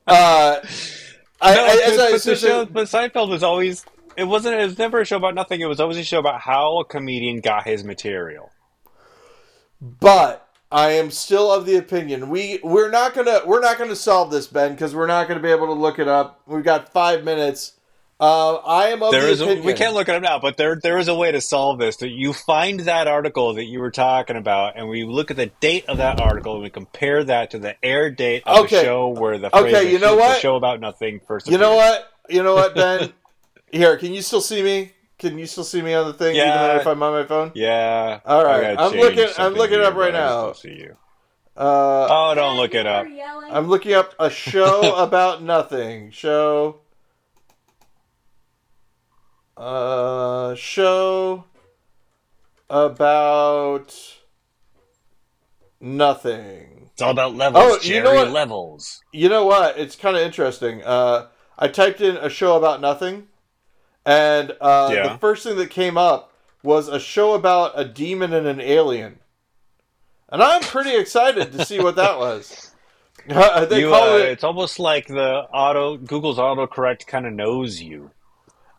uh 0.06 0.60
I, 1.40 1.54
No, 1.54 1.64
I, 1.66 1.82
as 1.84 1.96
but, 1.96 2.00
I 2.08 2.10
but 2.12 2.20
so- 2.22 2.34
show, 2.34 2.64
but 2.64 2.86
Seinfeld 2.86 3.28
was 3.28 3.42
always. 3.42 3.84
It 4.16 4.24
wasn't. 4.24 4.54
It 4.60 4.64
was 4.64 4.78
never 4.78 5.00
a 5.00 5.04
show 5.04 5.16
about 5.16 5.34
nothing. 5.34 5.60
It 5.60 5.66
was 5.66 5.80
always 5.80 5.98
a 5.98 6.04
show 6.04 6.20
about 6.20 6.40
how 6.40 6.78
a 6.78 6.84
comedian 6.84 7.40
got 7.40 7.64
his 7.66 7.82
material. 7.84 8.50
but 9.80 10.48
I 10.72 10.90
am 10.92 11.10
still 11.10 11.52
of 11.52 11.66
the 11.66 11.76
opinion 11.76 12.28
we 12.30 12.58
we're 12.62 12.90
not 12.90 13.14
gonna 13.14 13.40
we're 13.46 13.60
not 13.60 13.78
gonna 13.78 13.94
solve 13.96 14.30
this, 14.30 14.46
Ben, 14.46 14.72
because 14.72 14.94
we're 14.94 15.06
not 15.06 15.28
gonna 15.28 15.40
be 15.40 15.50
able 15.50 15.66
to 15.66 15.72
look 15.72 15.98
it 15.98 16.08
up. 16.08 16.40
We've 16.46 16.64
got 16.64 16.92
five 16.92 17.22
minutes. 17.24 17.72
Uh, 18.20 18.54
I 18.56 18.88
am 18.88 19.02
of 19.02 19.10
There 19.10 19.22
the 19.22 19.28
is. 19.28 19.40
A, 19.40 19.60
we 19.60 19.72
can't 19.74 19.92
look 19.92 20.08
at 20.08 20.14
it 20.14 20.20
now, 20.22 20.38
but 20.38 20.56
there 20.56 20.78
there 20.80 20.98
is 20.98 21.08
a 21.08 21.14
way 21.14 21.32
to 21.32 21.40
solve 21.40 21.78
this. 21.80 21.96
That 21.96 22.10
you 22.10 22.32
find 22.32 22.80
that 22.80 23.06
article 23.08 23.54
that 23.54 23.64
you 23.64 23.80
were 23.80 23.90
talking 23.90 24.36
about, 24.36 24.74
and 24.76 24.88
we 24.88 25.04
look 25.04 25.30
at 25.32 25.36
the 25.36 25.46
date 25.60 25.84
of 25.86 25.98
that 25.98 26.20
article, 26.20 26.54
and 26.54 26.62
we 26.62 26.70
compare 26.70 27.24
that 27.24 27.50
to 27.50 27.58
the 27.58 27.76
air 27.84 28.10
date 28.10 28.44
of 28.46 28.64
Okay. 28.64 28.76
the 28.76 28.82
show 28.84 29.08
where 29.08 29.38
the 29.38 29.54
Okay, 29.56 29.92
you 29.92 29.98
know 29.98 30.12
the 30.14 30.20
what? 30.22 30.40
show 30.40 30.54
about 30.56 30.80
nothing 30.80 31.20
first. 31.26 31.48
You 31.48 31.58
know 31.58 31.74
what? 31.74 32.08
You 32.28 32.42
know 32.42 32.54
what, 32.54 32.74
Ben? 32.74 33.12
Here, 33.72 33.96
can 33.96 34.12
you 34.14 34.22
still 34.22 34.40
see 34.40 34.62
me? 34.62 34.92
Can 35.18 35.38
you 35.38 35.46
still 35.46 35.64
see 35.64 35.80
me 35.80 35.94
on 35.94 36.06
the 36.06 36.12
thing, 36.12 36.34
Yeah. 36.36 36.64
even 36.66 36.80
if 36.80 36.86
I'm 36.86 37.02
on 37.02 37.12
my 37.12 37.24
phone? 37.26 37.52
Yeah. 37.54 38.20
All 38.26 38.44
right, 38.44 38.56
I 38.64 38.74
gotta 38.74 38.80
I'm 38.82 39.00
looking- 39.00 39.28
I'm 39.38 39.54
looking 39.54 39.78
here, 39.78 39.84
up 39.86 39.94
right 39.94 40.12
but 40.12 40.20
I 40.20 40.26
now. 40.26 40.52
see 40.52 40.70
you. 40.74 40.96
Uh, 41.56 42.06
Oh, 42.10 42.34
don't 42.34 42.54
Dad, 42.56 42.60
look 42.60 42.74
it 42.74 42.86
up. 42.86 43.06
yelling. 43.08 43.52
I'm 43.52 43.68
looking 43.68 43.92
up 43.94 44.12
a 44.18 44.28
show 44.28 44.94
about 44.96 45.40
nothing. 45.42 46.10
Show. 46.10 46.80
Uh, 49.56 50.54
show 50.56 51.44
about 52.68 53.94
nothing. 55.80 56.90
It's 56.92 57.02
all 57.02 57.10
about 57.12 57.34
levels. 57.36 57.64
Oh, 57.64 57.78
Jerry, 57.80 57.96
you 57.98 58.02
know 58.02 58.14
what? 58.14 58.30
Levels. 58.30 59.00
You 59.12 59.28
know 59.28 59.44
what? 59.46 59.78
It's 59.78 59.94
kind 59.96 60.16
of 60.16 60.22
interesting. 60.22 60.82
Uh, 60.82 61.26
I 61.58 61.68
typed 61.68 62.00
in 62.00 62.16
a 62.16 62.28
show 62.28 62.56
about 62.56 62.80
nothing, 62.80 63.28
and 64.06 64.52
uh, 64.60 64.90
Yeah. 64.92 65.08
the 65.14 65.18
first 65.18 65.42
thing 65.44 65.56
that 65.56 65.70
came 65.70 65.96
up 65.96 66.32
was 66.62 66.88
a 66.88 66.98
show 67.00 67.34
about 67.34 67.72
a 67.74 67.84
demon 67.84 68.32
and 68.32 68.46
an 68.46 68.60
alien. 68.60 69.18
And 70.28 70.42
I'm 70.42 70.62
pretty 70.62 70.96
excited 70.96 71.52
to 71.52 71.64
see 71.64 71.78
what 71.80 71.96
that 71.96 72.18
was. 72.18 72.72
Uh, 73.28 73.64
they 73.66 73.80
You, 73.80 73.90
call 73.90 74.14
uh, 74.14 74.16
it. 74.18 74.28
It's 74.30 74.44
almost 74.44 74.78
like 74.78 75.06
the 75.06 75.46
auto 75.52 75.96
Google's 75.96 76.38
autocorrect 76.38 77.06
kind 77.06 77.26
of 77.26 77.32
knows 77.32 77.80
you. 77.80 78.10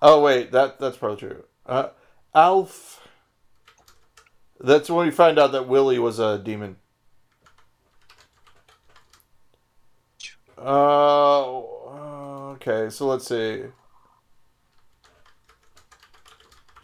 Oh 0.02 0.22
wait, 0.22 0.52
that 0.52 0.80
that's 0.80 0.98
probably 0.98 1.18
true. 1.18 1.44
Uh, 1.66 1.90
Alf. 2.34 3.02
That's 4.60 4.90
when 4.90 5.06
we 5.06 5.12
find 5.12 5.38
out 5.40 5.52
that 5.52 5.68
Willie 5.68 6.00
was 6.00 6.20
a 6.20 6.38
demon. 6.40 6.78
Uh, 10.58 11.60
okay, 12.54 12.90
so 12.90 13.08
let's 13.08 13.28
see. 13.28 13.64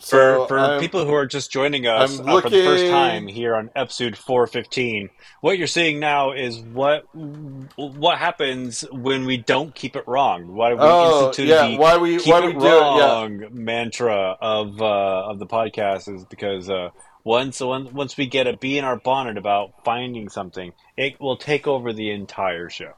For 0.01 0.47
for 0.47 0.59
I'm- 0.59 0.79
people 0.79 1.05
who 1.05 1.13
are 1.13 1.27
just 1.27 1.51
joining 1.51 1.85
us 1.85 2.19
uh, 2.19 2.41
for 2.41 2.49
the 2.49 2.63
first 2.63 2.87
time 2.87 3.27
here 3.27 3.55
on 3.55 3.69
episode 3.75 4.17
415, 4.17 5.09
what 5.41 5.57
you're 5.57 5.67
seeing 5.67 5.99
now 5.99 6.31
is 6.31 6.59
what 6.59 7.03
what 7.13 8.17
happens 8.17 8.81
when 8.91 9.25
we 9.25 9.37
don't 9.37 9.75
keep 9.75 9.95
it 9.95 10.07
wrong. 10.07 10.55
Why 10.55 10.73
we 10.73 10.79
oh 10.81 11.27
instituted 11.27 11.49
yeah, 11.49 11.67
the 11.67 11.77
why 11.77 11.97
we 11.97 12.17
keep 12.17 12.33
why 12.33 12.41
we 12.41 12.51
it 12.51 12.59
do 12.59 12.65
it? 12.65 12.69
Yeah, 12.69 13.05
wrong 13.05 13.47
mantra 13.51 14.37
of 14.41 14.81
uh, 14.81 15.29
of 15.29 15.39
the 15.39 15.45
podcast 15.45 16.13
is 16.13 16.25
because 16.25 16.69
uh, 16.69 16.89
once 17.23 17.59
once 17.59 17.91
once 17.91 18.17
we 18.17 18.25
get 18.25 18.47
a 18.47 18.57
bee 18.57 18.77
in 18.79 18.83
our 18.83 18.97
bonnet 18.97 19.37
about 19.37 19.83
finding 19.85 20.29
something, 20.29 20.73
it 20.97 21.19
will 21.21 21.37
take 21.37 21.67
over 21.67 21.93
the 21.93 22.09
entire 22.11 22.69
show. 22.69 22.93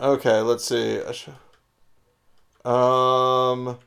Okay, 0.00 0.40
let's 0.40 0.64
see. 0.64 1.00
Um. 2.64 3.78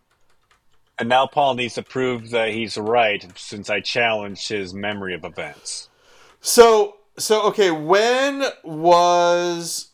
And 1.00 1.10
now 1.10 1.26
Paul 1.26 1.56
needs 1.56 1.76
to 1.76 1.82
prove 1.84 2.30
that 2.30 2.50
he's 2.50 2.78
right 2.78 3.26
since 3.36 3.70
I 3.70 3.80
challenged 3.80 4.50
his 4.50 4.74
memory 4.74 5.16
of 5.16 5.24
events. 5.24 5.90
So 6.42 6.98
so 7.18 7.44
okay, 7.48 7.72
when 7.72 8.44
was 8.64 9.90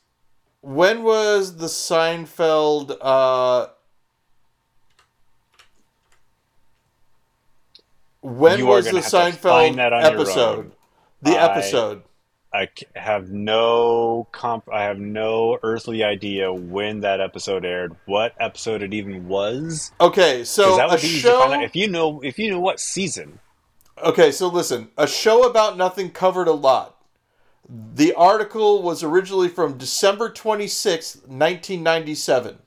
when 0.62 1.04
was 1.04 1.58
the 1.58 1.68
Seinfeld 1.68 2.98
uh 3.00 3.68
when 8.22 8.60
You 8.60 8.66
was 8.68 8.86
the 8.86 8.92
gonna 8.92 9.04
have 9.04 9.12
to 9.12 9.18
Seinfeld 9.18 9.42
find 9.42 9.78
that 9.78 9.94
on 9.94 10.02
your 10.02 10.14
episode? 10.22 10.72
The 11.22 11.38
I- 11.38 11.52
episode. 11.52 12.04
I 12.58 12.70
have 12.96 13.30
no 13.30 14.28
comp. 14.32 14.68
I 14.74 14.84
have 14.84 14.98
no 14.98 15.60
earthly 15.62 16.04
idea 16.04 16.52
when 16.52 17.02
that 17.02 17.22
episode 17.22 17.66
aired, 17.66 17.96
what 18.06 18.34
episode 18.40 18.82
it 18.82 18.94
even 18.94 19.28
was. 19.28 19.92
Okay, 20.02 20.44
so 20.44 20.76
that 20.78 20.90
a 20.90 20.94
would 20.94 21.02
be 21.02 21.08
easy 21.08 21.22
to 21.22 21.28
find 21.30 21.54
out. 21.54 21.60
show. 21.60 21.66
If 21.66 21.76
you 21.76 21.88
know, 21.88 22.20
if 22.22 22.40
you 22.40 22.50
knew 22.50 22.60
what 22.60 22.80
season, 22.80 23.40
Okay, 24.04 24.32
so 24.32 24.48
listen, 24.48 24.90
a 24.98 25.08
show 25.08 25.44
about 25.44 25.78
nothing 25.78 26.12
covered 26.12 26.48
a 26.48 26.54
lot. 26.54 26.96
The 27.68 28.14
article 28.14 28.82
was 28.84 29.04
originally 29.04 29.50
from 29.50 29.78
December 29.78 30.30
twenty 30.30 30.68
sixth, 30.68 31.18
1997. 31.28 32.60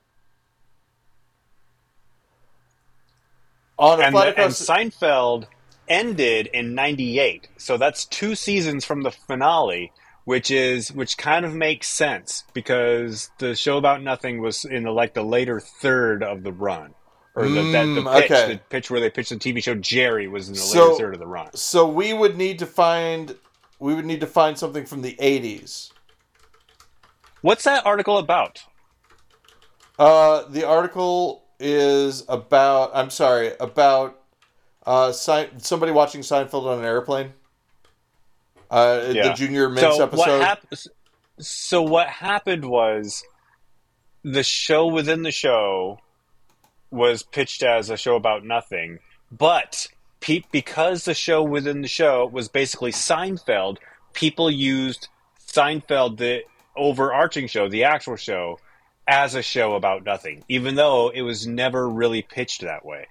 On 3.78 4.00
a 4.00 4.02
and, 4.02 4.12
flight 4.12 4.36
the, 4.36 4.42
and 4.42 4.52
Seinfeld 4.52 5.46
ended 5.90 6.46
in 6.54 6.74
'98, 6.74 7.48
so 7.58 7.76
that's 7.76 8.06
two 8.06 8.34
seasons 8.34 8.84
from 8.86 9.02
the 9.02 9.10
finale, 9.10 9.92
which 10.24 10.50
is 10.50 10.90
which 10.92 11.18
kind 11.18 11.44
of 11.44 11.52
makes 11.54 11.88
sense 11.88 12.44
because 12.54 13.30
the 13.38 13.54
show 13.54 13.76
about 13.76 14.02
nothing 14.02 14.40
was 14.40 14.64
in 14.64 14.84
the 14.84 14.90
like 14.92 15.12
the 15.12 15.22
later 15.22 15.60
third 15.60 16.22
of 16.22 16.42
the 16.44 16.52
run. 16.52 16.94
Or 17.36 17.48
the, 17.48 17.62
that, 17.70 17.84
the 17.84 18.00
Mm, 18.02 18.20
pitch, 18.20 18.30
okay. 18.32 18.52
the 18.54 18.58
pitch 18.70 18.90
where 18.90 18.98
they 19.00 19.08
pitched 19.08 19.30
the 19.30 19.36
TV 19.36 19.62
show 19.62 19.74
Jerry 19.76 20.26
was 20.26 20.48
in 20.48 20.54
the 20.54 20.60
So- 20.60 20.92
later 20.92 20.98
third 21.04 21.14
of 21.14 21.20
the 21.20 21.26
run. 21.28 21.54
So 21.54 21.86
we 21.86 22.12
would 22.12 22.36
need 22.36 22.58
to 22.60 22.66
find 22.66 23.36
we 23.78 23.94
would 23.94 24.04
need 24.04 24.20
to 24.20 24.26
find 24.26 24.58
something 24.58 24.84
from 24.84 25.02
the 25.02 25.14
80s. 25.20 25.90
What's 27.40 27.64
that 27.64 27.86
article 27.86 28.18
about? 28.18 28.62
Uh, 29.98 30.42
the 30.48 30.66
article 30.66 31.44
is 31.58 32.24
about 32.28 32.90
I'm 32.94 33.10
sorry 33.10 33.52
about 33.60 34.19
uh, 34.86 35.12
Sein- 35.12 35.60
somebody 35.60 35.92
watching 35.92 36.22
Seinfeld 36.22 36.66
on 36.66 36.78
an 36.78 36.84
airplane. 36.84 37.32
Uh, 38.70 39.12
the 39.12 39.32
Junior 39.34 39.68
Mints 39.68 39.96
so 39.96 40.02
episode. 40.04 40.18
What 40.18 40.42
hap- 40.42 40.74
so 41.38 41.82
what 41.82 42.08
happened 42.08 42.64
was 42.64 43.22
the 44.22 44.42
show 44.42 44.86
within 44.86 45.22
the 45.22 45.30
show 45.30 45.98
was 46.90 47.22
pitched 47.22 47.62
as 47.62 47.90
a 47.90 47.96
show 47.96 48.16
about 48.16 48.44
nothing, 48.44 48.98
but 49.32 49.88
pe- 50.20 50.42
because 50.52 51.04
the 51.04 51.14
show 51.14 51.42
within 51.42 51.82
the 51.82 51.88
show 51.88 52.26
was 52.26 52.48
basically 52.48 52.92
Seinfeld, 52.92 53.78
people 54.12 54.50
used 54.50 55.08
Seinfeld, 55.46 56.18
the 56.18 56.42
overarching 56.76 57.46
show, 57.46 57.68
the 57.68 57.84
actual 57.84 58.16
show, 58.16 58.58
as 59.08 59.34
a 59.34 59.42
show 59.42 59.74
about 59.74 60.04
nothing, 60.04 60.44
even 60.48 60.74
though 60.74 61.08
it 61.08 61.22
was 61.22 61.46
never 61.46 61.88
really 61.88 62.22
pitched 62.22 62.60
that 62.60 62.84
way. 62.84 63.06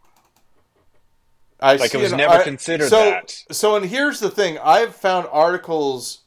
I 1.61 1.75
Like, 1.75 1.93
it 1.93 1.97
was 1.97 2.11
an 2.11 2.17
never 2.17 2.35
ar- 2.35 2.43
considered 2.43 2.89
so, 2.89 3.09
that. 3.11 3.43
So, 3.51 3.75
and 3.75 3.85
here's 3.85 4.19
the 4.19 4.29
thing: 4.29 4.57
I've 4.59 4.95
found 4.95 5.27
articles 5.31 6.19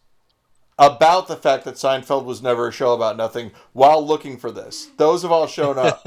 about 0.78 1.28
the 1.28 1.36
fact 1.36 1.64
that 1.64 1.76
Seinfeld 1.76 2.24
was 2.24 2.42
never 2.42 2.68
a 2.68 2.72
show 2.72 2.92
about 2.92 3.16
nothing 3.16 3.52
while 3.72 4.04
looking 4.04 4.36
for 4.36 4.50
this. 4.50 4.88
Those 4.96 5.22
have 5.22 5.32
all 5.32 5.46
shown 5.46 5.78
up. 5.78 6.04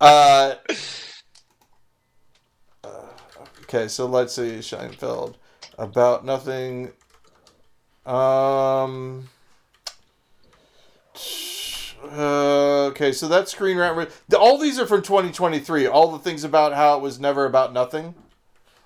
uh, 0.00 0.54
uh, 2.84 3.06
okay, 3.62 3.88
so 3.88 4.06
let's 4.06 4.34
see 4.34 4.58
Seinfeld 4.58 5.34
about 5.78 6.24
nothing. 6.24 6.92
Um. 8.06 9.28
Uh, 12.12 12.86
okay, 12.88 13.10
so 13.10 13.26
that 13.28 13.48
screen 13.48 13.78
rant. 13.78 14.10
All 14.38 14.58
these 14.58 14.78
are 14.78 14.86
from 14.86 15.00
2023. 15.02 15.86
All 15.86 16.12
the 16.12 16.18
things 16.18 16.44
about 16.44 16.74
how 16.74 16.96
it 16.96 17.02
was 17.02 17.18
never 17.18 17.46
about 17.46 17.72
nothing 17.72 18.14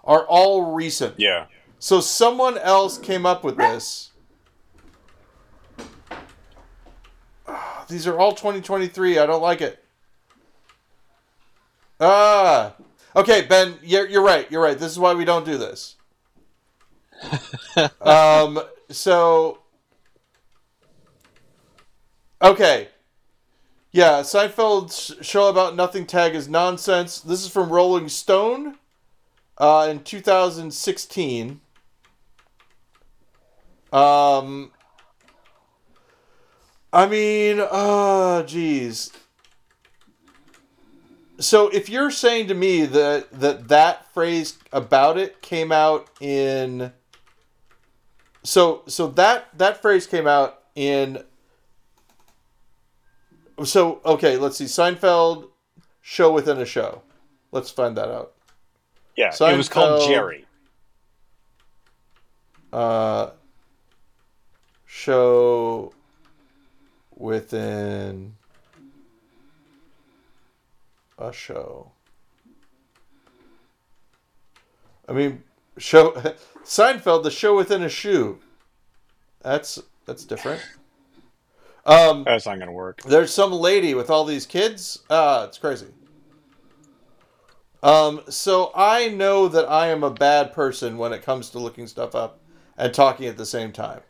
are 0.05 0.25
all 0.27 0.73
recent. 0.73 1.15
Yeah. 1.19 1.47
So 1.79 2.01
someone 2.01 2.57
else 2.59 2.99
came 2.99 3.27
up 3.27 3.43
with 3.43 3.57
this. 3.57 4.13
Ah, 7.49 7.85
These 7.89 8.07
are 8.07 8.19
all 8.19 8.33
2023. 8.33 9.19
I 9.19 9.27
don't 9.27 9.43
like 9.43 9.61
it. 9.61 9.83
Ah. 12.01 12.75
Okay, 13.17 13.43
Ben, 13.43 13.77
you're, 13.83 14.07
you're 14.07 14.23
right. 14.23 14.51
You're 14.53 14.63
right. 14.63 14.79
This 14.79 14.93
is 14.93 14.99
why 14.99 15.15
we 15.15 15.25
don't 15.25 15.45
do 15.45 15.59
this. 15.59 15.97
um, 18.01 18.61
so. 18.91 19.59
Okay. 22.41 22.89
Yeah, 23.97 24.21
Seinfeld's 24.21 25.27
show 25.27 25.49
about 25.49 25.75
nothing 25.75 26.05
tag 26.05 26.35
is 26.35 26.51
nonsense. 26.51 27.19
This 27.19 27.43
is 27.43 27.51
from 27.51 27.71
Rolling 27.71 28.11
Stone 28.11 28.77
uh, 29.57 29.89
in 29.91 30.01
2016. 30.01 31.63
Um, 33.91 34.71
I 36.93 37.07
mean, 37.07 37.59
uh, 37.59 38.43
geez. 38.43 39.13
So 41.41 41.69
if 41.69 41.89
you're 41.89 42.11
saying 42.11 42.49
to 42.49 42.55
me 42.55 42.85
that 42.85 43.31
that 43.33 43.69
that 43.69 44.13
phrase 44.13 44.59
about 44.75 45.17
it 45.17 45.41
came 45.41 45.73
out 45.73 46.11
in 46.21 46.93
so 48.43 48.83
so 48.87 49.07
that 49.07 49.57
that 49.57 49.81
phrase 49.81 50.07
came 50.07 50.27
out 50.27 50.65
in 50.75 51.25
so 53.65 54.01
okay 54.05 54.37
let's 54.37 54.57
see. 54.57 54.65
Seinfeld 54.65 55.49
show 56.03 56.33
within 56.33 56.59
a 56.59 56.67
show. 56.67 57.03
Let's 57.53 57.71
find 57.71 57.97
that 57.97 58.09
out. 58.09 58.33
Yeah, 59.17 59.31
it 59.31 59.57
was 59.57 59.69
called 59.69 60.09
Jerry. 60.09 60.45
uh 62.73 63.31
show 64.85 65.93
within 67.15 68.35
a 71.19 71.33
show. 71.33 71.93
I 75.09 75.13
mean 75.13 75.45
show 75.79 76.13
seinfeld 76.65 77.23
the 77.23 77.31
show 77.31 77.57
within 77.57 77.83
a 77.83 77.89
shoe. 77.89 78.39
That's 79.41 79.81
that's 80.05 80.25
different 80.25 80.61
um 81.87 82.25
That's 82.25 82.47
not 82.47 82.59
gonna 82.59 82.73
work. 82.73 83.03
there's 83.03 83.33
some 83.33 83.53
lady 83.53 83.95
with 83.95 84.11
all 84.11 84.25
these 84.25 84.45
kids. 84.47 85.01
Ah, 85.11 85.45
it's 85.45 85.59
crazy. 85.59 85.87
Um, 87.83 88.23
so 88.29 88.73
I 88.75 89.09
know 89.09 89.49
that 89.49 89.69
I 89.71 89.89
am 89.89 90.03
a 90.03 90.11
bad 90.11 90.53
person 90.53 90.99
when 90.99 91.13
it 91.13 91.23
comes 91.23 91.51
to 91.51 91.59
looking 91.59 91.87
stuff 91.87 92.15
up 92.15 92.41
and 92.77 92.93
talking 92.93 93.27
at 93.27 93.37
the 93.37 93.47
same 93.47 93.71
time. 93.71 94.01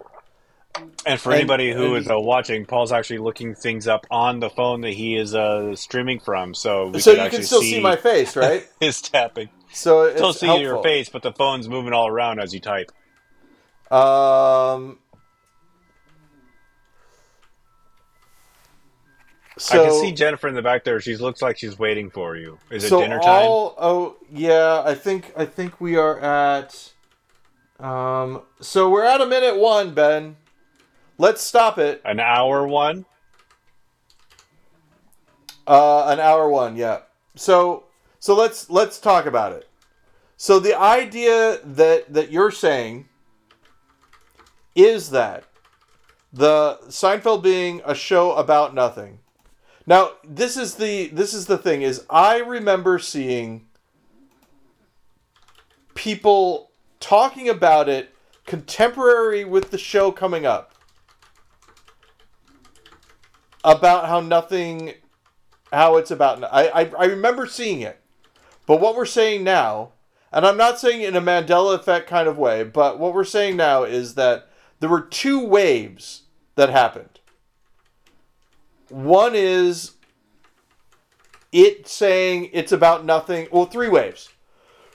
And 1.04 1.20
for 1.20 1.30
And- 1.30 1.40
anybody 1.40 1.72
who 1.72 1.94
and- 1.94 2.04
is 2.04 2.10
uh, 2.10 2.18
watching, 2.18 2.64
Paul's 2.64 2.92
actually 2.92 3.18
looking 3.18 3.54
things 3.54 3.86
up 3.88 4.06
on 4.10 4.40
the 4.40 4.48
phone 4.50 4.80
that 4.82 4.92
he 4.94 5.16
is 5.16 5.34
uh, 5.34 5.74
streaming 5.76 6.20
from, 6.20 6.54
so 6.54 6.88
we 6.88 7.00
so 7.00 7.12
you 7.12 7.28
can 7.28 7.42
still 7.42 7.60
see, 7.60 7.80
my 7.80 7.96
face, 7.96 8.34
right? 8.36 8.66
his 8.80 9.02
tapping. 9.02 9.48
So 9.72 10.02
it's 10.04 10.16
Still 10.16 10.32
see 10.32 10.46
helpful. 10.46 10.62
your 10.64 10.82
face, 10.82 11.08
but 11.08 11.22
the 11.22 11.32
phone's 11.32 11.68
moving 11.68 11.92
all 11.92 12.08
around 12.08 12.38
as 12.40 12.54
you 12.54 12.60
type. 12.60 12.90
Um. 13.90 14.98
So, 19.58 19.82
I 19.82 19.88
can 19.88 20.00
see 20.00 20.12
Jennifer 20.12 20.48
in 20.48 20.54
the 20.54 20.62
back 20.62 20.84
there. 20.84 21.00
She 21.00 21.16
looks 21.16 21.40
like 21.40 21.56
she's 21.56 21.78
waiting 21.78 22.10
for 22.10 22.36
you. 22.36 22.58
Is 22.70 22.84
it 22.84 22.88
so 22.88 23.00
dinner 23.00 23.18
time? 23.18 23.46
all 23.46 23.74
oh 23.78 24.16
yeah, 24.30 24.82
I 24.84 24.94
think 24.94 25.32
I 25.36 25.46
think 25.46 25.80
we 25.80 25.96
are 25.96 26.18
at 26.20 26.92
um 27.80 28.42
so 28.60 28.90
we're 28.90 29.04
at 29.04 29.20
a 29.20 29.26
minute 29.26 29.56
one, 29.56 29.94
Ben. 29.94 30.36
Let's 31.18 31.40
stop 31.40 31.78
it. 31.78 32.02
An 32.04 32.20
hour 32.20 32.66
one? 32.66 33.06
Uh, 35.66 36.06
an 36.08 36.20
hour 36.20 36.48
one, 36.50 36.76
yeah. 36.76 37.00
So 37.34 37.84
so 38.18 38.36
let's 38.36 38.68
let's 38.68 38.98
talk 38.98 39.24
about 39.24 39.52
it. 39.52 39.68
So 40.36 40.60
the 40.60 40.78
idea 40.78 41.60
that 41.64 42.12
that 42.12 42.30
you're 42.30 42.50
saying 42.50 43.08
is 44.74 45.10
that 45.10 45.44
the 46.30 46.78
Seinfeld 46.88 47.42
being 47.42 47.80
a 47.86 47.94
show 47.94 48.32
about 48.32 48.74
nothing. 48.74 49.20
Now 49.86 50.12
this 50.24 50.56
is 50.56 50.74
the 50.74 51.08
this 51.08 51.32
is 51.32 51.46
the 51.46 51.58
thing 51.58 51.82
is 51.82 52.04
I 52.10 52.38
remember 52.38 52.98
seeing 52.98 53.66
people 55.94 56.70
talking 56.98 57.48
about 57.48 57.88
it 57.88 58.14
contemporary 58.46 59.44
with 59.44 59.70
the 59.70 59.78
show 59.78 60.10
coming 60.10 60.44
up 60.44 60.74
about 63.64 64.06
how 64.06 64.20
nothing 64.20 64.94
how 65.72 65.96
it's 65.96 66.10
about 66.10 66.42
I, 66.44 66.68
I 66.68 66.92
I 66.98 67.04
remember 67.04 67.46
seeing 67.46 67.80
it. 67.80 68.00
But 68.66 68.80
what 68.80 68.96
we're 68.96 69.06
saying 69.06 69.44
now, 69.44 69.92
and 70.32 70.44
I'm 70.44 70.56
not 70.56 70.80
saying 70.80 71.02
in 71.02 71.14
a 71.14 71.20
Mandela 71.20 71.76
effect 71.76 72.08
kind 72.08 72.26
of 72.26 72.36
way, 72.36 72.64
but 72.64 72.98
what 72.98 73.14
we're 73.14 73.24
saying 73.24 73.56
now 73.56 73.84
is 73.84 74.14
that 74.16 74.48
there 74.80 74.90
were 74.90 75.00
two 75.00 75.44
waves 75.44 76.22
that 76.56 76.68
happened. 76.68 77.15
One 78.88 79.34
is 79.34 79.92
it 81.52 81.88
saying 81.88 82.50
it's 82.52 82.72
about 82.72 83.04
nothing. 83.04 83.48
Well, 83.50 83.66
three 83.66 83.88
waves. 83.88 84.30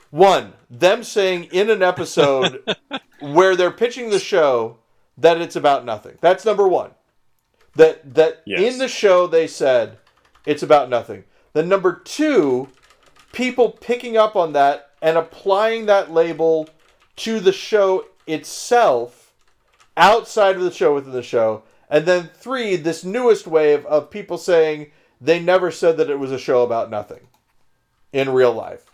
One, 0.09 0.53
them 0.69 1.03
saying 1.03 1.45
in 1.45 1.69
an 1.69 1.81
episode 1.81 2.63
where 3.19 3.55
they're 3.55 3.71
pitching 3.71 4.09
the 4.09 4.19
show 4.19 4.77
that 5.17 5.39
it's 5.39 5.55
about 5.55 5.85
nothing. 5.85 6.17
That's 6.21 6.45
number 6.45 6.67
one. 6.67 6.91
That 7.75 8.13
that 8.15 8.41
Yes. 8.45 8.73
in 8.73 8.79
the 8.79 8.87
show 8.89 9.27
they 9.27 9.47
said 9.47 9.97
it's 10.45 10.63
about 10.63 10.89
nothing. 10.89 11.23
Then 11.53 11.69
number 11.69 11.93
two, 11.93 12.67
people 13.31 13.69
picking 13.71 14.17
up 14.17 14.35
on 14.35 14.53
that 14.53 14.89
and 15.01 15.17
applying 15.17 15.85
that 15.85 16.11
label 16.11 16.69
to 17.17 17.39
the 17.39 17.51
show 17.53 18.05
itself 18.27 19.33
outside 19.97 20.55
of 20.57 20.63
the 20.63 20.71
show 20.71 20.93
within 20.95 21.11
the 21.13 21.23
show. 21.23 21.63
And 21.91 22.05
then 22.05 22.29
three, 22.33 22.77
this 22.77 23.03
newest 23.03 23.45
wave 23.45 23.85
of 23.85 24.09
people 24.09 24.37
saying 24.37 24.91
they 25.19 25.41
never 25.41 25.69
said 25.69 25.97
that 25.97 26.09
it 26.09 26.17
was 26.17 26.31
a 26.31 26.39
show 26.39 26.63
about 26.63 26.89
nothing 26.89 27.27
in 28.13 28.29
real 28.29 28.53
life. 28.53 28.85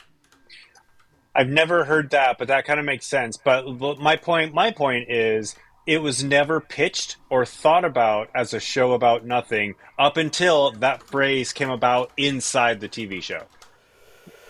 I've 1.36 1.48
never 1.48 1.86
heard 1.86 2.10
that, 2.10 2.40
but 2.40 2.48
that 2.48 2.66
kind 2.66 2.80
of 2.80 2.86
makes 2.88 3.06
sense. 3.06 3.38
But 3.38 3.68
my 4.00 4.16
point, 4.16 4.56
my 4.56 4.72
point 4.72 5.12
is, 5.12 5.56
it 5.86 6.02
was 6.02 6.24
never 6.24 6.60
pitched 6.60 7.18
or 7.30 7.46
thought 7.46 7.86
about 7.86 8.30
as 8.34 8.56
a 8.56 8.60
show 8.60 8.94
about 8.94 9.24
nothing 9.24 9.76
up 10.00 10.18
until 10.18 10.72
that 10.72 11.04
phrase 11.04 11.54
came 11.54 11.70
about 11.70 12.12
inside 12.18 12.80
the 12.80 12.90
TV 12.90 13.22
show. 13.22 13.44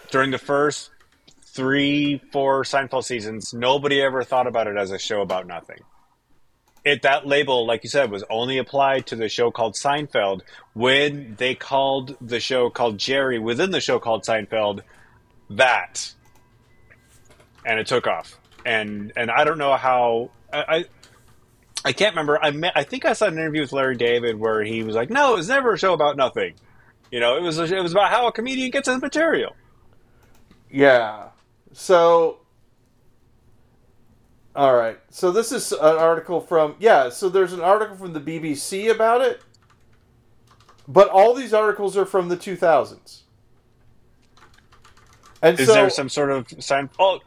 During 0.09 0.31
the 0.31 0.37
first 0.37 0.89
three, 1.43 2.21
four 2.31 2.63
Seinfeld 2.63 3.03
seasons, 3.03 3.53
nobody 3.53 4.01
ever 4.01 4.23
thought 4.23 4.47
about 4.47 4.67
it 4.67 4.77
as 4.77 4.91
a 4.91 4.97
show 4.97 5.21
about 5.21 5.45
nothing. 5.45 5.79
It 6.87 7.01
that 7.01 7.27
label, 7.27 7.67
like 7.67 7.83
you 7.83 7.89
said, 7.89 8.09
was 8.09 8.23
only 8.29 8.57
applied 8.57 9.07
to 9.07 9.17
the 9.17 9.27
show 9.27 9.51
called 9.51 9.73
Seinfeld 9.73 10.41
when 10.73 11.35
they 11.37 11.53
called 11.53 12.15
the 12.21 12.39
show 12.39 12.69
called 12.69 12.97
Jerry 12.97 13.39
within 13.39 13.71
the 13.71 13.81
show 13.81 13.99
called 13.99 14.23
Seinfeld 14.23 14.81
that 15.49 16.13
and 17.65 17.77
it 17.77 17.87
took 17.87 18.07
off. 18.07 18.39
And 18.65 19.11
and 19.17 19.29
I 19.29 19.43
don't 19.43 19.57
know 19.57 19.75
how 19.75 20.31
I 20.51 20.59
I, 20.77 20.85
I 21.83 21.91
can't 21.91 22.13
remember. 22.13 22.39
I 22.41 22.51
met, 22.51 22.71
I 22.75 22.83
think 22.83 23.05
I 23.05 23.13
saw 23.13 23.27
an 23.27 23.33
interview 23.33 23.61
with 23.61 23.73
Larry 23.73 23.97
David 23.97 24.39
where 24.39 24.63
he 24.63 24.83
was 24.83 24.95
like, 24.95 25.09
"No, 25.09 25.33
it 25.33 25.37
was 25.37 25.49
never 25.49 25.73
a 25.73 25.77
show 25.77 25.93
about 25.93 26.15
nothing." 26.15 26.53
You 27.11 27.19
know, 27.19 27.37
it 27.37 27.41
was 27.41 27.59
it 27.59 27.83
was 27.83 27.91
about 27.91 28.11
how 28.11 28.27
a 28.27 28.31
comedian 28.31 28.71
gets 28.71 28.87
his 28.87 29.01
material. 29.01 29.55
Yeah. 30.71 31.29
So. 31.73 32.39
All 34.57 34.75
right. 34.75 34.97
So 35.11 35.31
this 35.31 35.51
is 35.51 35.71
an 35.71 35.79
article 35.81 36.41
from 36.41 36.75
yeah. 36.79 37.09
So 37.09 37.29
there's 37.29 37.53
an 37.53 37.61
article 37.61 37.95
from 37.95 38.13
the 38.13 38.19
BBC 38.19 38.89
about 38.89 39.21
it, 39.21 39.39
but 40.87 41.09
all 41.09 41.33
these 41.35 41.53
articles 41.53 41.95
are 41.95 42.05
from 42.05 42.27
the 42.27 42.35
2000s. 42.37 43.21
And 45.43 45.59
Is 45.59 45.67
so 45.67 45.73
there 45.75 45.89
some 45.91 46.09
sort 46.09 46.31
of 46.31 46.47
sign? 46.59 46.89
Oh, 46.97 47.19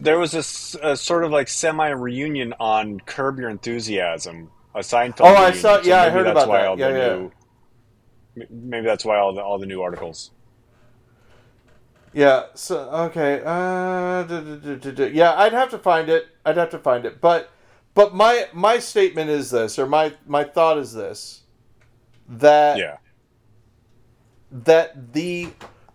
there 0.00 0.18
was 0.18 0.34
a 0.34 0.96
sort 0.96 1.22
of 1.22 1.30
like 1.30 1.46
semi 1.46 1.90
reunion 1.90 2.54
on 2.58 2.98
Curb 2.98 3.38
Your 3.38 3.48
Enthusiasm, 3.48 4.50
a 4.74 4.80
Seinfeld. 4.80 5.20
Oh, 5.20 5.26
I 5.26 5.42
reunion, 5.44 5.60
saw- 5.62 5.80
so 5.80 5.88
yeah, 5.88 6.02
I 6.02 6.10
heard 6.10 6.26
that's 6.26 6.32
about 6.32 6.48
why 6.48 6.58
that. 6.62 6.66
all 6.66 6.76
the 6.76 6.82
Yeah, 6.82 6.88
yeah. 6.88 7.14
new- 7.14 7.32
Maybe 8.50 8.84
that's 8.86 9.04
why 9.04 9.18
all 9.18 9.32
the 9.34 9.42
all 9.42 9.58
the 9.60 9.66
new 9.66 9.82
articles. 9.82 10.32
Yeah. 12.12 12.46
So 12.54 12.78
okay. 13.06 13.42
Uh, 13.44 14.22
duh, 14.24 14.76
duh, 14.76 14.90
duh. 14.90 15.04
yeah, 15.06 15.34
I'd 15.34 15.52
have 15.52 15.70
to 15.70 15.78
find 15.78 16.08
it. 16.08 16.28
I'd 16.44 16.56
have 16.56 16.70
to 16.70 16.78
find 16.78 17.04
it. 17.04 17.20
But 17.20 17.50
but 17.94 18.14
my 18.14 18.48
my 18.52 18.78
statement 18.78 19.30
is 19.30 19.50
this, 19.50 19.78
or 19.78 19.86
my 19.86 20.14
my 20.26 20.44
thought 20.44 20.78
is 20.78 20.92
this, 20.92 21.42
that 22.28 22.78
Yeah, 22.78 22.96
that 24.50 25.12
the 25.12 25.50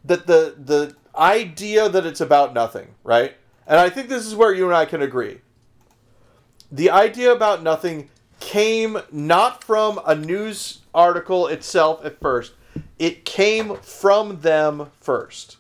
that 0.05 0.27
the 0.27 0.55
the 0.57 0.95
idea 1.15 1.89
that 1.89 2.05
it's 2.05 2.21
about 2.21 2.53
nothing, 2.53 2.95
right? 3.03 3.35
And 3.65 3.79
I 3.79 3.89
think 3.89 4.07
this 4.09 4.25
is 4.25 4.35
where 4.35 4.53
you 4.53 4.65
and 4.65 4.75
I 4.75 4.85
can 4.85 5.01
agree. 5.01 5.41
The 6.71 6.89
idea 6.89 7.31
about 7.31 7.63
nothing 7.63 8.09
came 8.39 8.99
not 9.11 9.63
from 9.63 9.99
a 10.05 10.15
news 10.15 10.79
article 10.93 11.47
itself 11.47 12.03
at 12.05 12.19
first. 12.19 12.53
It 12.99 13.25
came 13.25 13.75
from 13.77 14.41
them 14.41 14.91
first. 14.99 15.56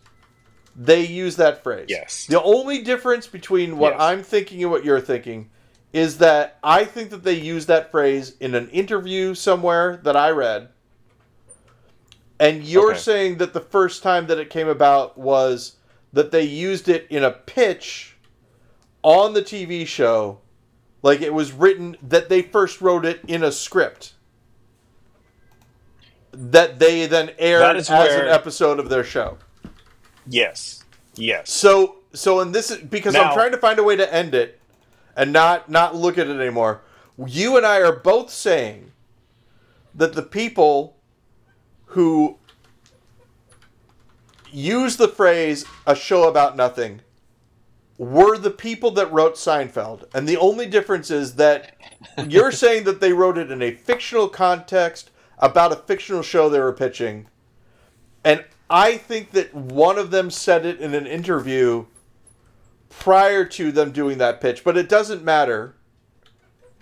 They 0.79 1.05
use 1.05 1.37
that 1.37 1.63
phrase. 1.63 1.87
Yes. 1.89 2.27
The 2.27 2.41
only 2.41 2.83
difference 2.83 3.25
between 3.25 3.77
what 3.79 3.93
Yes. 3.93 4.01
I'm 4.01 4.21
thinking 4.23 4.61
and 4.61 4.69
what 4.71 4.85
you're 4.85 5.01
thinking 5.01 5.49
is 5.91 6.19
that 6.19 6.59
I 6.63 6.85
think 6.85 7.09
that 7.09 7.23
they 7.23 7.33
use 7.33 7.65
that 7.65 7.89
phrase 7.89 8.35
in 8.39 8.53
an 8.53 8.69
interview 8.69 9.33
somewhere 9.33 9.97
that 10.03 10.15
I 10.15 10.29
read 10.29 10.69
And 12.39 12.63
you're 12.63 12.91
Okay. 12.91 12.99
saying 12.99 13.37
that 13.39 13.53
the 13.53 13.59
first 13.59 14.03
time 14.03 14.27
that 14.27 14.37
it 14.37 14.51
came 14.51 14.67
about 14.67 15.17
was 15.17 15.77
that 16.13 16.29
they 16.29 16.43
used 16.43 16.87
it 16.87 17.07
in 17.09 17.23
a 17.23 17.31
pitch 17.31 18.15
on 19.01 19.33
the 19.33 19.41
TV 19.41 19.87
show, 19.87 20.37
like 21.01 21.19
it 21.21 21.33
was 21.33 21.51
written 21.51 21.97
that 22.03 22.29
they 22.29 22.43
first 22.43 22.79
wrote 22.79 23.05
it 23.07 23.21
in 23.27 23.41
a 23.43 23.51
script 23.51 24.13
that 26.31 26.77
they 26.77 27.07
then 27.07 27.31
aired 27.39 27.75
as 27.75 27.89
where- 27.89 28.25
an 28.25 28.29
episode 28.29 28.77
of 28.79 28.89
their 28.89 29.03
show. 29.03 29.39
Yes. 30.27 30.83
Yes. 31.15 31.51
So 31.51 31.97
so 32.13 32.39
and 32.39 32.53
this 32.53 32.71
is 32.71 32.77
because 32.77 33.15
I'm 33.15 33.33
trying 33.33 33.51
to 33.51 33.57
find 33.57 33.79
a 33.79 33.83
way 33.83 33.95
to 33.95 34.13
end 34.13 34.35
it 34.35 34.59
and 35.15 35.33
not 35.33 35.69
not 35.69 35.95
look 35.95 36.17
at 36.17 36.27
it 36.27 36.39
anymore. 36.39 36.81
You 37.25 37.57
and 37.57 37.65
I 37.65 37.81
are 37.81 37.95
both 37.95 38.29
saying 38.29 38.91
that 39.95 40.13
the 40.13 40.21
people 40.21 40.95
who 41.87 42.37
use 44.51 44.97
the 44.97 45.07
phrase 45.07 45.65
a 45.85 45.95
show 45.95 46.27
about 46.27 46.55
nothing 46.55 47.01
were 47.97 48.37
the 48.37 48.51
people 48.51 48.91
that 48.91 49.11
wrote 49.11 49.35
Seinfeld. 49.35 50.05
And 50.13 50.27
the 50.27 50.37
only 50.37 50.67
difference 50.67 51.09
is 51.09 51.35
that 51.35 51.75
you're 52.27 52.51
saying 52.63 52.83
that 52.83 53.01
they 53.01 53.13
wrote 53.13 53.37
it 53.37 53.49
in 53.49 53.61
a 53.61 53.71
fictional 53.71 54.27
context 54.29 55.09
about 55.39 55.71
a 55.71 55.75
fictional 55.75 56.21
show 56.21 56.49
they 56.49 56.59
were 56.59 56.73
pitching. 56.73 57.27
And 58.23 58.45
I 58.69 58.97
think 58.97 59.31
that 59.31 59.53
one 59.53 59.97
of 59.97 60.11
them 60.11 60.29
said 60.29 60.65
it 60.65 60.79
in 60.79 60.93
an 60.93 61.07
interview 61.07 61.85
prior 62.89 63.45
to 63.45 63.71
them 63.71 63.91
doing 63.91 64.17
that 64.17 64.41
pitch, 64.41 64.63
but 64.63 64.77
it 64.77 64.89
doesn't 64.89 65.23
matter 65.23 65.75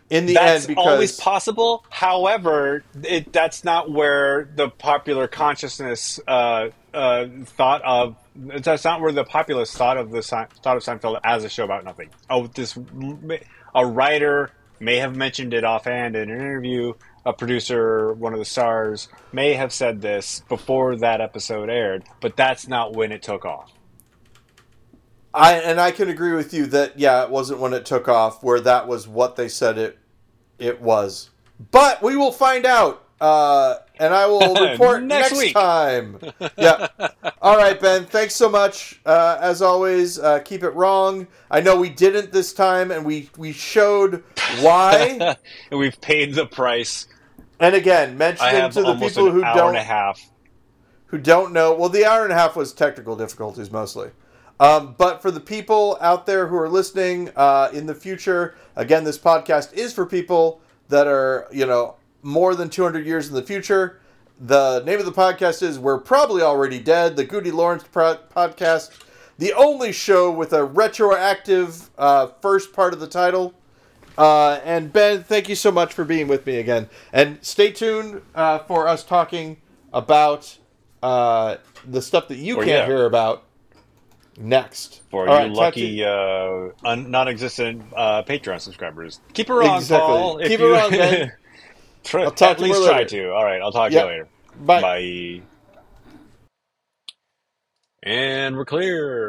in 0.10 0.26
the 0.26 0.34
that's 0.34 0.66
end 0.66 0.76
because 0.76 0.86
always 0.86 1.20
possible. 1.20 1.86
However, 1.90 2.84
it, 3.04 3.32
that's 3.34 3.64
not 3.64 3.92
where 3.92 4.50
the 4.56 4.70
popular 4.70 5.28
consciousness 5.28 6.20
uh, 6.28 6.70
uh, 6.94 7.28
thought 7.46 7.82
of. 7.84 8.16
That's 8.36 8.84
not 8.84 9.02
where 9.02 9.12
the 9.12 9.24
populace 9.24 9.76
thought 9.76 9.98
of 9.98 10.12
the 10.12 10.22
thought 10.22 10.52
of 10.66 10.84
Seinfeld 10.84 11.20
as 11.24 11.44
a 11.44 11.50
show 11.50 11.64
about 11.64 11.84
nothing. 11.84 12.10
Oh, 12.30 12.48
this 12.48 12.78
a 13.74 13.86
writer 13.86 14.52
may 14.80 14.98
have 14.98 15.16
mentioned 15.16 15.54
it 15.54 15.64
offhand 15.64 16.16
in 16.16 16.30
an 16.30 16.40
interview. 16.40 16.94
A 17.26 17.34
producer, 17.34 18.14
one 18.14 18.34
of 18.34 18.40
the 18.40 18.46
stars, 18.46 19.08
may 19.34 19.54
have 19.54 19.74
said 19.74 20.02
this 20.02 20.44
before 20.48 20.96
that 20.98 21.22
episode 21.22 21.70
aired, 21.70 22.04
but 22.22 22.38
that's 22.38 22.68
not 22.68 22.94
when 22.94 23.12
it 23.12 23.24
took 23.24 23.46
off. 23.46 23.72
I 25.34 25.56
and 25.56 25.82
I 25.82 25.92
can 25.92 26.10
agree 26.10 26.34
with 26.34 26.54
you 26.54 26.66
that 26.68 26.98
yeah, 26.98 27.24
it 27.24 27.30
wasn't 27.30 27.60
when 27.60 27.74
it 27.74 27.86
took 27.86 28.08
off 28.08 28.42
where 28.42 28.62
that 28.62 28.88
was 28.88 29.08
what 29.08 29.36
they 29.36 29.50
said 29.50 29.78
it 29.78 30.00
it 30.58 30.82
was. 30.82 31.30
But 31.72 32.02
we 32.02 32.16
will 32.16 32.32
find 32.32 32.66
out. 32.66 33.02
Uh, 33.20 33.78
and 33.98 34.14
I 34.14 34.26
will 34.28 34.54
report 34.72 35.04
Next 35.04 35.32
next, 35.32 35.54
time. 35.54 36.20
Yeah. 36.58 36.88
All 37.42 37.56
right, 37.58 37.80
Ben. 37.80 38.06
Thanks 38.06 38.36
so 38.36 38.50
much. 38.50 39.00
Uh, 39.06 39.38
as 39.40 39.62
always, 39.62 40.20
uh, 40.20 40.40
keep 40.40 40.64
it 40.64 40.72
wrong. 40.72 41.28
I 41.50 41.62
know 41.62 41.80
we 41.80 41.90
didn't 41.90 42.32
this 42.34 42.54
time, 42.54 42.92
and 42.92 43.06
we 43.06 43.30
we 43.38 43.54
showed 43.54 44.24
why. 44.60 45.38
and 45.72 45.80
we've 45.80 46.00
paid 46.02 46.34
the 46.34 46.46
price. 46.46 47.08
And 47.60 47.76
again, 47.76 48.18
mentioning 48.18 48.70
to 48.72 48.82
the 48.82 48.96
people 48.96 49.32
who 49.32 49.42
don't 49.42 49.70
and 49.70 49.78
a 49.78 49.84
half. 49.84 50.30
who 51.08 51.18
don't 51.18 51.54
know, 51.54 51.74
well, 51.74 51.90
the 51.90 52.06
hour 52.06 52.24
and 52.24 52.32
a 52.32 52.36
half 52.36 52.56
was 52.56 52.74
technical 52.74 53.16
difficulties 53.16 53.72
mostly. 53.72 54.12
Um, 54.60 54.96
but 54.98 55.22
for 55.22 55.32
the 55.32 55.40
people 55.40 55.98
out 56.00 56.26
there 56.26 56.48
who 56.48 56.56
are 56.56 56.70
listening 56.70 57.30
uh, 57.36 57.70
in 57.74 57.86
the 57.86 57.96
future, 57.96 58.56
again, 58.76 59.04
this 59.04 59.18
podcast 59.18 59.74
is 59.74 59.94
for 59.94 60.06
people 60.06 60.62
that 60.88 61.08
are, 61.08 61.48
you 61.52 61.66
know, 61.66 61.96
more 62.22 62.56
than 62.56 62.70
200 62.70 63.06
years 63.06 63.28
in 63.28 63.36
the 63.36 63.44
future. 63.44 64.00
The 64.40 64.82
name 64.86 65.00
of 65.00 65.06
the 65.06 65.12
podcast 65.12 65.62
is 65.62 65.78
We're 65.80 65.98
Probably 66.00 66.42
Already 66.42 66.80
Dead, 66.80 67.16
the 67.16 67.26
GudeLaurance 67.26 67.90
pro- 67.92 68.18
podcast, 68.36 68.92
the 69.38 69.54
only 69.54 69.92
show 69.92 70.32
with 70.32 70.54
a 70.54 70.64
retroactive 70.64 71.90
uh, 71.98 72.28
first 72.42 72.74
part 72.74 72.94
of 72.94 73.00
the 73.00 73.08
title. 73.08 73.54
Uh, 74.18 74.60
and 74.64 74.94
Ben, 74.94 75.24
thank 75.24 75.50
you 75.50 75.56
so 75.56 75.72
much 75.72 75.94
for 75.94 76.06
being 76.06 76.28
with 76.28 76.46
me 76.46 76.58
again. 76.58 76.90
And 77.14 77.38
stay 77.44 77.72
tuned 77.72 78.22
uh, 78.34 78.60
for 78.60 78.88
us 78.88 79.04
talking 79.04 79.58
about 79.94 80.58
uh, 81.04 81.58
the 81.86 82.02
stuff 82.02 82.28
that 82.30 82.38
you 82.38 82.56
Or, 82.56 82.64
can't 82.64 82.70
yeah. 82.70 82.86
hear 82.86 83.06
about 83.06 83.44
next. 84.38 85.02
for 85.10 85.28
All 85.28 85.36
you 85.36 85.54
right, 85.54 85.54
to 85.54 85.54
lucky 85.54 86.04
uh, 86.04 86.70
un- 86.84 87.12
non-existent 87.12 87.84
uh, 87.96 88.24
Patreon 88.24 88.62
subscribers. 88.62 89.20
Keep 89.34 89.50
it 89.50 89.54
wrong, 89.54 89.78
Exactly. 89.78 90.08
Paul. 90.08 90.40
Keep 90.40 90.60
it 90.60 90.60
you- 90.60 90.74
wrong, 90.74 90.92
man. 90.92 91.32
Try- 92.04 92.24
I'll 92.24 92.32
talk 92.32 92.52
at 92.52 92.58
to 92.60 92.68
you 92.68 92.74
least 92.74 92.88
try 92.88 93.04
to. 93.04 93.32
All 93.32 93.44
right, 93.44 93.62
I'll 93.62 93.72
talk 93.72 93.92
to 93.92 93.98
you 93.98 94.06
later. 94.06 94.28
Bye. 94.56 94.82
Bye. 94.82 95.42
And 98.04 98.56
we're 98.56 98.66
clear. 98.66 99.24